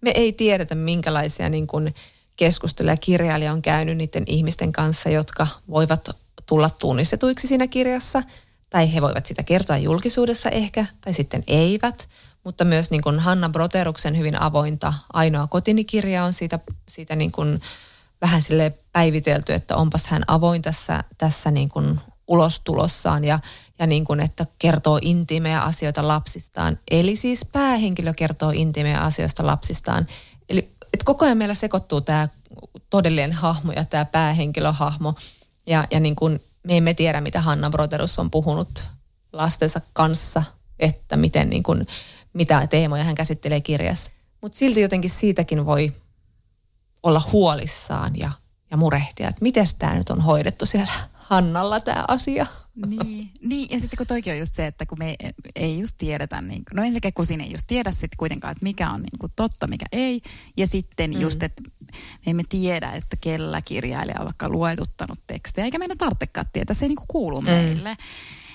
me 0.00 0.10
ei 0.14 0.32
tiedetä 0.32 0.74
minkälaisia 0.74 1.48
niin 1.48 1.66
kuin 1.66 1.94
keskusteluja 2.36 2.96
kirjailija 2.96 3.52
on 3.52 3.62
käynyt 3.62 3.96
niiden 3.96 4.24
ihmisten 4.26 4.72
kanssa, 4.72 5.10
jotka 5.10 5.46
voivat 5.70 6.10
tulla 6.46 6.70
tunnistetuiksi 6.70 7.46
siinä 7.46 7.66
kirjassa. 7.66 8.22
Tai 8.70 8.94
he 8.94 9.02
voivat 9.02 9.26
sitä 9.26 9.42
kertoa 9.42 9.76
julkisuudessa 9.76 10.50
ehkä, 10.50 10.86
tai 11.00 11.14
sitten 11.14 11.44
eivät. 11.46 12.08
Mutta 12.44 12.64
myös 12.64 12.90
niin 12.90 13.02
kuin 13.02 13.18
Hanna 13.18 13.48
Broteruksen 13.48 14.18
hyvin 14.18 14.40
avointa 14.40 14.94
Ainoa 15.12 15.46
kotinikirja 15.46 16.24
on 16.24 16.32
siitä, 16.32 16.58
siitä 16.88 17.16
niin 17.16 17.32
kuin 17.32 17.60
vähän 18.20 18.42
sille 18.42 18.74
päivitelty, 18.92 19.52
että 19.52 19.76
onpas 19.76 20.06
hän 20.06 20.22
avoin 20.26 20.62
tässä, 20.62 21.04
tässä 21.18 21.50
niin 21.50 21.68
kuin 21.68 22.00
ulostulossaan 22.28 23.24
ja, 23.24 23.40
ja 23.78 23.86
niin 23.86 24.04
kuin, 24.04 24.20
että 24.20 24.46
kertoo 24.58 24.98
intiimejä 25.02 25.60
asioita 25.60 26.08
lapsistaan. 26.08 26.78
Eli 26.90 27.16
siis 27.16 27.44
päähenkilö 27.44 28.14
kertoo 28.14 28.50
intiimejä 28.50 29.00
asioista 29.00 29.46
lapsistaan. 29.46 30.06
Eli 30.48 30.72
että 30.92 31.04
koko 31.04 31.24
ajan 31.24 31.38
meillä 31.38 31.54
sekoittuu 31.54 32.00
tämä 32.00 32.28
todellinen 32.90 33.32
hahmo 33.32 33.72
ja 33.72 33.84
tämä 33.84 34.04
päähenkilöhahmo. 34.04 35.14
Ja, 35.66 35.84
ja 35.90 36.00
niin 36.00 36.16
kuin 36.16 36.40
me 36.62 36.76
emme 36.76 36.94
tiedä, 36.94 37.20
mitä 37.20 37.40
Hanna 37.40 37.70
Broderus 37.70 38.18
on 38.18 38.30
puhunut 38.30 38.84
lastensa 39.32 39.80
kanssa, 39.92 40.42
että 40.78 41.16
miten 41.16 41.50
niin 41.50 41.62
kuin, 41.62 41.86
mitä 42.32 42.66
teemoja 42.66 43.04
hän 43.04 43.14
käsittelee 43.14 43.60
kirjassa. 43.60 44.10
Mutta 44.40 44.58
silti 44.58 44.80
jotenkin 44.80 45.10
siitäkin 45.10 45.66
voi 45.66 45.92
olla 47.02 47.22
huolissaan 47.32 48.18
ja, 48.18 48.32
ja 48.70 48.76
murehtia, 48.76 49.28
että 49.28 49.42
miten 49.42 49.66
tämä 49.78 49.94
nyt 49.94 50.10
on 50.10 50.20
hoidettu 50.20 50.66
siellä 50.66 50.92
Hannalla 51.28 51.80
tämä 51.80 52.04
asia. 52.08 52.46
Niin, 52.86 53.30
niin, 53.42 53.68
ja 53.70 53.80
sitten 53.80 53.96
kun 53.96 54.06
toikin 54.06 54.32
on 54.32 54.38
just 54.38 54.54
se, 54.54 54.66
että 54.66 54.86
kun 54.86 54.98
me 54.98 55.08
ei, 55.08 55.30
ei 55.56 55.78
just 55.78 55.98
tiedetä, 55.98 56.42
niin, 56.42 56.62
no 56.74 56.82
ensinnäkin 56.82 57.12
kun 57.14 57.26
siinä 57.26 57.44
ei 57.44 57.52
just 57.52 57.66
tiedä 57.66 57.92
sitten 57.92 58.16
kuitenkaan, 58.16 58.52
että 58.52 58.62
mikä 58.62 58.90
on 58.90 59.00
niin 59.02 59.18
kuin 59.18 59.32
totta, 59.36 59.66
mikä 59.66 59.86
ei. 59.92 60.20
Ja 60.56 60.66
sitten 60.66 61.10
mm. 61.10 61.20
just, 61.20 61.42
että 61.42 61.62
me 62.26 62.30
emme 62.30 62.42
tiedä, 62.48 62.90
että 62.90 63.16
kellä 63.20 63.62
kirjailija 63.62 64.16
on 64.18 64.24
vaikka 64.24 64.48
luetuttanut 64.48 65.18
tekstejä, 65.26 65.64
eikä 65.64 65.78
meidän 65.78 65.98
tarvitsekaan 65.98 66.46
tietää, 66.52 66.74
se 66.74 66.84
ei 66.84 66.88
niin 66.88 66.96
kuin 66.96 67.08
kuulu 67.08 67.40
mm. 67.40 67.46
meille. 67.46 67.96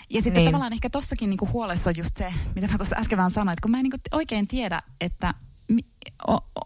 Ja 0.09 0.21
sitten 0.21 0.41
niin. 0.41 0.47
tavallaan 0.51 0.74
ehkä 0.74 0.89
tossakin 0.89 1.30
niinku 1.30 1.49
huolessa 1.53 1.89
on 1.89 1.97
just 1.97 2.15
se, 2.15 2.34
mitä 2.55 2.67
mä 2.67 2.78
tuossa 2.78 2.95
äsken 2.99 3.17
vaan 3.17 3.32
sanoin, 3.32 3.53
että 3.53 3.61
kun 3.61 3.71
mä 3.71 3.78
en 3.78 3.84
niinku 3.84 3.97
oikein 4.11 4.47
tiedä, 4.47 4.82
että 5.01 5.34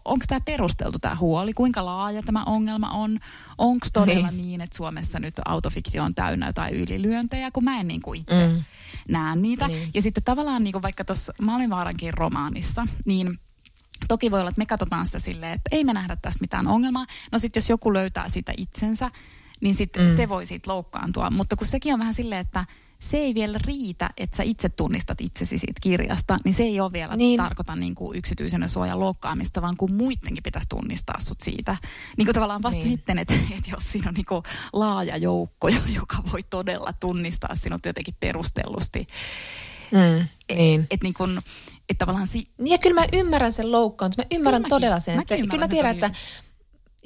onko 0.04 0.24
tämä 0.28 0.40
perusteltu 0.40 0.98
tämä 0.98 1.16
huoli, 1.16 1.54
kuinka 1.54 1.84
laaja 1.84 2.22
tämä 2.22 2.44
ongelma 2.44 2.90
on, 2.90 3.18
onko 3.58 3.86
todella 3.92 4.30
niin. 4.30 4.42
niin, 4.42 4.60
että 4.60 4.76
Suomessa 4.76 5.20
nyt 5.20 5.34
autofiktio 5.44 6.04
on 6.04 6.14
täynnä 6.14 6.46
jotain 6.46 6.74
ylilyöntejä, 6.74 7.50
kun 7.50 7.64
mä 7.64 7.80
en 7.80 7.88
niinku 7.88 8.14
itse 8.14 8.46
mm. 8.46 8.62
näe 9.08 9.36
niitä. 9.36 9.66
Niin. 9.66 9.90
Ja 9.94 10.02
sitten 10.02 10.24
tavallaan 10.24 10.64
niinku 10.64 10.82
vaikka 10.82 11.04
tuossa 11.04 11.32
Malmivaarankin 11.42 12.14
romaanissa, 12.14 12.86
niin 13.06 13.38
toki 14.08 14.30
voi 14.30 14.40
olla, 14.40 14.48
että 14.50 14.58
me 14.58 14.66
katsotaan 14.66 15.06
sitä 15.06 15.20
silleen, 15.20 15.52
että 15.52 15.68
ei 15.72 15.84
me 15.84 15.92
nähdä 15.92 16.16
tästä 16.16 16.40
mitään 16.40 16.66
ongelmaa. 16.66 17.06
No 17.32 17.38
sitten 17.38 17.60
jos 17.60 17.70
joku 17.70 17.92
löytää 17.92 18.28
sitä 18.28 18.52
itsensä, 18.56 19.10
niin 19.60 19.74
sitten 19.74 20.10
mm. 20.10 20.16
se 20.16 20.28
voi 20.28 20.46
siitä 20.46 20.70
loukkaantua. 20.70 21.30
Mutta 21.30 21.56
kun 21.56 21.66
sekin 21.66 21.94
on 21.94 22.00
vähän 22.00 22.14
silleen, 22.14 22.40
että 22.40 22.64
se 23.00 23.16
ei 23.16 23.34
vielä 23.34 23.58
riitä, 23.66 24.10
että 24.16 24.36
sä 24.36 24.42
itse 24.42 24.68
tunnistat 24.68 25.20
itsesi 25.20 25.58
siitä 25.58 25.80
kirjasta, 25.80 26.36
niin 26.44 26.54
se 26.54 26.62
ei 26.62 26.80
ole 26.80 26.92
vielä 26.92 27.16
niin. 27.16 27.40
tarkoita 27.40 27.76
niin 27.76 27.94
kuin 27.94 28.18
yksityisen 28.18 28.70
suojan 28.70 29.00
loukkaamista, 29.00 29.62
vaan 29.62 29.76
kun 29.76 29.94
muidenkin 29.94 30.42
pitäisi 30.42 30.68
tunnistaa 30.68 31.20
sut 31.20 31.40
siitä. 31.40 31.76
Niin 32.16 32.26
kuin 32.26 32.34
tavallaan 32.34 32.62
vasta 32.62 32.80
niin. 32.80 32.88
sitten, 32.88 33.18
että, 33.18 33.34
että 33.58 33.70
jos 33.70 33.92
siinä 33.92 34.08
on 34.08 34.14
niin 34.14 34.26
kuin 34.26 34.42
laaja 34.72 35.16
joukko, 35.16 35.68
joka 35.68 36.16
voi 36.32 36.42
todella 36.50 36.92
tunnistaa 37.00 37.54
sinut 37.54 37.86
jotenkin 37.86 38.16
perustellusti. 38.20 39.06
Mm, 39.92 40.28
niin. 40.56 40.86
Että 40.90 41.04
niin 41.04 41.14
kuin, 41.14 41.38
että 41.88 41.98
tavallaan 41.98 42.28
si- 42.28 42.50
niin 42.58 42.72
ja 42.72 42.78
kyllä 42.78 43.00
mä 43.00 43.06
ymmärrän 43.12 43.52
sen 43.52 43.72
loukkaantumisen. 43.72 44.28
Mä 44.30 44.36
ymmärrän 44.36 44.62
kyllä 44.62 44.76
todella 44.76 45.00
sen. 45.00 45.20
Että, 45.20 45.36
kyllä 45.36 45.58
mä 45.58 45.68
tiedän, 45.68 45.90
että 45.90 46.10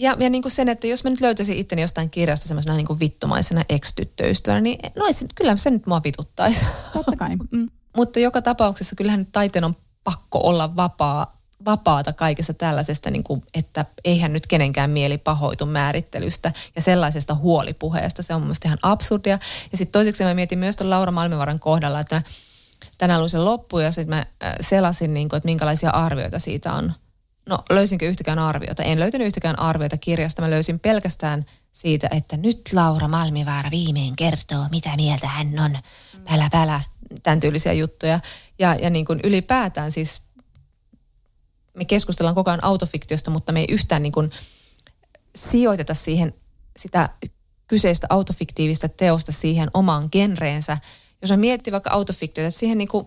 ja, 0.03 0.17
ja 0.19 0.31
niin 0.31 0.43
kuin 0.43 0.53
sen, 0.53 0.69
että 0.69 0.87
jos 0.87 1.05
mä 1.05 1.11
nyt 1.11 1.21
löytäisin 1.21 1.57
itteni 1.57 1.83
jostain 1.83 2.11
kirjasta 2.11 2.49
semmoisena 2.49 2.77
niin 2.77 2.87
kuin 2.87 3.01
vittumaisena 3.01 3.65
ex-tyttöystävänä, 3.69 4.61
niin 4.61 4.79
no 4.97 5.07
ei, 5.07 5.13
kyllä 5.35 5.57
se 5.57 5.71
nyt 5.71 5.87
mua 5.87 6.01
vituttaisi. 6.05 6.65
Totta 6.93 7.17
kai. 7.17 7.31
Mm. 7.51 7.71
Mutta 7.97 8.21
joka 8.21 8.43
tapauksessa 8.43 8.97
kyllähän 8.97 9.21
nyt 9.21 9.29
taiteen 9.33 9.65
on 9.65 9.77
pakko 10.05 10.41
olla 10.43 10.77
vapaa, 10.77 11.37
vapaata 11.65 12.13
kaikesta 12.13 12.55
tällaisesta, 12.55 13.11
niin 13.11 13.25
kuin, 13.25 13.43
että 13.55 13.85
eihän 14.05 14.33
nyt 14.33 14.47
kenenkään 14.47 14.91
mieli 14.91 15.19
pahoitu 15.19 15.67
määrittelystä 15.67 16.53
ja 16.77 16.83
sellaisesta 16.83 17.35
huolipuheesta. 17.35 18.23
Se 18.23 18.35
on 18.35 18.43
mun 18.43 18.55
ihan 18.65 18.79
absurdia. 18.83 19.39
Ja 19.73 19.79
sitten 19.79 19.93
toiseksi 19.93 20.25
mä 20.25 20.35
mietin 20.35 20.59
myös 20.59 20.77
tuon 20.77 20.91
Laura 20.91 21.13
Malmivaran 21.13 21.61
kohdalla, 21.61 22.01
että 22.01 22.23
tänään 22.99 23.21
luin 23.21 23.31
sen 23.31 23.45
loppu 23.45 23.79
ja 23.79 23.93
sitten 23.93 24.17
mä 24.17 24.19
äh, 24.19 24.55
selasin, 24.61 25.15
niin 25.15 25.29
kuin, 25.29 25.37
että 25.37 25.47
minkälaisia 25.49 25.91
arvioita 25.91 26.39
siitä 26.39 26.73
on 26.73 26.93
No 27.49 27.59
löysinkö 27.71 28.09
yhtäkään 28.09 28.39
arviota? 28.39 28.83
En 28.83 29.01
löytänyt 29.01 29.27
yhtäkään 29.27 29.59
arviota 29.59 29.99
kirjasta. 29.99 30.43
Mä 30.43 30.51
löysin 30.51 30.81
pelkästään 30.81 31.47
siitä, 31.73 32.09
että 32.11 32.37
nyt 32.37 32.61
Laura 32.73 33.09
Malmivaara 33.09 33.71
viimein 33.71 34.17
kertoo, 34.17 34.67
mitä 34.71 34.97
mieltä 34.97 35.27
hän 35.27 35.59
on. 35.59 35.79
Pälä, 36.31 36.49
pälä, 36.53 36.81
tämän 37.23 37.41
tyylisiä 37.41 37.73
juttuja. 37.73 38.21
Ja, 38.59 38.75
ja 38.75 38.91
niin 38.91 39.05
kuin 39.05 39.21
ylipäätään 39.25 39.93
siis 39.93 40.23
me 41.77 41.85
keskustellaan 41.85 42.35
koko 42.35 42.51
ajan 42.51 42.65
autofiktiosta, 42.65 43.31
mutta 43.31 43.53
me 43.53 43.61
ei 43.61 43.67
yhtään 43.71 44.03
niin 44.03 44.13
kuin 44.13 44.31
sijoiteta 45.37 45.95
siihen 45.95 46.35
sitä 46.77 47.09
kyseistä 47.67 48.07
autofiktiivistä 48.11 48.89
teosta 48.89 49.33
siihen 49.33 49.71
omaan 49.75 50.09
genreensä. 50.13 50.79
Jos 51.23 51.31
mä 51.31 51.37
miettii 51.37 51.73
vaikka 51.73 51.91
autofiktiota, 51.91 52.49
että 52.49 52.61
siihen 52.61 52.79
niin 52.79 52.89
kuin 52.89 53.07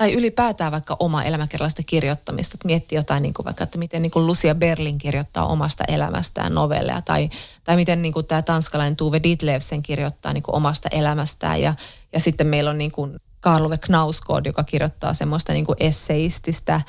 tai 0.00 0.12
ylipäätään 0.12 0.72
vaikka 0.72 0.96
oma 0.98 1.22
elämäkerrallista 1.22 1.82
kirjoittamista, 1.86 2.54
että 2.54 2.66
miettii 2.66 2.96
jotain 2.96 3.22
niin 3.22 3.34
kuin 3.34 3.44
vaikka, 3.44 3.64
että 3.64 3.78
miten 3.78 4.02
niin 4.02 4.10
kuin 4.10 4.26
Lucia 4.26 4.54
Berlin 4.54 4.98
kirjoittaa 4.98 5.46
omasta 5.46 5.84
elämästään 5.88 6.54
novelleja, 6.54 7.02
tai, 7.02 7.30
tai 7.64 7.76
miten 7.76 8.02
niin 8.02 8.12
kuin 8.12 8.26
tämä 8.26 8.42
tanskalainen 8.42 8.96
Tuve 8.96 9.20
Ditlevsen 9.22 9.82
kirjoittaa 9.82 10.32
niin 10.32 10.42
kuin 10.42 10.54
omasta 10.54 10.88
elämästään, 10.92 11.60
ja, 11.62 11.74
ja 12.12 12.20
sitten 12.20 12.46
meillä 12.46 12.70
on 12.70 12.78
niin 12.78 12.90
kuin 12.90 13.20
Karlove 13.40 13.78
Knausgård, 13.78 14.46
joka 14.46 14.64
kirjoittaa 14.64 15.14
semmoista 15.14 15.52
niin 15.52 15.66
kuin 15.66 15.76
esseististä, 15.80 16.80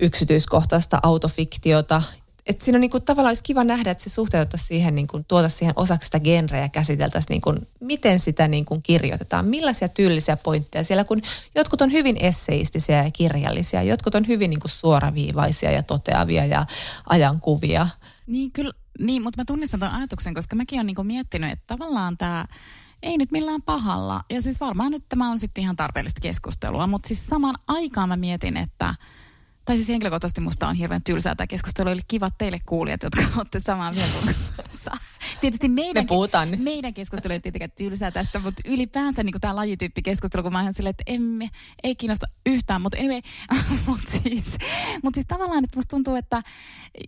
yksityiskohtaista 0.00 1.00
autofiktiota, 1.02 2.02
että 2.48 2.64
siinä 2.64 2.76
on 2.76 2.80
niinku 2.80 3.00
tavallaan 3.00 3.30
olisi 3.30 3.42
kiva 3.42 3.64
nähdä, 3.64 3.90
että 3.90 4.04
se 4.04 4.10
suhteutettaisiin 4.10 4.68
siihen, 4.68 4.94
niinku, 4.94 5.24
tuota 5.28 5.48
siihen 5.48 5.74
osaksi 5.76 6.06
sitä 6.06 6.20
genreä 6.20 6.62
ja 6.62 6.68
käsiteltäisiin, 6.68 7.28
niinku, 7.30 7.54
miten 7.80 8.20
sitä 8.20 8.48
niinku, 8.48 8.80
kirjoitetaan, 8.82 9.46
millaisia 9.46 9.88
tyylisiä 9.88 10.36
pointteja 10.36 10.84
siellä, 10.84 11.04
kun 11.04 11.22
jotkut 11.54 11.80
on 11.80 11.92
hyvin 11.92 12.16
esseistisiä 12.20 13.04
ja 13.04 13.10
kirjallisia, 13.10 13.82
jotkut 13.82 14.14
on 14.14 14.28
hyvin 14.28 14.50
niinku, 14.50 14.68
suoraviivaisia 14.68 15.70
ja 15.70 15.82
toteavia 15.82 16.44
ja 16.44 16.66
ajankuvia. 17.08 17.88
Niin, 18.26 18.52
kyllä, 18.52 18.72
niin, 18.98 19.22
mutta 19.22 19.40
mä 19.40 19.44
tunnistan 19.44 19.80
tuon 19.80 19.92
ajatuksen, 19.92 20.34
koska 20.34 20.56
mäkin 20.56 20.76
olen 20.76 20.86
niinku 20.86 21.04
miettinyt, 21.04 21.52
että 21.52 21.64
tavallaan 21.66 22.16
tämä 22.16 22.46
ei 23.02 23.18
nyt 23.18 23.32
millään 23.32 23.62
pahalla. 23.62 24.24
Ja 24.30 24.42
siis 24.42 24.60
varmaan 24.60 24.90
nyt 24.90 25.04
tämä 25.08 25.30
on 25.30 25.38
sitten 25.38 25.62
ihan 25.62 25.76
tarpeellista 25.76 26.20
keskustelua, 26.20 26.86
mutta 26.86 27.08
siis 27.08 27.26
samaan 27.26 27.54
aikaan 27.66 28.08
mä 28.08 28.16
mietin, 28.16 28.56
että– 28.56 28.94
tai 29.68 29.76
siis 29.76 29.88
henkilökohtaisesti 29.88 30.40
musta 30.40 30.68
on 30.68 30.74
hirveän 30.74 31.02
tylsää 31.02 31.34
tämä 31.34 31.46
keskustelu. 31.46 31.88
Eli 31.88 32.00
kiva 32.08 32.30
teille 32.38 32.58
kuulijat, 32.66 33.02
jotka 33.02 33.22
olette 33.36 33.60
samaa 33.60 33.92
mieltä 33.92 34.34
Tietysti 35.40 35.68
meidän, 35.68 36.04
Me 36.04 36.06
puhutaan. 36.06 36.48
meidän 36.58 36.94
keskustelu 36.94 37.32
ei 37.32 37.40
tietenkään 37.40 37.70
tylsää 37.78 38.10
tästä, 38.10 38.38
mutta 38.38 38.62
ylipäänsä 38.64 39.22
niin 39.22 39.40
tämä 39.40 39.56
lajityyppikeskustelu, 39.56 40.42
kun 40.42 40.52
mä 40.52 40.62
oon 40.62 40.74
silleen, 40.74 40.90
että 40.90 41.04
emme, 41.06 41.48
ei 41.82 41.96
kiinnosta 41.96 42.26
yhtään, 42.46 42.82
mutta 42.82 42.98
anyway, 42.98 43.20
mutta 43.86 44.10
siis, 44.10 44.44
mut 45.02 45.14
siis 45.14 45.26
tavallaan, 45.26 45.64
että 45.64 45.78
musta 45.78 45.90
tuntuu, 45.90 46.14
että 46.14 46.42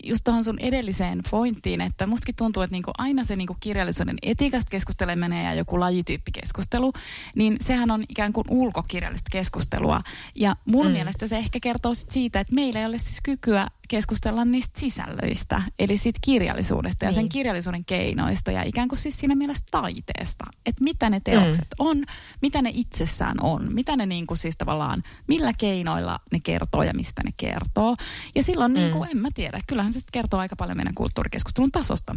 just 0.05 0.24
tuohon 0.24 0.45
sun 0.45 0.59
edelliseen 0.59 1.20
pointtiin, 1.31 1.81
että 1.81 2.07
mustakin 2.07 2.37
tuntuu, 2.37 2.62
että 2.62 2.74
niinku 2.74 2.91
aina 2.99 3.24
se 3.24 3.37
niinku 3.37 3.57
kirjallisuuden 3.61 4.16
etiikasta 4.22 4.70
keskusteleminen 4.70 5.45
ja 5.45 5.55
joku 5.55 5.81
lajityyppikeskustelu, 5.81 6.93
niin 7.37 7.57
sehän 7.61 7.91
on 7.91 8.05
ikään 8.09 8.33
kuin 8.33 8.45
ulkokirjallista 8.51 9.28
keskustelua. 9.33 10.01
Ja 10.35 10.57
mun 10.64 10.87
mm. 10.87 10.93
mielestä 10.93 11.26
se 11.26 11.37
ehkä 11.37 11.59
kertoo 11.62 11.95
sit 11.95 12.11
siitä, 12.11 12.41
että 12.41 12.55
meillä 12.55 12.81
ei 12.81 12.87
ole 12.87 12.99
siis 12.99 13.18
kykyä 13.22 13.66
keskustella 13.91 14.45
niistä 14.45 14.80
sisällöistä, 14.80 15.62
eli 15.78 15.97
siitä 15.97 16.18
kirjallisuudesta 16.22 17.05
ja 17.05 17.11
niin. 17.11 17.14
sen 17.14 17.28
kirjallisuuden 17.28 17.84
keinoista 17.84 18.51
ja 18.51 18.62
ikään 18.62 18.88
kuin 18.88 18.99
siis 18.99 19.18
siinä 19.18 19.34
mielessä 19.34 19.64
taiteesta. 19.70 20.45
Että 20.66 20.84
mitä 20.84 21.11
ne 21.11 21.20
teokset 21.20 21.68
mm. 21.80 21.86
on, 21.86 22.05
mitä 22.43 22.62
ne 22.62 22.70
itsessään 22.74 23.36
on, 23.43 23.74
mitä 23.74 23.97
ne 23.97 24.07
niin 24.07 24.26
kuin 24.26 24.38
siis 24.38 24.57
tavallaan, 24.59 25.03
millä 25.28 25.53
keinoilla 25.59 26.20
ne 26.32 26.41
kertoo 26.45 26.82
ja 26.82 26.93
mistä 26.95 27.22
ne 27.24 27.30
kertoo. 27.36 27.95
Ja 28.34 28.43
silloin 28.43 28.74
niin 28.74 28.82
mm. 28.82 28.86
niin 28.86 28.99
kuin, 28.99 29.11
en 29.11 29.18
mä 29.18 29.28
tiedä, 29.34 29.61
kyllähän 29.66 29.93
se 29.93 30.01
kertoo 30.12 30.41
aika 30.41 30.57
paljon 30.57 30.76
meidän 30.76 30.95
kulttuurikeskustelun 30.95 31.72
tasosta. 31.72 32.16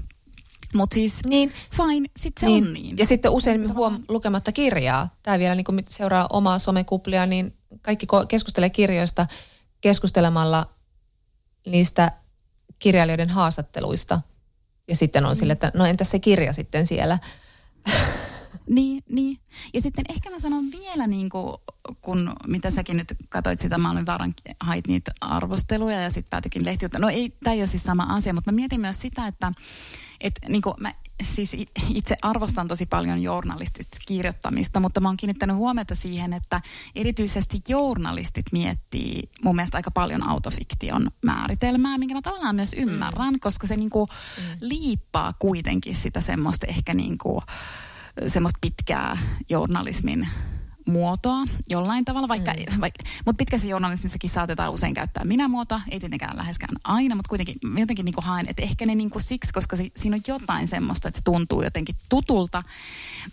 Mutta 0.74 0.94
siis 0.94 1.14
niin. 1.26 1.52
fine, 1.72 2.08
sitten 2.18 2.42
se 2.42 2.46
niin. 2.46 2.68
on 2.68 2.74
niin. 2.74 2.98
Ja 2.98 3.06
sitten 3.06 3.32
usein 3.32 3.74
huom 3.74 4.04
lukematta 4.10 4.52
kirjaa. 4.52 5.10
Tämä 5.24 5.40
vielä 5.40 5.56
niin 5.56 5.66
kuin 5.66 5.86
seuraa 5.90 6.28
omaa 6.34 6.60
somekuplia, 6.60 7.26
niin 7.26 7.54
kaikki 7.82 8.08
keskustelee 8.28 8.70
kirjoista 8.70 9.28
keskustelemalla 9.82 10.68
niistä 11.66 12.12
kirjailijoiden 12.80 13.30
haastatteluista. 13.30 14.22
Ja 14.88 14.96
sitten 14.96 15.26
on 15.26 15.32
mm. 15.32 15.36
sille, 15.36 15.54
että 15.54 15.72
no 15.76 15.86
entäs 15.86 16.12
se 16.12 16.20
kirja 16.20 16.54
sitten 16.54 16.86
siellä? 16.86 17.20
Niin, 18.70 19.04
niin. 19.10 19.40
Ja 19.74 19.82
sitten 19.82 20.06
ehkä 20.10 20.30
mä 20.30 20.40
sanon 20.40 20.72
vielä, 20.72 21.08
niin 21.08 21.30
kuin, 21.30 21.58
kun 22.02 22.34
mitä 22.48 22.72
säkin 22.72 22.98
nyt 22.98 23.14
katsoit 23.30 23.60
sitä, 23.60 23.78
mä 23.78 23.92
olin 23.92 24.06
varan 24.06 24.34
hait 24.60 24.88
niitä 24.88 25.12
arvosteluja 25.22 26.02
ja 26.02 26.10
sitten 26.10 26.30
päätyikin 26.30 26.66
lehtiötä. 26.66 27.00
No 27.00 27.10
ei, 27.10 27.30
tämä 27.44 27.54
ei 27.54 27.62
ole 27.62 27.68
siis 27.68 27.84
sama 27.84 28.04
asia, 28.04 28.34
mutta 28.34 28.52
mä 28.52 28.56
mietin 28.56 28.82
myös 28.82 29.00
sitä, 29.00 29.28
että 29.28 29.52
et, 30.22 30.34
niin 30.50 30.62
kuin 30.62 30.76
mä 30.80 30.94
siis 31.24 31.56
itse 31.90 32.16
arvostan 32.22 32.68
tosi 32.68 32.86
paljon 32.86 33.24
journalistista 33.24 33.98
kirjoittamista, 34.08 34.80
mutta 34.80 35.02
mä 35.02 35.08
oon 35.08 35.18
kiinnittänyt 35.18 35.56
huomiota 35.56 35.96
siihen, 35.96 36.34
että 36.34 36.62
erityisesti 36.96 37.62
journalistit 37.68 38.46
miettii 38.52 39.30
mun 39.44 39.56
mielestä 39.56 39.78
aika 39.78 39.92
paljon 39.92 40.30
autofiktion 40.30 41.08
määritelmää, 41.26 41.98
minkä 41.98 42.16
mä 42.16 42.22
tavallaan 42.22 42.56
myös 42.56 42.74
ymmärrän, 42.78 43.34
mm. 43.34 43.40
koska 43.40 43.68
se 43.68 43.76
niinku 43.76 44.06
mm. 44.06 44.44
liippaa 44.62 45.34
kuitenkin 45.40 45.96
sitä 45.96 46.22
semmoista 46.22 46.68
ehkä 46.68 46.94
niinku, 46.94 47.42
semmoista 48.28 48.60
pitkää 48.62 49.18
journalismin 49.50 50.28
muotoa 50.86 51.46
jollain 51.70 52.06
tavalla, 52.06 52.28
vaikka, 52.28 52.54
mm. 52.54 52.82
vaikka 52.82 53.04
mutta 53.26 53.38
pitkässä 53.38 53.68
journalismissakin 53.68 54.30
saatetaan 54.30 54.74
usein 54.74 54.94
käyttää 54.94 55.26
minä-muotoa, 55.26 55.82
ei 55.92 56.00
tietenkään 56.00 56.38
läheskään 56.38 56.76
aina, 56.84 57.16
mutta 57.16 57.30
kuitenkin 57.30 57.56
jotenkin 57.78 58.06
niin 58.06 58.14
kuin 58.14 58.26
haen, 58.26 58.46
että 58.50 58.64
ehkä 58.64 58.86
ne 58.86 58.96
niin 58.96 59.10
kuin 59.10 59.24
siksi, 59.24 59.54
koska 59.54 59.76
si, 59.76 59.92
siinä 59.96 60.16
on 60.16 60.22
jotain 60.28 60.68
semmoista, 60.68 61.08
että 61.08 61.18
se 61.18 61.24
tuntuu 61.24 61.62
jotenkin 61.62 61.96
tutulta, 62.10 62.64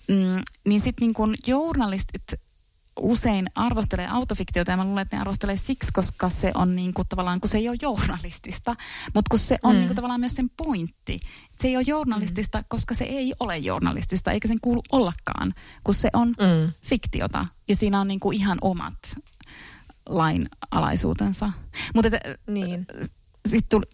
mm, 0.09 0.43
niin 0.67 0.81
sitten 0.81 1.07
niin 1.07 1.15
kuin 1.15 1.37
journalistit 1.47 2.23
usein 3.01 3.51
arvostelee 3.55 4.09
autofiktiota 4.09 4.71
ja 4.71 4.77
mä 4.77 4.85
luulen, 4.85 5.03
että 5.03 5.17
ne 5.17 5.21
arvostelee 5.21 5.57
siksi, 5.57 5.93
koska 5.93 6.31
se 6.31 6.53
on 6.55 6.77
niin 6.77 6.95
kuin 6.95 7.09
tavallaan, 7.09 7.41
kun 7.41 7.49
se 7.49 7.59
ei 7.59 7.69
ole 7.69 7.77
journalistista, 7.83 8.75
mutta 9.15 9.29
kun 9.31 9.39
se 9.39 9.59
on 9.63 9.75
mm. 9.75 9.79
niin 9.79 9.89
kuin 9.89 9.97
tavallaan 9.97 10.21
myös 10.21 10.35
sen 10.35 10.51
pointti. 10.57 11.19
Se 11.61 11.69
ei 11.69 11.77
ole 11.77 11.85
journalistista, 11.87 12.59
mm. 12.59 12.65
koska 12.69 12.95
se 12.95 13.05
ei 13.05 13.35
ole 13.41 13.59
journalistista, 13.59 14.33
eikä 14.33 14.49
sen 14.49 14.61
kuulu 14.61 14.83
ollakaan, 14.93 15.55
kun 15.85 15.95
se 15.95 16.09
on 16.13 16.29
mm. 16.29 16.73
fiktiota 16.83 17.45
ja 17.69 17.77
siinä 17.77 18.01
on 18.01 18.09
niin 18.09 18.21
kuin 18.21 18.37
ihan 18.37 18.59
omat 18.61 18.99
lainalaisuutensa. 20.07 21.53
Mutta 21.95 22.11
niin. 22.47 22.87
Sit 23.49 23.69
tuli, 23.69 23.85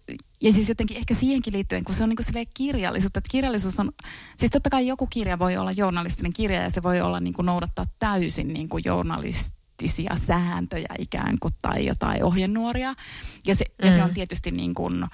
ja 0.42 0.52
siis 0.52 0.68
jotenkin 0.68 0.96
ehkä 0.96 1.14
siihenkin 1.14 1.52
liittyen, 1.52 1.84
kun 1.84 1.94
se 1.94 2.02
on 2.02 2.08
niin 2.08 2.16
kuin 2.16 2.46
kirjallisuutta, 2.54 3.18
että 3.18 3.30
kirjallisuus 3.30 3.80
on, 3.80 3.92
siis 4.36 4.50
totta 4.50 4.70
kai 4.70 4.86
joku 4.86 5.06
kirja 5.06 5.38
voi 5.38 5.56
olla 5.56 5.72
journalistinen 5.72 6.32
kirja 6.32 6.62
ja 6.62 6.70
se 6.70 6.82
voi 6.82 7.00
olla 7.00 7.20
niin 7.20 7.34
kuin 7.34 7.46
noudattaa 7.46 7.86
täysin 7.98 8.48
niin 8.48 8.68
kuin 8.68 8.82
journalistisia 8.86 10.16
sääntöjä 10.16 10.94
ikään 10.98 11.38
kuin 11.40 11.54
tai 11.62 11.86
jotain 11.86 12.24
ohjenuoria. 12.24 12.94
Ja 13.46 13.54
se, 13.54 13.64
mm. 13.82 13.88
ja 13.88 13.94
se 13.94 14.02
on 14.02 14.08
mm. 14.08 14.14
tietysti 14.14 14.50
niin 14.50 14.74
kuin 14.74 15.06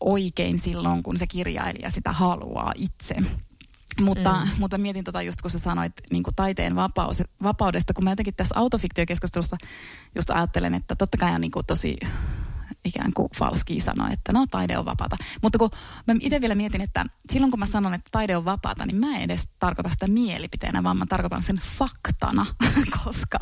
oikein 0.00 0.58
silloin, 0.58 1.02
kun 1.02 1.18
se 1.18 1.26
kirjailija 1.26 1.90
sitä 1.90 2.12
haluaa 2.12 2.72
itse. 2.76 3.14
Mutta, 4.00 4.32
mm. 4.32 4.50
mutta 4.58 4.78
mietin 4.78 5.04
tota 5.04 5.22
just, 5.22 5.42
kun 5.42 5.50
sä 5.50 5.58
sanoit 5.58 5.92
niin 6.10 6.22
kuin 6.22 6.34
taiteen 6.34 6.76
vapaus, 6.76 7.22
vapaudesta, 7.42 7.94
kun 7.94 8.04
mä 8.04 8.10
jotenkin 8.10 8.34
tässä 8.34 8.54
autofiktiokeskustelussa 8.58 9.56
just 10.14 10.30
ajattelen, 10.30 10.74
että 10.74 10.96
totta 10.96 11.18
kai 11.18 11.34
on 11.34 11.40
niin 11.40 11.50
kuin 11.50 11.66
tosi 11.66 11.96
ikään 12.84 13.12
kuin 13.12 13.28
falski 13.38 13.80
sanoa, 13.80 14.08
että 14.10 14.32
no 14.32 14.46
taide 14.50 14.78
on 14.78 14.84
vapaata. 14.84 15.16
Mutta 15.42 15.58
kun 15.58 15.70
mä 16.06 16.14
itse 16.20 16.40
vielä 16.40 16.54
mietin, 16.54 16.80
että 16.80 17.04
silloin 17.32 17.50
kun 17.50 17.60
mä 17.60 17.66
sanon, 17.66 17.94
että 17.94 18.08
taide 18.12 18.36
on 18.36 18.44
vapaata, 18.44 18.86
niin 18.86 18.96
mä 18.96 19.16
en 19.16 19.22
edes 19.22 19.48
tarkoita 19.58 19.90
sitä 19.90 20.06
mielipiteenä, 20.06 20.82
vaan 20.82 20.96
mä 20.96 21.06
tarkoitan 21.06 21.42
sen 21.42 21.60
faktana, 21.78 22.46
koska, 23.04 23.38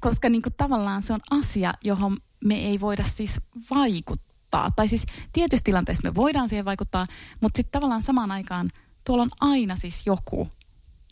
koska 0.00 0.28
niin 0.28 0.42
kuin 0.42 0.54
tavallaan 0.56 1.02
se 1.02 1.12
on 1.12 1.20
asia, 1.30 1.74
johon 1.84 2.16
me 2.44 2.54
ei 2.54 2.80
voida 2.80 3.04
siis 3.04 3.40
vaikuttaa. 3.70 4.70
Tai 4.76 4.88
siis 4.88 5.06
tietyissä 5.32 5.64
tilanteissa 5.64 6.08
me 6.08 6.14
voidaan 6.14 6.48
siihen 6.48 6.64
vaikuttaa, 6.64 7.06
mutta 7.40 7.56
sitten 7.56 7.72
tavallaan 7.72 8.02
samaan 8.02 8.30
aikaan 8.30 8.70
tuolla 9.04 9.22
on 9.22 9.30
aina 9.40 9.76
siis 9.76 10.06
joku, 10.06 10.48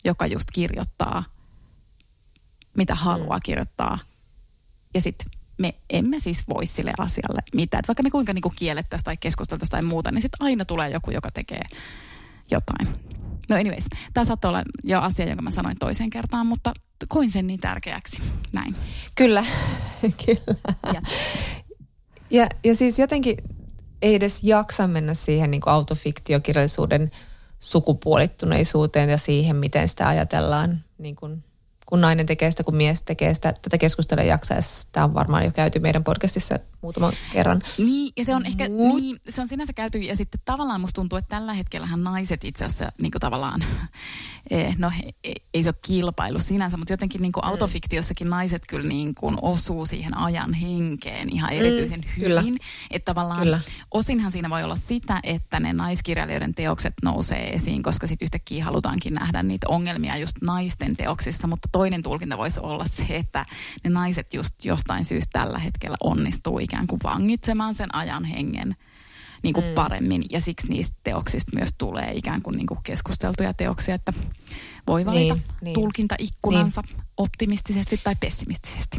joka 0.03 0.27
just 0.27 0.51
kirjoittaa, 0.53 1.23
mitä 2.77 2.95
haluaa 2.95 3.37
mm. 3.37 3.43
kirjoittaa. 3.45 3.99
Ja 4.93 5.01
sitten 5.01 5.42
me 5.57 5.75
emme 5.89 6.19
siis 6.19 6.47
voi 6.49 6.65
sille 6.65 6.93
asialle 6.97 7.41
mitään. 7.53 7.79
Et 7.79 7.87
vaikka 7.87 8.03
me 8.03 8.09
kuinka 8.09 8.33
niinku 8.33 8.53
kiellettäisiin 8.55 9.05
tai 9.05 9.17
keskusteltaisiin 9.17 9.71
tai 9.71 9.81
muuta, 9.81 10.11
niin 10.11 10.21
sitten 10.21 10.45
aina 10.45 10.65
tulee 10.65 10.89
joku, 10.89 11.11
joka 11.11 11.31
tekee 11.31 11.61
jotain. 12.51 12.87
No 13.49 13.55
anyways, 13.55 13.85
tämä 14.13 14.25
saattoi 14.25 14.49
olla 14.49 14.63
jo 14.83 15.01
asia, 15.01 15.25
jonka 15.25 15.41
mä 15.41 15.51
sanoin 15.51 15.77
toiseen 15.79 16.09
kertaan, 16.09 16.47
mutta 16.47 16.71
koin 17.07 17.31
sen 17.31 17.47
niin 17.47 17.59
tärkeäksi. 17.59 18.21
Näin. 18.53 18.75
Kyllä, 19.15 19.45
kyllä. 20.25 20.55
Ja. 20.93 21.01
ja, 22.29 22.47
ja 22.63 22.75
siis 22.75 22.99
jotenkin 22.99 23.37
ei 24.01 24.15
edes 24.15 24.43
jaksa 24.43 24.87
mennä 24.87 25.13
siihen 25.13 25.51
niin 25.51 25.61
kuin 25.61 25.73
autofiktiokirjallisuuden 25.73 27.11
sukupuolittuneisuuteen 27.59 29.09
ja 29.09 29.17
siihen, 29.17 29.55
miten 29.55 29.89
sitä 29.89 30.07
ajatellaan 30.07 30.79
niin 30.97 31.15
kuin 31.15 31.43
kun 31.93 32.01
nainen 32.01 32.25
tekee 32.25 32.51
sitä, 32.51 32.63
kun 32.63 32.75
mies 32.75 33.01
tekee 33.01 33.33
sitä. 33.33 33.53
Tätä 33.61 33.77
keskustelua 33.77 34.23
jaksaessa. 34.23 34.87
Tämä 34.91 35.03
on 35.03 35.13
varmaan 35.13 35.45
jo 35.45 35.51
käyty 35.51 35.79
meidän 35.79 36.03
podcastissa 36.03 36.59
muutaman 36.81 37.13
kerran. 37.33 37.61
Niin, 37.77 38.13
ja 38.17 38.25
se 38.25 38.35
on 38.35 38.45
ehkä, 38.45 38.69
Mut... 38.69 39.01
niin, 39.01 39.17
se 39.29 39.41
on 39.41 39.47
sinänsä 39.47 39.73
käyty, 39.73 39.97
ja 39.97 40.15
sitten 40.15 40.41
tavallaan 40.45 40.81
musta 40.81 40.95
tuntuu, 40.95 41.17
että 41.17 41.35
tällä 41.35 41.53
hetkellähän 41.53 42.03
naiset 42.03 42.43
itse 42.43 42.65
asiassa 42.65 42.91
niin 43.01 43.11
kuin 43.11 43.19
tavallaan, 43.19 43.63
eh, 44.51 44.75
no 44.77 44.91
ei 45.53 45.63
se 45.63 45.69
ole 45.69 45.75
kilpailu 45.81 46.39
sinänsä, 46.39 46.77
mutta 46.77 46.93
jotenkin 46.93 47.21
niin 47.21 47.31
kuin 47.31 47.43
mm. 47.45 47.49
autofiktiossakin 47.49 48.29
naiset 48.29 48.63
kyllä 48.67 48.87
niin 48.87 49.15
kuin 49.15 49.37
osuu 49.41 49.85
siihen 49.85 50.17
ajan 50.17 50.53
henkeen 50.53 51.33
ihan 51.33 51.49
mm, 51.53 51.59
erityisen 51.59 51.99
mm, 51.99 52.07
hyvin. 52.17 52.27
Kyllä. 52.27 52.43
Että 52.91 53.13
tavallaan 53.13 53.41
kyllä. 53.41 53.59
osinhan 53.91 54.31
siinä 54.31 54.49
voi 54.49 54.63
olla 54.63 54.75
sitä, 54.75 55.19
että 55.23 55.59
ne 55.59 55.73
naiskirjailijoiden 55.73 56.53
teokset 56.53 56.93
nousee 57.03 57.53
esiin, 57.53 57.83
koska 57.83 58.07
sitten 58.07 58.25
yhtäkkiä 58.25 58.65
halutaankin 58.65 59.13
nähdä 59.13 59.43
niitä 59.43 59.67
ongelmia 59.69 60.17
just 60.17 60.37
naisten 60.41 60.97
teoksissa, 60.97 61.47
mutta 61.47 61.67
toinen 61.83 62.03
tulkinta 62.03 62.37
voisi 62.37 62.59
olla 62.59 62.85
se, 62.85 63.15
että 63.15 63.45
ne 63.83 63.89
naiset 63.89 64.33
just 64.33 64.65
jostain 64.65 65.05
syystä 65.05 65.39
tällä 65.39 65.59
hetkellä 65.59 65.97
onnistuu 66.03 66.59
ikään 66.59 66.87
kuin 66.87 66.99
vangitsemaan 67.03 67.75
sen 67.75 67.95
ajan 67.95 68.25
hengen 68.25 68.75
niin 69.43 69.53
kuin 69.53 69.65
mm. 69.65 69.73
paremmin. 69.73 70.23
Ja 70.31 70.41
siksi 70.41 70.67
niistä 70.67 70.95
teoksista 71.03 71.51
myös 71.55 71.69
tulee 71.77 72.11
ikään 72.15 72.41
kuin, 72.41 72.57
niin 72.57 72.67
kuin 72.67 72.79
keskusteltuja 72.83 73.53
teoksia, 73.53 73.95
että 73.95 74.13
voi 74.87 75.05
valita 75.05 75.33
niin, 75.33 75.43
niin. 75.61 75.73
tulkintaikkunansa 75.73 76.81
niin. 76.81 77.03
optimistisesti 77.17 77.99
tai 78.03 78.15
pessimistisesti. 78.19 78.97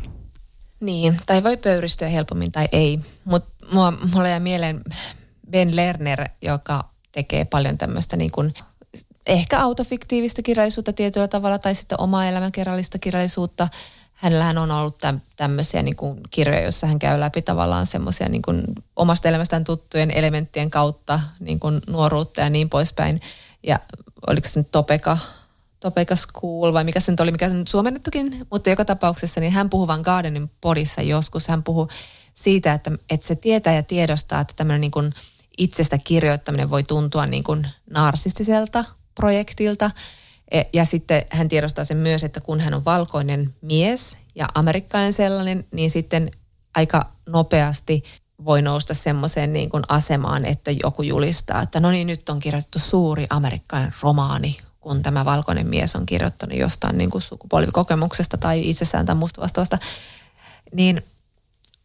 Niin, 0.81 1.17
tai 1.27 1.43
voi 1.43 1.57
pöyristyä 1.57 2.09
helpommin 2.09 2.53
tai 2.53 2.69
ei. 2.73 3.01
Mutta 3.25 3.51
mulla 4.15 4.29
jää 4.29 4.41
mieleen 4.41 4.81
Ben 5.51 5.77
Lerner, 5.77 6.25
joka 6.43 6.89
tekee 7.13 7.45
paljon 7.45 7.77
tämmöistä 7.77 8.17
niin 8.17 8.31
kuin 8.31 8.55
ehkä 9.27 9.61
autofiktiivistä 9.61 10.43
kirjallisuutta 10.43 10.93
tietyllä 10.93 11.29
tavalla 11.29 11.59
tai 11.59 11.75
sitten 11.75 12.01
oma 12.01 12.27
elämäkerrallista 12.27 12.99
kirjallisuutta. 12.99 13.69
Hänellähän 14.13 14.59
on 14.59 14.71
ollut 14.71 14.99
täm, 14.99 15.21
tämmöisiä 15.37 15.83
niin 15.83 15.97
kuin 15.97 16.21
kirjoja, 16.31 16.63
joissa 16.63 16.87
hän 16.87 16.99
käy 16.99 17.21
läpi 17.21 17.43
tavallaan 17.43 17.87
semmoisia 17.87 18.29
niin 18.29 18.43
kuin 18.43 18.65
omasta 18.97 19.29
elämästään 19.29 19.65
tuttujen 19.65 20.11
elementtien 20.11 20.71
kautta 20.71 21.21
niin 21.41 21.61
kuin 21.61 21.81
nuoruutta 21.87 22.41
ja 22.41 22.51
niin 22.51 22.71
poispäin. 22.71 23.21
Ja 23.63 23.81
oliko 24.27 24.49
se 24.49 24.61
nyt 24.61 24.71
Topeka, 24.71 25.19
Topeka 25.81 26.17
School 26.17 26.73
vai 26.73 26.85
mikä 26.85 27.01
se 27.01 27.13
nyt 27.13 27.21
oli, 27.21 27.33
mikä 27.33 27.49
se 27.49 27.55
nyt 27.55 27.69
suomennettukin, 27.69 28.47
mutta 28.51 28.71
joka 28.71 28.85
tapauksessa 28.85 29.41
niin 29.41 29.53
hän 29.53 29.71
puhuu 29.71 29.87
Van 29.87 30.01
Gardenin 30.01 30.51
podissa 30.61 31.03
joskus. 31.03 31.49
Hän 31.49 31.63
puhuu 31.63 31.89
siitä, 32.35 32.73
että, 32.73 32.91
että 33.11 33.27
se 33.27 33.37
tietää 33.37 33.75
ja 33.75 33.83
tiedostaa, 33.83 34.41
että 34.41 34.55
tämmöinen 34.57 34.81
niin 34.81 34.91
kuin 34.91 35.15
itsestä 35.59 35.99
kirjoittaminen 35.99 36.71
voi 36.71 36.83
tuntua 36.83 37.27
niin 37.27 37.45
kuin 37.45 37.67
narsistiselta 37.91 38.85
projektilta. 39.15 39.91
E, 40.51 40.63
ja 40.73 40.85
sitten 40.85 41.25
hän 41.31 41.49
tiedostaa 41.49 41.85
sen 41.85 41.97
myös, 41.97 42.25
että 42.25 42.41
kun 42.41 42.61
hän 42.61 42.75
on 42.75 42.85
valkoinen 42.85 43.55
mies 43.61 44.17
ja 44.35 44.49
amerikkalainen 44.55 45.13
sellainen, 45.13 45.65
niin 45.73 45.91
sitten 45.91 46.31
aika 46.75 47.07
nopeasti 47.29 48.05
voi 48.45 48.63
nousta 48.63 48.95
semmoiseen 48.95 49.53
niin 49.53 49.71
kuin 49.71 49.83
asemaan, 49.89 50.45
että 50.45 50.71
joku 50.71 51.03
julistaa, 51.03 51.63
että 51.63 51.81
no 51.81 51.91
niin, 51.91 52.07
nyt 52.07 52.29
on 52.29 52.39
kirjoitettu 52.39 52.79
suuri 52.79 53.27
amerikkalainen 53.31 53.95
romaani, 54.03 54.57
kun 54.81 55.03
tämä 55.03 55.25
valkoinen 55.25 55.67
mies 55.67 55.97
on 55.97 56.07
kirjoittanut 56.07 56.59
jostain 56.59 56.99
niin 56.99 57.11
kuin 57.11 57.23
sukupolvikokemuksesta 57.23 58.39
tai 58.39 58.71
itsessään 58.71 59.07
tai 59.07 59.15
musta 59.15 59.41
vastaavasta. 59.41 59.79
Niin 60.73 61.05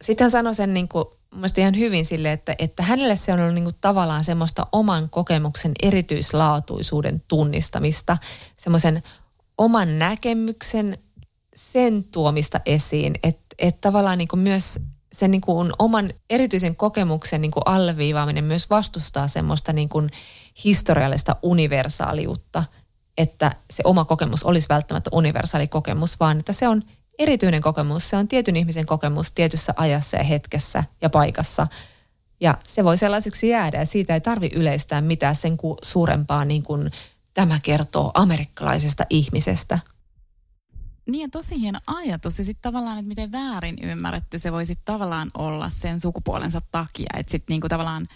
sitten 0.02 0.26
hän 0.26 0.32
sanoi 0.32 0.56
sen 0.56 0.74
niin 0.74 0.88
kuin 0.88 1.06
mielestäni 1.36 1.62
ihan 1.62 1.78
hyvin 1.78 2.06
sille, 2.06 2.32
että, 2.32 2.56
että 2.60 2.84
hänelle 2.84 3.16
se 3.16 3.34
on 3.34 3.40
ollut 3.40 3.54
niin 3.54 3.64
kuin 3.64 3.76
tavallaan 3.82 4.24
semmoista 4.24 4.68
oman 4.72 5.10
kokemuksen 5.10 5.72
erityislaatuisuuden 5.82 7.20
tunnistamista, 7.28 8.18
semmoisen 8.56 9.04
oman 9.58 10.00
näkemyksen 10.00 10.98
sen 11.56 12.04
tuomista 12.04 12.60
esiin, 12.66 13.16
että, 13.24 13.56
että 13.60 13.82
tavallaan 13.82 14.18
niin 14.18 14.28
kuin 14.28 14.40
myös 14.40 14.80
sen 15.12 15.32
niin 15.32 15.42
kuin 15.42 15.72
oman 15.80 16.14
erityisen 16.30 16.76
kokemuksen 16.76 17.42
niin 17.42 17.52
kuin 17.52 17.64
alleviivaaminen 17.66 18.44
myös 18.44 18.70
vastustaa 18.70 19.28
semmoista 19.28 19.74
niin 19.74 19.90
kuin 19.90 20.10
historiallista 20.64 21.36
universaaliutta, 21.42 22.64
että 23.18 23.52
se 23.72 23.84
oma 23.86 24.06
kokemus 24.06 24.44
olisi 24.44 24.70
välttämättä 24.70 25.10
universaali 25.14 25.68
kokemus, 25.68 26.20
vaan 26.20 26.40
että 26.40 26.54
se 26.54 26.68
on– 26.68 26.84
erityinen 27.20 27.62
kokemus. 27.62 28.10
Se 28.10 28.18
on 28.18 28.28
tietyn 28.28 28.58
ihmisen 28.58 28.86
kokemus 28.86 29.32
tietyssä 29.32 29.74
ajassa 29.78 30.18
ja 30.18 30.24
hetkessä 30.24 30.84
ja 31.02 31.10
paikassa. 31.10 31.68
Ja 32.42 32.58
se 32.68 32.84
voi 32.84 32.98
sellaiseksi 32.98 33.50
jäädä 33.50 33.78
ja 33.78 33.86
siitä 33.86 34.14
ei 34.14 34.22
tarvi 34.22 34.50
yleistää 34.56 35.02
mitään 35.02 35.36
sen 35.36 35.58
suurempaa 35.82 36.46
niin 36.46 36.64
kuin 36.64 36.92
tämä 37.34 37.60
kertoo 37.64 38.12
amerikkalaisesta 38.14 39.06
ihmisestä. 39.10 39.80
Niin 41.08 41.22
ja 41.22 41.30
tosi 41.32 41.60
hieno 41.60 41.80
ajatus 41.88 42.40
ja 42.40 42.46
sitten 42.46 42.72
tavallaan, 42.72 43.00
että 43.00 43.10
miten 43.10 43.32
väärin 43.32 43.78
ymmärretty 43.82 44.40
se 44.40 44.52
voisi 44.52 44.76
tavallaan 44.86 45.32
olla 45.38 45.70
sen 45.70 46.00
sukupuolensa 46.00 46.62
takia. 46.72 47.10
Että 47.18 47.32
sitten 47.32 47.54
niinku 47.54 47.70
tavallaan 47.70 48.08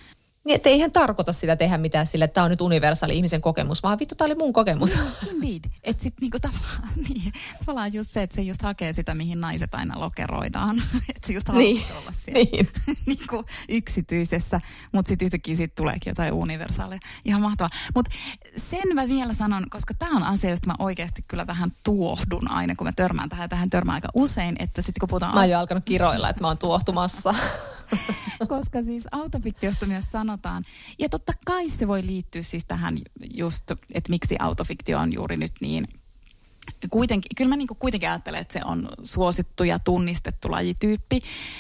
Niin, 0.45 0.55
että 0.55 0.69
ei 0.69 0.77
ihan 0.77 0.91
tarkoita 0.91 1.33
sitä 1.33 1.55
tehdä 1.55 1.77
mitään 1.77 2.07
sille, 2.07 2.25
että 2.25 2.33
tämä 2.33 2.43
on 2.45 2.51
nyt 2.51 2.61
universaali 2.61 3.15
ihmisen 3.15 3.41
kokemus, 3.41 3.83
vaan 3.83 3.99
vittu, 3.99 4.15
tämä 4.15 4.25
oli 4.25 4.35
mun 4.35 4.53
kokemus. 4.53 4.97
Indeed. 5.33 5.71
Että 5.83 6.03
sitten 6.03 6.21
niinku 6.21 6.39
tavallaan, 6.39 6.89
niin, 7.09 7.33
tavallaan 7.59 7.93
just 7.93 8.11
se, 8.11 8.23
että 8.23 8.35
se 8.35 8.41
just 8.41 8.61
hakee 8.61 8.93
sitä, 8.93 9.15
mihin 9.15 9.41
naiset 9.41 9.75
aina 9.75 9.99
lokeroidaan. 9.99 10.75
että 11.15 11.27
se 11.27 11.33
just 11.33 11.47
haluaa 11.47 11.63
Niin. 11.63 11.83
olla 11.97 12.11
siellä 12.25 12.43
Niin. 12.51 12.67
niinku 13.05 13.45
yksityisessä, 13.69 14.61
mutta 14.93 15.09
sitten 15.09 15.25
yhtäkkiä 15.25 15.55
siitä 15.55 15.75
tuleekin 15.75 16.11
jotain 16.11 16.33
universaalia. 16.33 16.99
Ihan 17.25 17.41
mahtavaa. 17.41 17.69
Mutta 17.95 18.11
sen 18.57 18.93
mä 18.93 19.07
vielä 19.07 19.33
sanon, 19.33 19.69
koska 19.69 19.93
tämä 19.93 20.15
on 20.17 20.23
asia, 20.23 20.49
josta 20.49 20.67
mä 20.67 20.75
oikeasti 20.79 21.25
kyllä 21.27 21.47
vähän 21.47 21.71
tuohdun 21.83 22.51
aina, 22.51 22.75
kun 22.75 22.87
mä 22.87 22.91
törmään 22.95 23.29
tähän. 23.29 23.49
Tähän 23.49 23.69
törmään 23.69 23.95
aika 23.95 24.09
usein, 24.13 24.55
että 24.59 24.81
sitten 24.81 24.99
kun 24.99 25.09
puhutaan 25.09 25.33
Mä 25.33 25.39
oon 25.39 25.49
jo 25.49 25.59
alkanut 25.59 25.83
kiroilla, 25.85 26.29
että 26.29 26.41
mä 26.41 26.47
oon 26.47 26.57
tuohtumassa. 26.57 27.35
koska 28.47 28.83
siis 28.83 29.03
autofiktiosta 29.11 29.85
myös 29.85 30.11
sanotaan, 30.33 30.63
ja 30.99 31.09
totta 31.09 31.33
kai 31.45 31.69
se 31.69 31.87
voi 31.87 32.05
liittyä 32.05 32.41
siis 32.41 32.65
tähän 32.65 32.97
just, 33.33 33.71
että 33.93 34.09
miksi 34.09 34.35
autofiktio 34.39 34.99
on 34.99 35.13
juuri 35.13 35.37
nyt 35.37 35.51
niin 35.61 35.87
kuitenkin, 36.89 37.29
kyllä 37.37 37.49
mä 37.49 37.55
niinku 37.55 37.75
kuitenkin 37.75 38.09
ajattelen, 38.09 38.41
että 38.41 38.53
se 38.53 38.61
on 38.65 38.89
suosittu 39.03 39.63
ja 39.63 39.79
tunnistettu 39.79 40.51
lajityyppi 40.51 41.19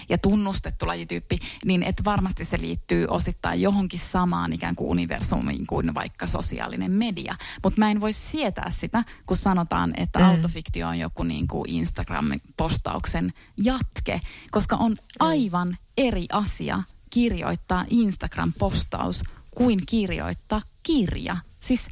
ja 0.09 0.17
tunnustettu 0.17 0.87
lajityyppi, 0.87 1.39
niin 1.65 1.83
että 1.83 2.03
varmasti 2.03 2.45
se 2.45 2.61
liittyy 2.61 3.07
osittain 3.09 3.61
johonkin 3.61 3.99
samaan 3.99 4.53
ikään 4.53 4.75
kuin 4.75 4.89
universumiin 4.89 5.67
kuin 5.67 5.93
vaikka 5.93 6.27
sosiaalinen 6.27 6.91
media. 6.91 7.35
Mutta 7.63 7.79
mä 7.79 7.91
en 7.91 8.01
voi 8.01 8.13
sietää 8.13 8.71
sitä, 8.71 9.03
kun 9.25 9.37
sanotaan, 9.37 9.93
että 9.97 10.19
mm. 10.19 10.25
autofiktio 10.25 10.87
on 10.87 10.99
joku 10.99 11.23
niinku 11.23 11.65
Instagram-postauksen 11.67 13.33
jatke, 13.57 14.19
koska 14.51 14.75
on 14.75 14.95
aivan 15.19 15.77
eri 15.97 16.25
asia 16.31 16.83
kirjoittaa 17.13 17.85
Instagram-postaus 17.89 19.21
kuin 19.55 19.79
kirjoittaa 19.85 20.61
kirja. 20.83 21.37
Siis 21.59 21.87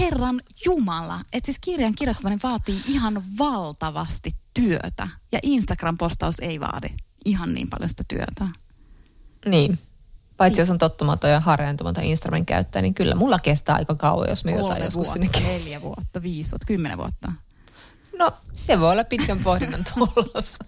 Herran 0.00 0.40
Jumala, 0.64 1.20
että 1.32 1.46
siis 1.46 1.58
kirjan 1.60 1.94
kirjoittaminen 1.94 2.40
vaatii 2.42 2.82
ihan 2.88 3.22
valtavasti 3.38 4.30
työtä 4.54 5.08
ja 5.32 5.38
Instagram-postaus 5.42 6.34
ei 6.40 6.60
vaadi 6.60 6.88
ihan 7.24 7.54
niin 7.54 7.70
paljon 7.70 7.88
sitä 7.88 8.04
työtä. 8.08 8.48
niin. 9.46 9.78
Paitsi 10.36 10.60
jos 10.60 10.70
on 10.70 10.78
tottumaton 10.78 11.30
ja 11.30 11.40
harjaantumaton 11.40 12.04
Instagramin 12.04 12.46
käyttäjä, 12.46 12.82
niin 12.82 12.94
kyllä 12.94 13.14
mulla 13.14 13.38
kestää 13.38 13.74
aika 13.76 13.94
kauan, 13.94 14.28
jos 14.28 14.44
me 14.44 14.50
jotain 14.50 14.68
Kolme 14.68 14.84
joskus 14.84 15.06
vuotta, 15.06 15.32
sinne 15.32 15.48
neljä 15.48 15.82
vuotta, 15.82 16.22
viisi 16.22 16.50
vuotta, 16.50 16.66
kymmenen 16.66 16.98
vuotta. 16.98 17.32
No, 18.18 18.32
se 18.52 18.80
voi 18.80 18.92
olla 18.92 19.04
pitkän 19.04 19.38
pohdinnan 19.38 19.84
tulos. 19.94 20.58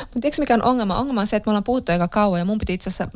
Mutta 0.00 0.20
tiedätkö 0.20 0.42
mikä 0.42 0.54
on 0.54 0.64
ongelma? 0.64 0.98
Ongelma 0.98 1.20
on 1.20 1.26
se, 1.26 1.36
että 1.36 1.48
me 1.48 1.50
ollaan 1.50 1.64
puhuttu 1.64 1.92
aika 1.92 2.08
kauan 2.08 2.38
ja 2.38 2.44
mun 2.44 2.58
piti 2.58 2.74
itse 2.74 2.90
asiassa 2.90 3.08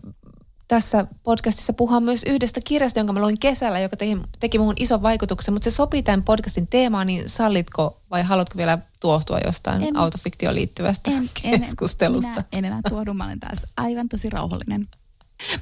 tässä 0.68 1.07
podcastissa 1.22 1.72
puhua 1.72 2.01
myös 2.01 2.22
yhdestä 2.27 2.61
kirjasta, 2.64 3.01
jonka 3.01 3.12
mä 3.12 3.20
luin 3.20 3.39
kesällä, 3.39 3.81
joka 3.81 3.97
teki, 3.97 4.18
teki 4.41 4.59
muun 4.59 4.74
ison 4.77 5.03
vaikutuksen, 5.03 5.55
mutta 5.55 5.70
se 5.70 5.74
sopii 5.74 6.03
tämän 6.03 6.22
podcastin 6.22 6.66
teemaan, 6.66 7.07
niin 7.07 7.29
sallitko 7.29 8.01
vai 8.11 8.22
haluatko 8.22 8.57
vielä 8.57 8.79
tuohtua 9.01 9.39
jostain 9.45 9.83
En. 9.83 9.97
autofiktioon 9.97 10.55
liittyvästä 10.55 11.11
En, 11.11 11.16
en, 11.45 11.61
keskustelusta? 11.61 12.31
minä 12.31 12.45
en 12.53 12.64
enää 12.64 12.81
tuodu, 12.89 13.14
mä 13.14 13.24
olen 13.24 13.41
taas 13.41 13.66
aivan 13.77 14.09
tosi 14.09 14.31
rauhallinen. 14.31 14.89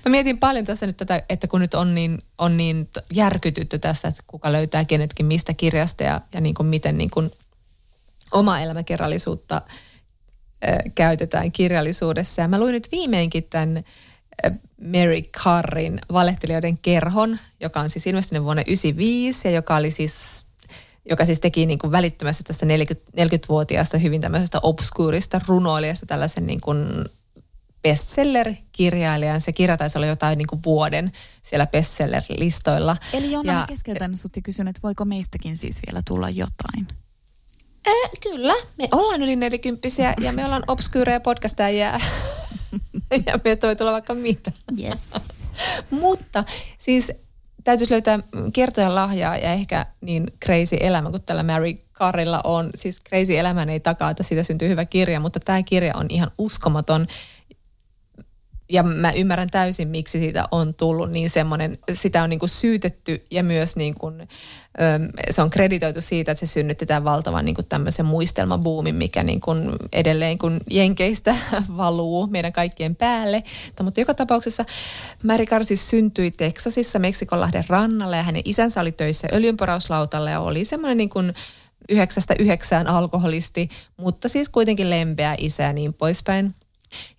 Mä 0.04 0.10
mietin 0.10 0.38
paljon 0.38 0.64
tässä 0.64 0.86
nyt 0.86 0.96
tätä, 0.96 1.22
että 1.28 1.48
kun 1.48 1.60
nyt 1.60 1.74
on 1.74 1.94
niin, 1.94 2.22
on 2.38 2.56
niin 2.56 2.88
järkytytty 3.12 3.78
tässä, 3.78 4.08
että 4.08 4.22
kuka 4.26 4.52
löytää 4.52 4.84
kenetkin 4.84 5.26
mistä 5.26 5.54
kirjasta 5.54 6.02
ja, 6.02 6.20
ja 6.32 6.40
niin 6.40 6.54
kuin 6.54 6.66
miten 6.66 6.98
niin 6.98 7.10
kuin 7.10 7.30
oma 8.32 8.60
elämäkerrallisuutta 8.60 9.62
käytetään 10.94 11.52
kirjallisuudessa. 11.52 12.42
Ja 12.42 12.48
mä 12.48 12.58
luin 12.58 12.72
nyt 12.72 12.88
viimeinkin 12.92 13.46
tämän 13.50 13.84
Mary 14.80 15.22
Carrin 15.22 16.00
valehtelijoiden 16.12 16.78
kerhon, 16.78 17.38
joka 17.60 17.80
on 17.80 17.90
siis 17.90 18.06
ilmestynyt 18.06 18.44
vuonna 18.44 18.62
1995 18.64 19.48
ja 19.48 19.54
joka 19.54 19.76
oli 19.76 19.90
siis 19.90 20.46
joka 21.10 21.24
siis 21.24 21.40
teki 21.40 21.66
niin 21.66 21.78
kuin 21.78 21.92
välittömästi 21.92 22.44
tästä 22.44 22.66
40, 22.66 23.10
40-vuotiaasta 23.24 23.98
hyvin 23.98 24.20
tämmöisestä 24.20 24.58
obskuurista 24.62 25.40
runoilijasta 25.46 26.06
tällaisen 26.06 26.46
niin 26.46 26.60
kuin 26.60 27.04
bestseller-kirjailijan. 27.82 29.40
Se 29.40 29.52
kirja 29.52 29.76
taisi 29.76 29.98
olla 29.98 30.06
jotain 30.06 30.38
niin 30.38 30.46
kuin 30.46 30.60
vuoden 30.64 31.12
siellä 31.42 31.66
bestseller-listoilla. 31.66 32.96
Eli 33.12 33.32
Jonna, 33.32 33.52
Ja- 33.52 33.58
mä 33.58 33.66
keskeytän 33.68 34.16
sut 34.16 34.36
ja 34.36 34.42
kysyn, 34.42 34.68
että 34.68 34.82
voiko 34.82 35.04
meistäkin 35.04 35.56
siis 35.56 35.76
vielä 35.86 36.02
tulla 36.08 36.30
jotain? 36.30 36.88
Äh, 37.88 38.10
kyllä, 38.20 38.54
me 38.78 38.88
ollaan 38.92 39.22
yli 39.22 39.36
nelikymppisiä 39.36 40.14
ja 40.20 40.32
me 40.32 40.44
ollaan 40.44 40.64
obskyyreja 40.68 41.20
podcastajia 41.20 41.86
ja 43.26 43.38
meistä 43.44 43.66
voi 43.66 43.76
tulla 43.76 43.92
vaikka 43.92 44.14
mitä. 44.14 44.52
Yes. 44.80 45.00
Mutta 45.90 46.44
siis 46.78 47.12
täytyisi 47.64 47.92
löytää 47.92 48.18
kertojan 48.52 48.94
lahjaa 48.94 49.36
ja 49.36 49.52
ehkä 49.52 49.86
niin 50.00 50.26
crazy 50.44 50.76
elämä 50.80 51.10
kuin 51.10 51.22
tällä 51.22 51.42
Mary 51.42 51.72
Carrilla 51.92 52.40
on. 52.44 52.70
Siis 52.74 53.02
crazy 53.08 53.36
elämän 53.36 53.70
ei 53.70 53.80
takaa, 53.80 54.10
että 54.10 54.22
siitä 54.22 54.42
syntyy 54.42 54.68
hyvä 54.68 54.84
kirja, 54.84 55.20
mutta 55.20 55.40
tämä 55.40 55.62
kirja 55.62 55.96
on 55.96 56.06
ihan 56.08 56.30
uskomaton. 56.38 57.06
Ja 58.68 58.82
mä 58.82 59.12
ymmärrän 59.12 59.50
täysin, 59.50 59.88
miksi 59.88 60.18
siitä 60.18 60.48
on 60.50 60.74
tullut 60.74 61.10
niin 61.10 61.30
semmoinen, 61.30 61.78
sitä 61.92 62.22
on 62.22 62.30
niin 62.30 62.40
kuin 62.40 62.48
syytetty 62.48 63.24
ja 63.30 63.42
myös 63.42 63.76
niin 63.76 63.94
kuin, 63.94 64.28
se 65.30 65.42
on 65.42 65.50
kreditoitu 65.50 66.00
siitä, 66.00 66.32
että 66.32 66.46
se 66.46 66.52
synnytti 66.52 66.86
tämän 66.86 67.04
valtavan 67.04 67.44
niin 67.44 67.54
kuin 67.54 67.66
tämmöisen 67.68 68.06
muistelmabuumin, 68.06 68.94
mikä 68.94 69.22
niin 69.22 69.40
kuin 69.40 69.72
edelleen 69.92 70.38
kun 70.38 70.60
Jenkeistä 70.70 71.36
valuu 71.76 72.26
meidän 72.26 72.52
kaikkien 72.52 72.96
päälle. 72.96 73.42
Mutta 73.82 74.00
joka 74.00 74.14
tapauksessa 74.14 74.64
Mary 75.22 75.46
Carr 75.46 75.64
siis 75.64 75.90
syntyi 75.90 76.30
Teksasissa 76.30 76.98
Meksikonlahden 76.98 77.64
rannalla 77.68 78.16
ja 78.16 78.22
hänen 78.22 78.42
isänsä 78.44 78.80
oli 78.80 78.92
töissä 78.92 79.28
öljynporauslautalla 79.32 80.30
ja 80.30 80.40
oli 80.40 80.64
semmoinen 80.64 80.98
niin 80.98 81.10
kuin 81.10 81.34
yhdeksästä 81.88 82.34
yhdeksään 82.38 82.86
alkoholisti, 82.86 83.68
mutta 83.96 84.28
siis 84.28 84.48
kuitenkin 84.48 84.90
lempeä 84.90 85.34
isä 85.38 85.62
ja 85.62 85.72
niin 85.72 85.94
poispäin. 85.94 86.54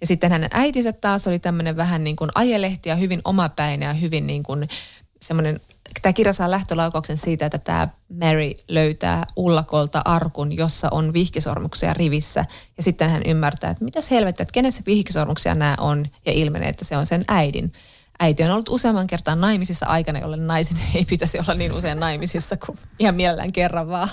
Ja 0.02 0.08
sitten 0.08 0.32
hänen 0.32 0.50
äitinsä 0.54 0.94
taas 0.94 1.28
oli 1.28 1.40
tämmöinen 1.40 1.78
vähän 1.78 2.04
niin 2.04 2.16
kuin 2.16 2.32
ajelehti 2.36 2.90
ja 2.90 2.96
hyvin 2.96 3.22
omapäinen 3.24 3.88
ja 3.88 3.94
hyvin 3.94 4.28
niin 4.28 4.44
kuin 4.44 4.70
semmoinen, 5.22 5.60
tämä 6.02 6.14
kirja 6.14 6.34
saa 6.34 6.52
lähtölaukauksen 6.52 7.18
siitä, 7.18 7.46
että 7.46 7.58
tämä 7.58 7.88
Mary 8.24 8.52
löytää 8.68 9.26
ullakolta 9.36 10.02
arkun, 10.06 10.52
jossa 10.52 10.88
on 10.92 11.14
vihkisormuksia 11.14 11.94
rivissä. 11.94 12.46
Ja 12.78 12.84
sitten 12.84 13.10
hän 13.10 13.22
ymmärtää, 13.26 13.72
että 13.72 13.86
mitäs 13.86 14.12
helvettä, 14.12 14.44
että 14.44 14.54
kenessä 14.54 14.84
vihkisormuksia 14.86 15.56
nämä 15.56 15.76
on 15.80 16.06
ja 16.26 16.32
ilmenee, 16.32 16.70
että 16.70 16.86
se 16.86 16.98
on 16.98 17.06
sen 17.06 17.26
äidin. 17.28 17.74
Äiti 18.20 18.44
on 18.44 18.52
ollut 18.52 18.70
useamman 18.70 19.08
kertaan 19.08 19.42
naimisissa 19.42 19.86
aikana, 19.86 20.20
jolle 20.20 20.38
naisen 20.38 20.78
ei 20.96 21.06
pitäisi 21.06 21.40
olla 21.40 21.54
niin 21.54 21.72
usein 21.72 22.00
naimisissa 22.00 22.58
kuin 22.58 22.78
ihan 23.00 23.16
mielellään 23.16 23.52
kerran 23.52 23.88
vaan. 23.88 24.10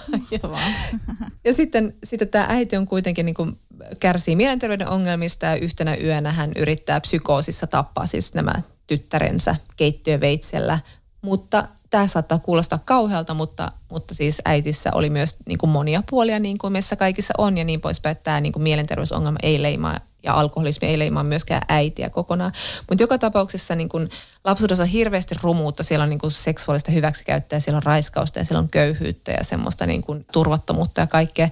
Ja 1.45 1.55
sitten, 1.55 1.95
sitten 2.05 2.29
tämä 2.29 2.47
äiti 2.49 2.77
on 2.77 2.87
kuitenkin 2.87 3.27
niin 3.27 3.35
kuin 3.35 3.59
kärsii 4.01 4.37
mielenterveyden 4.37 4.89
ongelmista 4.89 5.47
ja 5.47 5.57
yhtenä 5.57 5.97
yönä 5.97 6.33
hän 6.33 6.53
yrittää 6.57 7.01
psykoosissa 7.01 7.67
tappaa 7.67 8.07
siis 8.07 8.35
nämä 8.35 8.53
tyttärensä 8.87 9.57
keittiöveitsellä. 9.77 10.79
Mutta 11.23 11.69
tämä 11.91 12.07
saattaa 12.07 12.39
kuulostaa 12.39 12.79
kauhealta, 12.85 13.35
mutta, 13.35 13.73
mutta 13.91 14.15
siis 14.15 14.43
äitissä 14.45 14.91
oli 14.95 15.11
myös 15.11 15.37
niin 15.47 15.59
kuin 15.59 15.71
monia 15.71 16.03
puolia 16.11 16.39
niin 16.39 16.59
kuin 16.59 16.73
meissä 16.73 16.97
kaikissa 16.97 17.35
on 17.39 17.59
ja 17.59 17.65
niin 17.65 17.81
poispäin, 17.81 18.13
että 18.13 18.25
tämä 18.25 18.41
niin 18.41 18.53
kuin 18.53 18.63
mielenterveysongelma 18.63 19.39
ei 19.43 19.63
leimaa 19.63 20.01
ja 20.23 20.35
alkoholismi 20.35 20.89
ei 20.89 20.99
leimaa 20.99 21.23
myöskään 21.23 21.63
äitiä 21.69 22.11
kokonaan. 22.11 22.53
Mutta 22.89 23.03
joka 23.03 23.19
tapauksessa 23.19 23.75
niin 23.75 23.89
kun 23.89 24.09
lapsuudessa 24.45 24.83
on 24.83 24.89
hirveästi 24.89 25.35
rumuutta, 25.43 25.83
siellä 25.83 26.03
on 26.03 26.11
niin 26.11 26.19
kun 26.19 26.31
seksuaalista 26.31 26.93
hyväksikäyttöä, 26.93 27.61
siellä 27.61 27.77
on 27.77 27.83
raiskausta 27.83 28.39
ja 28.39 28.45
siellä 28.45 28.59
on 28.59 28.69
köyhyyttä 28.69 29.33
ja 29.33 29.45
semmoista 29.45 29.87
niin 29.87 30.03
kun 30.03 30.25
turvattomuutta 30.33 31.01
ja 31.01 31.07
kaikkea. 31.07 31.49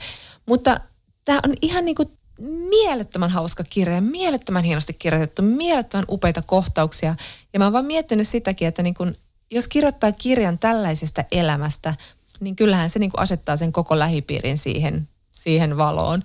Mutta 0.46 0.80
tämä 1.24 1.40
on 1.44 1.54
ihan 1.62 1.84
niin 1.84 1.94
kuin 1.94 2.10
mielettömän 2.40 3.30
hauska 3.30 3.64
kirja, 3.64 4.00
mielettömän 4.00 4.64
hienosti 4.64 4.92
kirjoitettu, 4.92 5.42
mielettömän 5.42 6.04
upeita 6.08 6.42
kohtauksia. 6.42 7.14
Ja 7.52 7.58
mä 7.58 7.64
oon 7.64 7.72
vaan 7.72 7.84
miettinyt 7.84 8.28
sitäkin, 8.28 8.68
että 8.68 8.82
niin 8.82 8.94
kun, 8.94 9.16
jos 9.50 9.68
kirjoittaa 9.68 10.12
kirjan 10.12 10.58
tällaisesta 10.58 11.24
elämästä, 11.32 11.94
niin 12.40 12.56
kyllähän 12.56 12.90
se 12.90 12.98
niin 12.98 13.10
asettaa 13.16 13.56
sen 13.56 13.72
koko 13.72 13.98
lähipiirin 13.98 14.58
siihen, 14.58 15.08
siihen 15.32 15.76
valoon. 15.76 16.22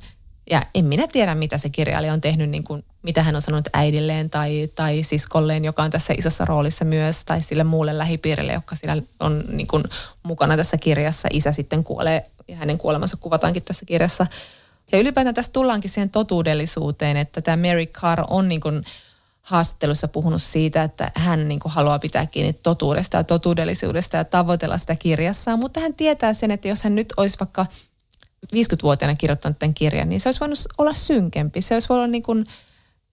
Ja 0.50 0.62
en 0.76 0.86
minä 0.86 1.08
tiedä, 1.08 1.36
mitä 1.36 1.58
se 1.58 1.70
kirjailija 1.70 2.14
on 2.14 2.22
tehnyt, 2.22 2.50
niin 2.50 2.64
kuin, 2.64 2.84
mitä 3.02 3.24
hän 3.24 3.36
on 3.36 3.42
sanonut 3.42 3.68
äidilleen 3.74 4.30
tai, 4.30 4.70
tai 4.76 5.04
siskolleen, 5.04 5.66
joka 5.66 5.84
on 5.84 5.92
tässä 5.92 6.14
isossa 6.18 6.46
roolissa 6.46 6.86
myös, 6.86 7.26
tai 7.26 7.42
sille 7.42 7.64
muulle 7.64 7.98
lähipiirille, 7.98 8.54
joka 8.54 8.76
siinä 8.76 9.02
on 9.20 9.44
niin 9.48 9.68
kuin, 9.68 9.84
mukana 10.24 10.58
tässä 10.58 10.78
kirjassa. 10.78 11.28
Isä 11.32 11.52
sitten 11.52 11.84
kuolee 11.84 12.26
ja 12.48 12.56
hänen 12.56 12.78
kuolemansa 12.78 13.18
kuvataankin 13.18 13.64
tässä 13.64 13.86
kirjassa. 13.86 14.28
Ja 14.92 15.00
ylipäätään 15.00 15.36
tässä 15.36 15.52
tullaankin 15.52 15.90
siihen 15.90 16.10
totuudellisuuteen, 16.10 17.18
että 17.18 17.42
tämä 17.42 17.68
Mary 17.68 17.86
Carr 17.86 18.24
on 18.30 18.48
niin 18.48 18.62
kuin 18.62 18.84
haastattelussa 19.42 20.08
puhunut 20.08 20.42
siitä, 20.42 20.84
että 20.84 21.12
hän 21.16 21.48
niin 21.48 21.60
kuin 21.60 21.72
haluaa 21.72 22.00
pitää 22.00 22.26
kiinni 22.26 22.54
totuudesta 22.54 23.18
ja 23.18 23.24
totuudellisuudesta 23.24 24.18
ja 24.18 24.26
tavoitella 24.26 24.78
sitä 24.78 24.96
kirjassaan, 24.96 25.60
mutta 25.60 25.80
hän 25.80 25.94
tietää 25.94 26.34
sen, 26.34 26.52
että 26.52 26.68
jos 26.68 26.84
hän 26.84 26.96
nyt 26.96 27.14
olisi 27.18 27.38
vaikka 27.40 27.66
50-vuotiaana 28.46 29.16
kirjoittanut 29.16 29.60
tämän 29.60 29.74
kirjan, 29.74 30.10
niin 30.10 30.22
se 30.22 30.30
olisi 30.30 30.40
voinut 30.40 30.60
olla 30.78 30.94
synkempi. 30.94 31.62
Se 31.62 31.74
olisi 31.74 31.90
voinut 31.90 32.02
olla 32.02 32.12
niin 32.12 32.24
kuin 32.24 32.46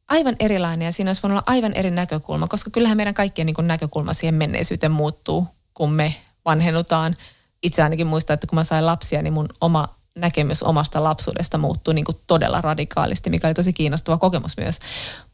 aivan 0.09 0.37
erilainen 0.41 0.87
ja 0.87 0.93
siinä 0.93 1.11
olisi 1.11 1.23
voinut 1.23 1.37
olla 1.37 1.55
aivan 1.57 1.73
eri 1.75 1.91
näkökulma, 1.91 2.49
koska 2.49 2.70
kyllähän 2.70 2.97
meidän 2.97 3.14
kaikkien 3.14 3.47
niin 3.47 3.55
kuin 3.55 3.66
näkökulma 3.66 4.14
siihen 4.14 4.35
menneisyyteen 4.35 4.93
muuttuu, 4.93 5.47
kun 5.75 5.93
me 5.93 6.14
vanhennutaan. 6.45 7.16
Itse 7.62 7.83
ainakin 7.83 8.07
muistan, 8.07 8.35
että 8.35 8.47
kun 8.47 8.57
mä 8.57 8.64
sain 8.64 8.87
lapsia, 8.87 9.23
niin 9.23 9.33
mun 9.33 9.49
oma 9.61 9.89
näkemys 10.14 10.62
omasta 10.62 11.02
lapsuudesta 11.02 11.58
muuttui 11.58 11.94
niin 11.94 12.04
kuin 12.04 12.18
todella 12.26 12.60
radikaalisti, 12.60 13.30
mikä 13.30 13.46
oli 13.46 13.54
tosi 13.54 13.72
kiinnostava 13.72 14.18
kokemus 14.18 14.56
myös. 14.56 14.78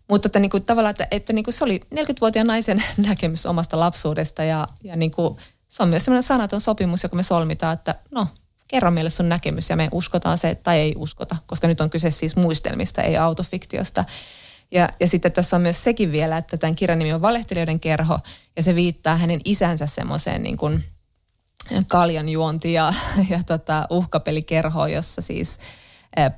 Mutta 0.08 0.28
että 0.28 0.38
niin 0.38 0.50
kuin, 0.50 0.64
tavallaan, 0.64 0.90
että, 0.90 1.08
että 1.10 1.32
niin 1.32 1.44
kuin 1.44 1.54
se 1.54 1.64
oli 1.64 1.80
40-vuotiaan 1.94 2.46
naisen 2.46 2.82
näkemys 3.08 3.46
omasta 3.46 3.80
lapsuudesta 3.80 4.44
ja, 4.44 4.66
ja 4.84 4.96
niin 4.96 5.10
kuin, 5.10 5.38
se 5.68 5.82
on 5.82 5.88
myös 5.88 6.04
sellainen 6.04 6.22
sanaton 6.22 6.60
sopimus, 6.60 7.02
joka 7.02 7.16
me 7.16 7.22
solmitaan, 7.22 7.74
että 7.74 7.94
no, 8.10 8.26
kerro 8.68 8.90
meille 8.90 9.10
sun 9.10 9.28
näkemys 9.28 9.70
ja 9.70 9.76
me 9.76 9.88
uskotaan 9.92 10.38
se 10.38 10.54
tai 10.54 10.78
ei 10.78 10.94
uskota, 10.96 11.36
koska 11.46 11.68
nyt 11.68 11.80
on 11.80 11.90
kyse 11.90 12.10
siis 12.10 12.36
muistelmista, 12.36 13.02
ei 13.02 13.16
autofiktiosta. 13.16 14.04
Ja, 14.70 14.88
ja 15.00 15.08
sitten 15.08 15.32
tässä 15.32 15.56
on 15.56 15.62
myös 15.62 15.84
sekin 15.84 16.12
vielä, 16.12 16.38
että 16.38 16.56
tämän 16.56 16.76
kirjan 16.76 16.98
nimi 16.98 17.12
on 17.12 17.22
Valehtelijoiden 17.22 17.80
kerho 17.80 18.18
ja 18.56 18.62
se 18.62 18.74
viittaa 18.74 19.16
hänen 19.16 19.40
isänsä 19.44 19.86
semmoiseen 19.86 20.42
niin 20.42 20.56
kuin 20.56 20.84
kaljanjuonti 21.86 22.72
ja, 22.72 22.94
ja 23.30 23.42
tota, 23.46 23.86
uhkapelikerho, 23.90 24.86
jossa 24.86 25.22
siis 25.22 25.58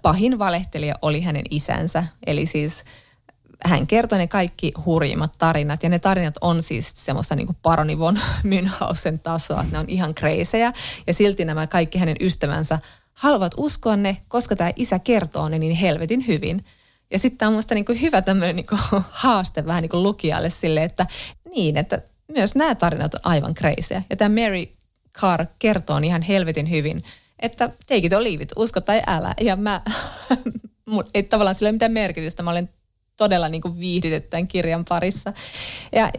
pahin 0.03 0.39
valehtelija 0.39 0.95
oli 1.03 1.21
hänen 1.21 1.45
isänsä. 1.51 2.05
Eli 2.27 2.47
siis 2.47 2.85
hän 3.64 3.87
kertoi 3.87 4.18
ne 4.18 4.27
kaikki 4.27 4.73
hurjimmat 4.87 5.33
tarinat, 5.39 5.83
ja 5.83 5.89
ne 5.89 5.99
tarinat 5.99 6.35
on 6.41 6.62
siis 6.62 6.93
semmoista 6.97 7.35
niin 7.35 7.57
paroni 7.62 7.99
von 7.99 8.18
Münhausen 8.45 9.18
tasoa, 9.23 9.61
että 9.61 9.73
ne 9.73 9.79
on 9.79 9.89
ihan 9.89 10.14
kreisejä, 10.14 10.73
ja 11.07 11.14
silti 11.14 11.45
nämä 11.45 11.66
kaikki 11.66 11.99
hänen 11.99 12.16
ystävänsä 12.21 12.79
haluavat 13.14 13.55
uskoa 13.57 13.97
ne, 13.97 14.16
koska 14.29 14.57
tämä 14.57 14.71
isä 14.77 14.99
kertoo 14.99 15.49
ne 15.49 15.59
niin 15.59 15.77
helvetin 15.77 16.27
hyvin. 16.27 16.64
Ja 17.11 17.18
sitten 17.18 17.39
tämä 17.39 17.49
on 17.49 17.53
minusta 17.53 17.75
niin 17.75 18.01
hyvä 18.01 18.23
tämmöinen 18.23 18.57
niin 18.57 18.66
haaste 19.11 19.66
vähän 19.66 19.83
niin 19.83 19.91
kuin 19.91 20.03
lukijalle 20.03 20.51
sille, 20.51 20.85
että 20.85 21.07
niin, 21.57 21.77
että 21.77 22.03
myös 22.29 22.55
nämä 22.55 22.75
tarinat 22.75 23.14
on 23.14 23.21
aivan 23.25 23.55
kreisejä. 23.55 24.03
Ja 24.11 24.16
tämä 24.16 24.43
Mary 24.43 24.66
Carr 25.19 25.47
kertoo 25.59 25.99
ihan 25.99 26.23
helvetin 26.23 26.71
hyvin, 26.71 27.05
että 27.39 27.69
take 27.69 28.07
it 28.07 28.13
or 28.13 28.23
leave 28.23 28.43
it, 28.43 28.53
usko 28.57 28.81
tai 28.81 29.03
älä. 29.07 29.35
Ja 29.41 29.57
mä, 29.57 29.83
ei 31.15 31.23
tavallaan 31.23 31.55
sillä 31.55 31.67
ole 31.67 31.73
mitään 31.73 31.93
merkitystä. 31.93 32.43
Mä 32.43 32.51
olen 32.51 32.69
todella 33.17 33.49
niin 33.49 33.63
kuin 33.63 33.79
viihdytetty 33.79 34.29
tämän 34.31 34.49
kirjan 34.49 34.85
parissa. 34.85 35.33
Ja 35.93 36.13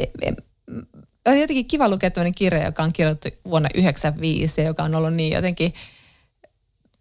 on 1.25 1.39
jotenkin 1.39 1.67
kiva 1.67 1.89
lukea 1.89 2.11
tämmöinen 2.11 2.35
kirja, 2.35 2.65
joka 2.65 2.83
on 2.83 2.93
kirjoitettu 2.93 3.49
vuonna 3.49 3.69
1995 3.69 4.61
ja 4.61 4.67
joka 4.67 4.83
on 4.83 4.95
ollut 4.95 5.13
niin 5.13 5.33
jotenkin 5.33 5.73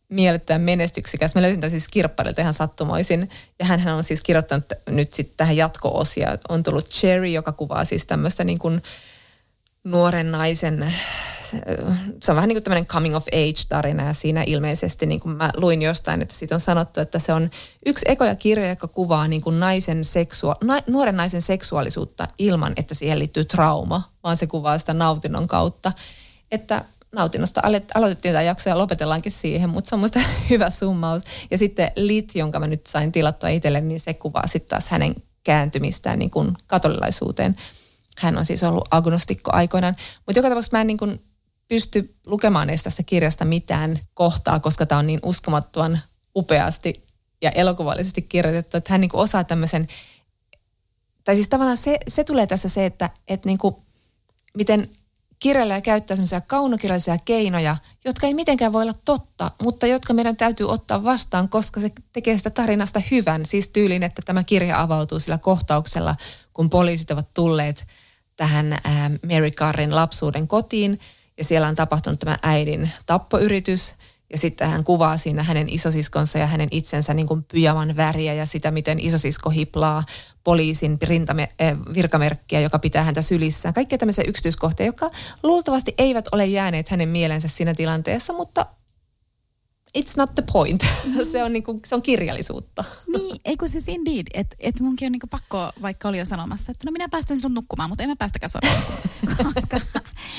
miellyttävän 0.09 0.61
menestyksikäs. 0.61 1.35
Mä 1.35 1.43
löysin 1.43 1.61
tämän 1.61 1.71
siis 1.71 1.89
kirpparilta 1.89 2.41
ihan 2.41 2.55
sattumoisin. 2.55 3.31
Ja 3.59 3.65
hän 3.65 3.95
on 3.95 4.05
siis 4.05 4.21
kirjoittanut 4.21 4.65
nyt 4.91 5.13
sitten 5.13 5.37
tähän 5.37 5.57
jatko-osia. 5.57 6.39
On 6.49 6.63
tullut 6.63 6.89
Cherry, 6.89 7.27
joka 7.27 7.53
kuvaa 7.53 7.85
siis 7.85 8.07
tämmöistä 8.07 8.45
niin 8.45 8.59
kuin 8.59 8.83
nuoren 9.85 10.33
naisen 10.33 10.93
se 12.23 12.33
on 12.33 12.37
vähän 12.37 12.49
niin 12.49 12.57
kuin 12.57 12.65
tämmöinen 12.65 12.87
coming 12.87 13.17
of 13.17 13.27
age 13.27 13.63
tarina 13.69 14.05
ja 14.05 14.13
siinä 14.13 14.45
ilmeisesti 14.47 15.07
niin 15.07 15.21
kuin 15.21 15.37
mä 15.37 15.51
luin 15.57 15.83
jostain, 15.83 16.23
että 16.23 16.35
siitä 16.35 16.55
on 16.55 16.61
sanottu, 16.61 17.01
että 17.01 17.19
se 17.19 17.33
on 17.33 17.51
yksi 17.87 18.05
ekoja 18.09 18.35
kirja, 18.35 18.69
joka 18.69 18.89
kuvaa 18.89 19.29
niin 19.29 19.43
kuin 19.43 19.61
naisen 19.61 20.05
seksua, 20.05 20.57
na, 20.65 20.81
nuoren 20.87 21.17
naisen 21.17 21.43
seksuaalisuutta 21.43 22.29
ilman, 22.39 22.73
että 22.77 22.95
siihen 22.95 23.19
liittyy 23.19 23.45
trauma, 23.45 24.03
vaan 24.25 24.37
se 24.37 24.47
kuvaa 24.47 24.79
sitä 24.79 24.95
nautinnon 24.95 25.49
kautta. 25.49 25.93
Että 26.51 26.85
nautinnosta 27.13 27.63
aloitettiin 27.95 28.35
tämä 28.35 28.43
jakso 28.43 28.71
ja 28.71 28.79
lopetellaankin 28.79 29.33
siihen, 29.33 29.71
mutta 29.71 29.89
se 29.89 29.95
on 29.95 29.99
muista 29.99 30.21
hyvä 30.51 30.71
summaus. 30.71 31.23
Ja 31.51 31.59
sitten 31.59 31.93
Lit, 31.97 32.35
jonka 32.35 32.61
mä 32.61 32.67
nyt 32.67 32.87
sain 32.87 33.13
tilattua 33.13 33.49
itselle, 33.49 33.81
niin 33.81 34.01
se 34.01 34.15
kuvaa 34.15 34.47
sitten 34.47 34.71
taas 34.71 34.89
hänen 34.89 35.15
kääntymistään 35.45 36.19
niin 36.19 36.31
kuin 36.31 36.57
katolilaisuuteen. 36.67 37.57
Hän 38.19 38.39
on 38.39 38.47
siis 38.47 38.63
ollut 38.63 38.89
agnostikko 38.91 39.51
aikoinaan. 39.55 39.97
Mutta 40.27 40.39
joka 40.39 40.49
tapauksessa 40.49 40.77
mä 40.77 40.81
en 40.81 40.87
niin 40.87 40.99
kuin 40.99 41.21
pysty 41.71 42.15
lukemaan 42.27 42.71
edes 42.71 42.83
tästä 42.83 43.03
kirjasta 43.03 43.45
mitään 43.45 43.99
kohtaa, 44.15 44.61
koska 44.61 44.87
tämä 44.87 44.99
on 44.99 45.07
niin 45.07 45.21
uskomattoman 45.23 46.01
upeasti 46.37 47.05
ja 47.43 47.51
elokuvallisesti 47.51 48.23
kirjoitettu, 48.23 48.77
että 48.77 48.93
hän 48.93 49.01
niin 49.01 49.09
kuin 49.09 49.21
osaa 49.21 49.45
tämmöisen, 49.45 49.89
tai 51.25 51.35
siis 51.35 51.49
tavallaan 51.49 51.77
se, 51.77 51.99
se 52.09 52.25
tulee 52.25 52.47
tässä 52.47 52.69
se, 52.69 52.87
että, 52.87 53.11
että 53.29 53.49
niin 53.49 53.59
kuin, 53.59 53.77
miten 54.57 54.89
kirjailija 55.39 55.81
käyttää 55.81 56.17
semmoisia 56.17 56.41
kaunokirjallisia 56.41 57.19
keinoja, 57.25 57.77
jotka 58.05 58.27
ei 58.27 58.35
mitenkään 58.35 58.73
voi 58.73 58.83
olla 58.83 58.99
totta, 59.05 59.51
mutta 59.63 59.87
jotka 59.87 60.15
meidän 60.15 60.37
täytyy 60.37 60.69
ottaa 60.69 61.05
vastaan, 61.05 61.49
koska 61.49 61.81
se 61.81 61.91
tekee 62.13 62.39
sitä 62.39 62.51
tarinasta 62.51 63.03
hyvän. 63.11 63.47
Siis 63.47 63.69
tyylin, 63.69 64.03
että 64.03 64.23
tämä 64.25 64.45
kirja 64.45 64.81
avautuu 64.81 65.19
sillä 65.19 65.39
kohtauksella, 65.39 66.17
kun 66.53 66.71
poliisit 66.71 67.11
ovat 67.11 67.29
tulleet 67.35 67.87
tähän 68.37 68.79
Mary 69.33 69.51
Carrin 69.51 69.95
lapsuuden 69.95 70.49
kotiin– 70.49 71.01
ja 71.41 71.45
siellä 71.45 71.69
on 71.69 71.77
tapahtunut 71.77 72.21
tämä 72.21 72.39
äidin 72.43 72.91
tappoyritys. 73.07 73.95
Ja 74.33 74.39
sitten 74.39 74.69
hän 74.69 74.85
kuvaa 74.85 75.17
siinä 75.17 75.43
hänen 75.43 75.69
isosiskonsa 75.69 76.39
ja 76.39 76.47
hänen 76.47 76.69
itsensä 76.71 77.15
niin 77.15 77.27
kuin 77.27 77.45
pyjavan 77.45 77.97
väriä 77.97 78.35
ja 78.35 78.47
sitä, 78.47 78.71
miten 78.71 79.01
isosisko 79.01 79.51
hiplaa 79.51 80.03
poliisin 80.45 80.99
rintame, 81.03 81.49
äh, 81.63 81.79
virkamerkkiä, 81.95 82.61
joka 82.61 82.79
pitää 82.79 83.05
häntä 83.05 83.23
sylissään. 83.23 83.75
Kaikkia 83.75 83.99
tämmöisiä 83.99 84.25
yksityiskohtia, 84.29 84.87
jotka 84.87 85.11
luultavasti 85.43 85.95
eivät 85.99 86.29
ole 86.33 86.47
jääneet 86.47 86.89
hänen 86.89 87.09
mielensä 87.09 87.49
siinä 87.49 87.75
tilanteessa, 87.75 88.33
mutta 88.33 88.67
it's 89.99 90.17
not 90.17 90.35
the 90.35 90.43
point. 90.53 90.87
se, 91.33 91.45
on 91.45 91.53
niinku, 91.53 91.81
se 91.85 91.95
on 91.95 92.03
kirjallisuutta. 92.03 92.85
Niin, 93.17 93.37
eikö 93.45 93.69
siis 93.69 93.89
indeed, 93.89 94.27
että 94.35 94.57
et 94.59 94.81
munkin 94.81 95.07
on 95.07 95.13
niinku 95.13 95.27
pakko, 95.27 95.73
vaikka 95.83 96.09
oli 96.09 96.19
jo 96.19 96.25
sanomassa, 96.25 96.73
että 96.73 96.87
no 96.87 96.93
minä 96.93 97.09
päästän 97.09 97.37
sinut 97.37 97.53
nukkumaan, 97.53 97.91
mutta 97.91 98.05
en 98.05 98.11
mä 98.11 98.17
päästäkään 98.17 98.51
sua 98.51 98.61
koska, 99.55 99.81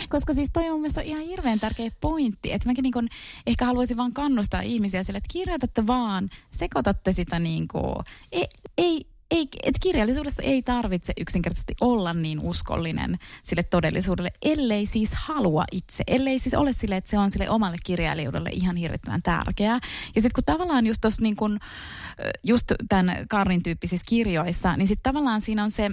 koska 0.10 0.34
siis 0.34 0.50
toi 0.54 0.64
on 0.64 0.72
mun 0.72 0.82
mielestä 0.82 1.02
ihan 1.02 1.22
hirveän 1.22 1.60
tärkeä 1.60 1.92
pointti, 2.02 2.54
että 2.54 2.70
mäkin 2.70 2.84
niinku 2.84 3.02
ehkä 3.48 3.66
haluaisin 3.66 3.98
vaan 3.98 4.14
kannustaa 4.14 4.62
ihmisiä 4.62 5.04
sille, 5.04 5.18
että 5.18 5.34
kirjoitatte 5.34 5.88
vaan, 5.88 6.30
sekoitatte 6.52 7.12
sitä 7.12 7.40
niinku, 7.40 8.04
ei, 8.32 8.48
ei 8.78 9.11
ei, 9.32 9.48
et 9.64 9.76
kirjallisuudessa 9.82 10.44
ei 10.44 10.62
tarvitse 10.62 11.14
yksinkertaisesti 11.20 11.74
olla 11.82 12.14
niin 12.14 12.40
uskollinen 12.40 13.20
sille 13.44 13.64
todellisuudelle, 13.64 14.32
ellei 14.42 14.86
siis 14.86 15.10
halua 15.14 15.66
itse. 15.72 16.04
Ellei 16.08 16.40
siis 16.40 16.54
ole 16.54 16.74
sille, 16.74 16.98
että 16.98 17.10
se 17.10 17.18
on 17.18 17.32
sille 17.32 17.50
omalle 17.50 17.78
kirjailijuudelle 17.84 18.50
ihan 18.50 18.76
hirvittävän 18.76 19.22
tärkeää. 19.22 19.80
Ja 20.16 20.22
sitten 20.22 20.36
kun 20.36 20.44
tavallaan 20.44 20.88
just 20.88 21.02
tuossa 21.02 21.22
niin 21.22 21.36
kun, 21.36 21.60
just 22.44 22.72
tämän 22.90 23.26
Karin 23.30 23.64
tyyppisissä 23.64 24.06
kirjoissa, 24.10 24.78
niin 24.78 24.88
sitten 24.88 25.14
tavallaan 25.14 25.42
siinä 25.42 25.64
on 25.64 25.72
se, 25.72 25.90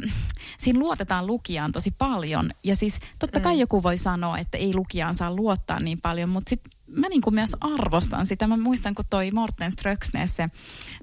siinä 0.59 0.78
luotetaan 0.78 1.26
lukijaan 1.26 1.72
tosi 1.72 1.91
paljon. 1.91 2.51
Ja 2.64 2.76
siis 2.76 2.95
totta 3.18 3.41
kai 3.41 3.55
mm. 3.55 3.61
joku 3.61 3.82
voi 3.82 3.99
sanoa, 3.99 4.39
että 4.39 4.59
ei 4.59 4.74
lukijaan 4.74 5.16
saa 5.16 5.34
luottaa 5.34 5.80
niin 5.80 6.01
paljon, 6.01 6.28
mutta 6.28 6.51
sitten 6.51 6.78
mä 6.89 7.09
niin 7.09 7.20
kuin 7.20 7.34
myös 7.34 7.57
arvostan 7.61 8.26
sitä. 8.26 8.47
Mä 8.47 8.57
muistan, 8.57 8.95
kun 8.95 9.05
toi 9.11 9.30
Morten 9.30 9.72
Ströksnes, 9.72 10.36
se 10.36 10.49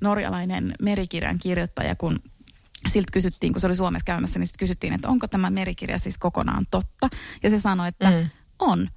norjalainen 0.02 0.74
merikirjan 0.82 1.40
kirjoittaja, 1.40 1.96
kun 1.96 2.20
siltä 2.88 3.12
kysyttiin, 3.12 3.54
kun 3.54 3.62
se 3.62 3.68
oli 3.68 3.76
Suomessa 3.76 4.06
käymässä, 4.06 4.40
niin 4.40 4.48
sitten 4.48 4.60
kysyttiin, 4.60 4.94
että 4.94 5.10
onko 5.10 5.28
tämä 5.28 5.50
merikirja 5.50 5.98
siis 5.98 6.18
kokonaan 6.18 6.66
totta. 6.72 7.10
Ja 7.44 7.50
se 7.50 7.60
sanoi, 7.60 7.88
että 7.88 8.10
mm. 8.10 8.30
on 8.60 8.90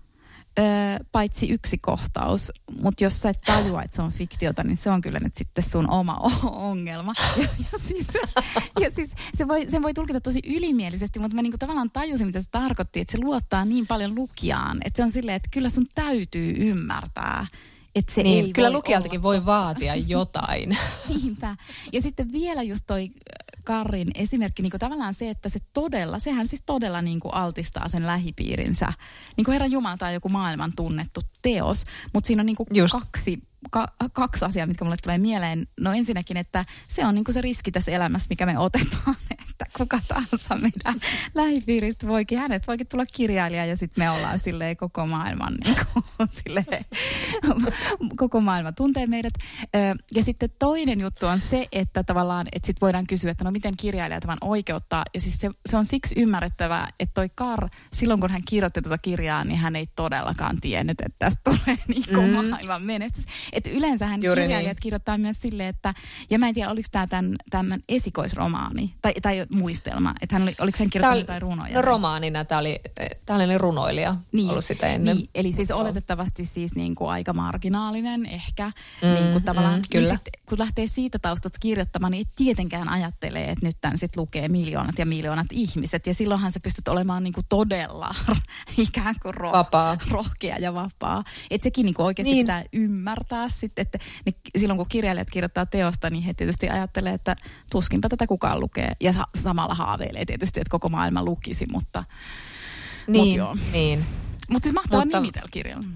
öö, 0.58 0.64
paitsi 1.12 1.48
yksi 1.48 1.78
kohtaus, 1.78 2.52
mutta 2.82 3.04
jos 3.04 3.20
sä 3.20 3.28
et 3.28 3.40
tajua, 3.46 3.82
että 3.82 3.96
se 3.96 4.02
on 4.02 4.12
fiktiota, 4.12 4.64
niin 4.64 4.76
se 4.76 4.90
on 4.90 5.00
kyllä 5.00 5.18
nyt 5.20 5.34
sitten 5.34 5.64
sun 5.64 5.90
oma 5.90 6.14
ongelma. 6.44 7.14
Ja, 7.36 7.48
ja, 7.72 7.78
siis, 7.78 8.06
ja 8.80 8.90
siis 8.90 9.14
se 9.34 9.48
voi, 9.48 9.66
sen 9.70 9.82
voi 9.82 9.94
tulkita 9.94 10.20
tosi 10.20 10.40
ylimielisesti, 10.46 11.18
mutta 11.18 11.34
mä 11.34 11.42
niinku 11.42 11.58
tavallaan 11.58 11.90
tajusin, 11.90 12.26
mitä 12.26 12.40
se 12.40 12.50
tarkoitti, 12.50 13.00
että 13.00 13.12
se 13.12 13.18
luottaa 13.20 13.64
niin 13.64 13.86
paljon 13.86 14.14
lukijaan, 14.14 14.78
että 14.84 14.96
se 14.96 15.02
on 15.04 15.10
silleen, 15.10 15.36
että 15.36 15.48
kyllä 15.52 15.68
sun 15.68 15.86
täytyy 15.94 16.54
ymmärtää, 16.58 17.46
että 17.94 18.14
se 18.14 18.22
niin, 18.22 18.44
ei 18.44 18.52
kyllä 18.52 18.72
lukijaltakin 18.72 19.22
voi 19.22 19.46
vaatia 19.46 19.94
jotain. 19.94 20.76
Niinpä. 21.08 21.56
Ja 21.92 22.02
sitten 22.02 22.32
vielä 22.32 22.62
just 22.62 22.84
toi 22.86 23.10
Karrin 23.68 24.10
esimerkki, 24.14 24.62
niin 24.62 24.70
kuin 24.70 24.80
tavallaan 24.80 25.14
se, 25.14 25.30
että 25.30 25.48
se 25.48 25.60
todella, 25.72 26.18
sehän 26.18 26.48
siis 26.48 26.62
todella 26.66 27.02
niin 27.02 27.20
kuin 27.20 27.34
altistaa 27.34 27.88
sen 27.88 28.06
lähipiirinsä. 28.06 28.92
Niin 29.36 29.44
kuin 29.44 29.52
Herran 29.52 29.72
Jumala 29.72 29.96
tai 29.96 30.14
joku 30.14 30.28
maailman 30.28 30.72
tunnettu 30.76 31.20
teos, 31.42 31.84
mutta 32.14 32.26
siinä 32.26 32.42
on 32.42 32.46
niin 32.46 32.56
kuin 32.56 32.66
kaksi, 32.92 33.42
ka, 33.70 33.86
kaksi 34.12 34.44
asiaa, 34.44 34.66
mitkä 34.66 34.84
mulle 34.84 34.96
tulee 35.02 35.18
mieleen. 35.18 35.66
No 35.80 35.92
ensinnäkin, 35.92 36.36
että 36.36 36.64
se 36.88 37.06
on 37.06 37.14
niin 37.14 37.24
kuin 37.24 37.34
se 37.34 37.40
riski 37.40 37.72
tässä 37.72 37.90
elämässä, 37.90 38.26
mikä 38.30 38.46
me 38.46 38.58
otetaan. 38.58 39.16
Että 39.60 39.78
kuka 39.78 39.98
tahansa 40.08 40.54
meidän 40.54 41.00
lähipiiristä 41.34 42.08
voikin, 42.08 42.38
hänet 42.38 42.66
voikin 42.66 42.86
tulla 42.86 43.06
kirjailija 43.06 43.66
ja 43.66 43.76
sitten 43.76 44.04
me 44.04 44.10
ollaan 44.10 44.38
silleen 44.38 44.76
koko 44.76 45.06
maailman, 45.06 45.54
niin 45.64 45.76
kuin, 45.92 46.04
silleen, 46.44 46.84
koko 48.16 48.40
maailma 48.40 48.72
tuntee 48.72 49.06
meidät. 49.06 49.32
Ja 50.14 50.22
sitten 50.22 50.48
toinen 50.58 51.00
juttu 51.00 51.26
on 51.26 51.40
se, 51.40 51.68
että 51.72 52.04
tavallaan, 52.04 52.46
että 52.52 52.66
sitten 52.66 52.80
voidaan 52.80 53.06
kysyä, 53.06 53.30
että 53.30 53.44
no 53.44 53.50
miten 53.50 53.74
kirjailija 53.76 54.20
tämän 54.20 54.38
oikeuttaa. 54.40 55.04
Ja 55.14 55.20
siis 55.20 55.36
se, 55.36 55.50
se 55.68 55.76
on 55.76 55.86
siksi 55.86 56.14
ymmärrettävää, 56.18 56.88
että 57.00 57.14
toi 57.14 57.28
Kar, 57.34 57.68
silloin 57.92 58.20
kun 58.20 58.30
hän 58.30 58.42
kirjoitti 58.48 58.82
tuota 58.82 58.98
kirjaa, 58.98 59.44
niin 59.44 59.58
hän 59.58 59.76
ei 59.76 59.86
todellakaan 59.96 60.60
tiennyt, 60.60 61.00
että 61.00 61.16
tästä 61.18 61.40
tulee 61.44 61.78
niin 61.88 62.04
kuin 62.14 62.44
mm. 62.44 62.50
maailman 62.50 62.82
menestys. 62.82 63.24
Että 63.52 63.70
yleensähän 63.70 64.22
Juuri 64.22 64.40
niin. 64.40 64.48
kirjailijat 64.48 64.76
niin. 64.76 64.82
kirjoittaa 64.82 65.18
myös 65.18 65.40
silleen, 65.40 65.68
että, 65.68 65.94
ja 66.30 66.38
mä 66.38 66.48
en 66.48 66.54
tiedä, 66.54 66.70
oliko 66.70 66.88
tämä 66.92 67.06
tämän 67.50 67.80
esikoisromaani 67.88 68.94
tai, 69.02 69.12
tai 69.22 69.46
muistelma, 69.52 70.14
että 70.20 70.34
hän 70.34 70.42
oli, 70.42 70.54
oliko 70.60 70.78
hän 70.80 70.90
kirjoittanut 70.90 71.22
jotain 71.22 71.42
runoja? 71.42 71.74
No 71.74 71.82
romaanina 71.82 72.44
tämä 72.44 72.58
oli, 72.58 72.80
tämä 73.26 73.44
oli 73.44 73.58
runoilija 73.58 74.16
niin, 74.32 74.50
ollut 74.50 74.64
sitä 74.64 74.86
ennen. 74.86 75.16
Niin, 75.16 75.28
eli 75.34 75.52
siis 75.52 75.70
oletettavasti 75.70 76.44
siis 76.44 76.74
niin 76.74 76.94
kuin 76.94 77.10
aika 77.10 77.32
marginaalinen 77.32 78.26
ehkä, 78.26 78.72
mm, 79.02 79.08
niin 79.08 79.32
kuin 79.32 79.44
tavallaan, 79.44 79.78
mm, 79.78 79.82
kyllä. 79.90 80.08
Niin 80.08 80.18
sit, 80.18 80.28
kun 80.48 80.58
lähtee 80.58 80.86
siitä 80.86 81.18
taustat 81.18 81.52
kirjoittamaan, 81.60 82.10
niin 82.10 82.26
tietenkään 82.36 82.88
ajattelee, 82.88 83.50
että 83.50 83.66
nyt 83.66 83.76
tämän 83.80 83.98
sit 83.98 84.16
lukee 84.16 84.48
miljoonat 84.48 84.98
ja 84.98 85.06
miljoonat 85.06 85.46
ihmiset, 85.50 86.06
ja 86.06 86.14
silloinhan 86.14 86.52
sä 86.52 86.60
pystyt 86.62 86.88
olemaan 86.88 87.24
niin 87.24 87.32
kuin 87.32 87.46
todella 87.48 88.14
ikään 88.76 89.14
kuin 89.22 89.34
ro- 89.34 89.52
vapaa. 89.52 89.96
rohkea 90.10 90.56
ja 90.56 90.74
vapaa. 90.74 91.24
Että 91.50 91.62
sekin 91.62 91.84
niin 91.84 91.94
kuin 91.94 92.06
oikeasti 92.06 92.32
niin. 92.32 92.44
pitää 92.46 92.64
ymmärtää 92.72 93.48
sitten, 93.48 93.82
että 93.82 93.98
ne, 94.26 94.32
silloin 94.58 94.78
kun 94.78 94.86
kirjailijat 94.88 95.30
kirjoittaa 95.30 95.66
teosta, 95.66 96.10
niin 96.10 96.22
he 96.22 96.34
tietysti 96.34 96.68
ajattelee, 96.68 97.12
että 97.12 97.36
tuskinpä 97.70 98.08
tätä 98.08 98.26
kukaan 98.26 98.60
lukee. 98.60 98.92
Ja 99.00 99.12
samalla 99.42 99.74
haaveilee 99.74 100.24
tietysti, 100.24 100.60
että 100.60 100.70
koko 100.70 100.88
maailma 100.88 101.24
lukisi, 101.24 101.66
mutta... 101.72 102.04
Niin, 103.06 103.40
mut 103.42 103.58
niin. 103.72 104.04
Mutta 104.48 104.66
siis 104.66 104.74
mahtava 104.74 105.02
mutta, 105.02 105.20
nimi 105.20 105.32
tällä 105.32 105.48
kirjalla. 105.50 105.86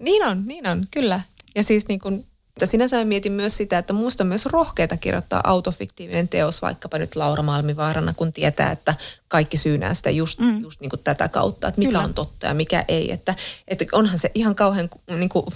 Niin 0.00 0.26
on, 0.26 0.42
niin 0.46 0.66
on, 0.66 0.86
kyllä. 0.90 1.20
Ja 1.54 1.62
siis 1.62 1.88
niin 1.88 2.00
kun, 2.00 2.24
että 2.56 2.66
sinänsä 2.66 2.96
mä 2.96 3.04
mietin 3.04 3.32
myös 3.32 3.56
sitä, 3.56 3.78
että 3.78 3.92
musta 3.92 4.24
on 4.24 4.28
myös 4.28 4.46
rohkeita 4.46 4.96
kirjoittaa 4.96 5.40
autofiktiivinen 5.44 6.28
teos, 6.28 6.62
vaikkapa 6.62 6.98
nyt 6.98 7.16
Laura 7.16 7.42
Malmivaarana, 7.42 8.14
kun 8.14 8.32
tietää, 8.32 8.72
että 8.72 8.94
kaikki 9.28 9.56
syynää 9.56 9.94
sitä 9.94 10.10
just, 10.10 10.38
mm. 10.38 10.60
just 10.60 10.80
niin 10.80 10.90
kuin 10.90 11.00
tätä 11.04 11.28
kautta, 11.28 11.68
että 11.68 11.78
mikä 11.78 11.90
Kyllä. 11.90 12.04
on 12.04 12.14
totta 12.14 12.46
ja 12.46 12.54
mikä 12.54 12.84
ei. 12.88 13.12
Että, 13.12 13.34
että 13.68 13.84
onhan 13.92 14.18
se 14.18 14.30
ihan 14.34 14.54
kauhean 14.54 14.88
niin 15.18 15.28
kuin, 15.28 15.46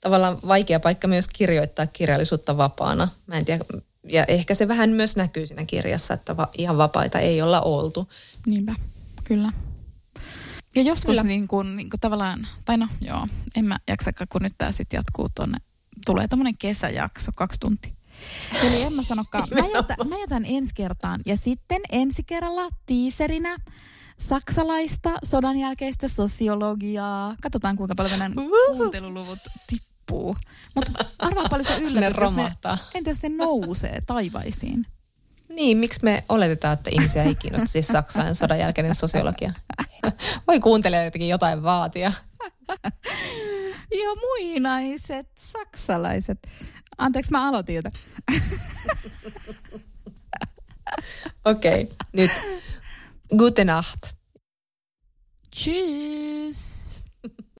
tavallaan 0.00 0.38
vaikea 0.48 0.80
paikka 0.80 1.08
myös 1.08 1.28
kirjoittaa 1.28 1.86
kirjallisuutta 1.86 2.56
vapaana. 2.56 3.08
Mä 3.26 3.36
en 3.36 3.44
tiedä, 3.44 3.64
ja 4.10 4.24
ehkä 4.24 4.54
se 4.54 4.68
vähän 4.68 4.90
myös 4.90 5.16
näkyy 5.16 5.46
siinä 5.46 5.64
kirjassa, 5.64 6.14
että 6.14 6.36
va, 6.36 6.48
ihan 6.58 6.78
vapaita 6.78 7.18
ei 7.18 7.42
olla 7.42 7.60
oltu. 7.60 8.08
Niinpä, 8.46 8.74
kyllä. 9.24 9.52
Ja 10.76 10.82
joskus 10.82 11.10
kyllä. 11.10 11.22
niin 11.22 11.48
kuin, 11.48 11.76
niin 11.76 11.90
kuin 11.90 12.00
tavallaan, 12.00 12.46
tai 12.64 12.76
no 12.76 12.88
joo, 13.00 13.26
en 13.56 13.64
mä 13.64 13.78
jaksakaan, 13.88 14.28
kun 14.28 14.42
nyt 14.42 14.54
tämä 14.58 14.72
sitten 14.72 14.98
jatkuu 14.98 15.28
tuonne, 15.34 15.58
tulee 16.06 16.28
tämmöinen 16.28 16.58
kesäjakso, 16.58 17.32
kaksi 17.34 17.60
tuntia. 17.60 17.92
Eli 18.62 18.82
en 18.82 18.92
mä 18.92 19.02
sanokaan, 19.02 19.48
mä 19.50 19.68
jätän, 19.74 19.96
mä 20.08 20.18
jätän 20.18 20.44
ensi 20.46 20.70
kertaan. 20.74 21.20
Ja 21.26 21.36
sitten 21.36 21.80
ensi 21.92 22.22
kerralla 22.24 22.68
tiiserinä 22.86 23.56
saksalaista 24.18 25.18
sodan 25.24 25.58
jälkeistä 25.58 26.08
sosiologiaa. 26.08 27.34
Katsotaan 27.42 27.76
kuinka 27.76 27.94
paljon 27.94 28.18
meidän 28.18 28.34
kuunteluluvut 28.76 29.38
tippuu. 29.66 29.87
Mutta 30.74 31.04
arvaa 31.18 31.48
paljon 31.50 31.66
se 31.92 32.08
romahtaa. 32.08 32.78
entä 32.94 33.10
jos 33.10 33.20
se 33.20 33.28
nousee 33.28 34.00
taivaisiin? 34.06 34.86
Niin, 35.48 35.78
miksi 35.78 36.00
me 36.02 36.24
oletetaan, 36.28 36.74
että 36.74 36.90
ihmisiä 36.90 37.22
ei 37.22 37.34
kiinnosta 37.34 37.68
siis 37.68 37.86
Saksan 37.88 38.34
sodan 38.34 38.58
jälkeinen 38.58 38.94
sosiologia? 38.94 39.52
Voi 40.46 40.60
kuuntelijat 40.60 41.04
jotenkin 41.04 41.28
jotain 41.28 41.62
vaatia. 41.62 42.12
Ja 43.90 44.14
muinaiset 44.20 45.26
saksalaiset. 45.38 46.38
Anteeksi, 46.98 47.30
mä 47.30 47.48
aloitin 47.48 47.82
Okei, 51.44 51.82
okay, 51.82 51.96
nyt. 52.12 52.30
Gute 53.36 53.64
Nacht. 53.64 54.00
Tschüss. 55.56 56.77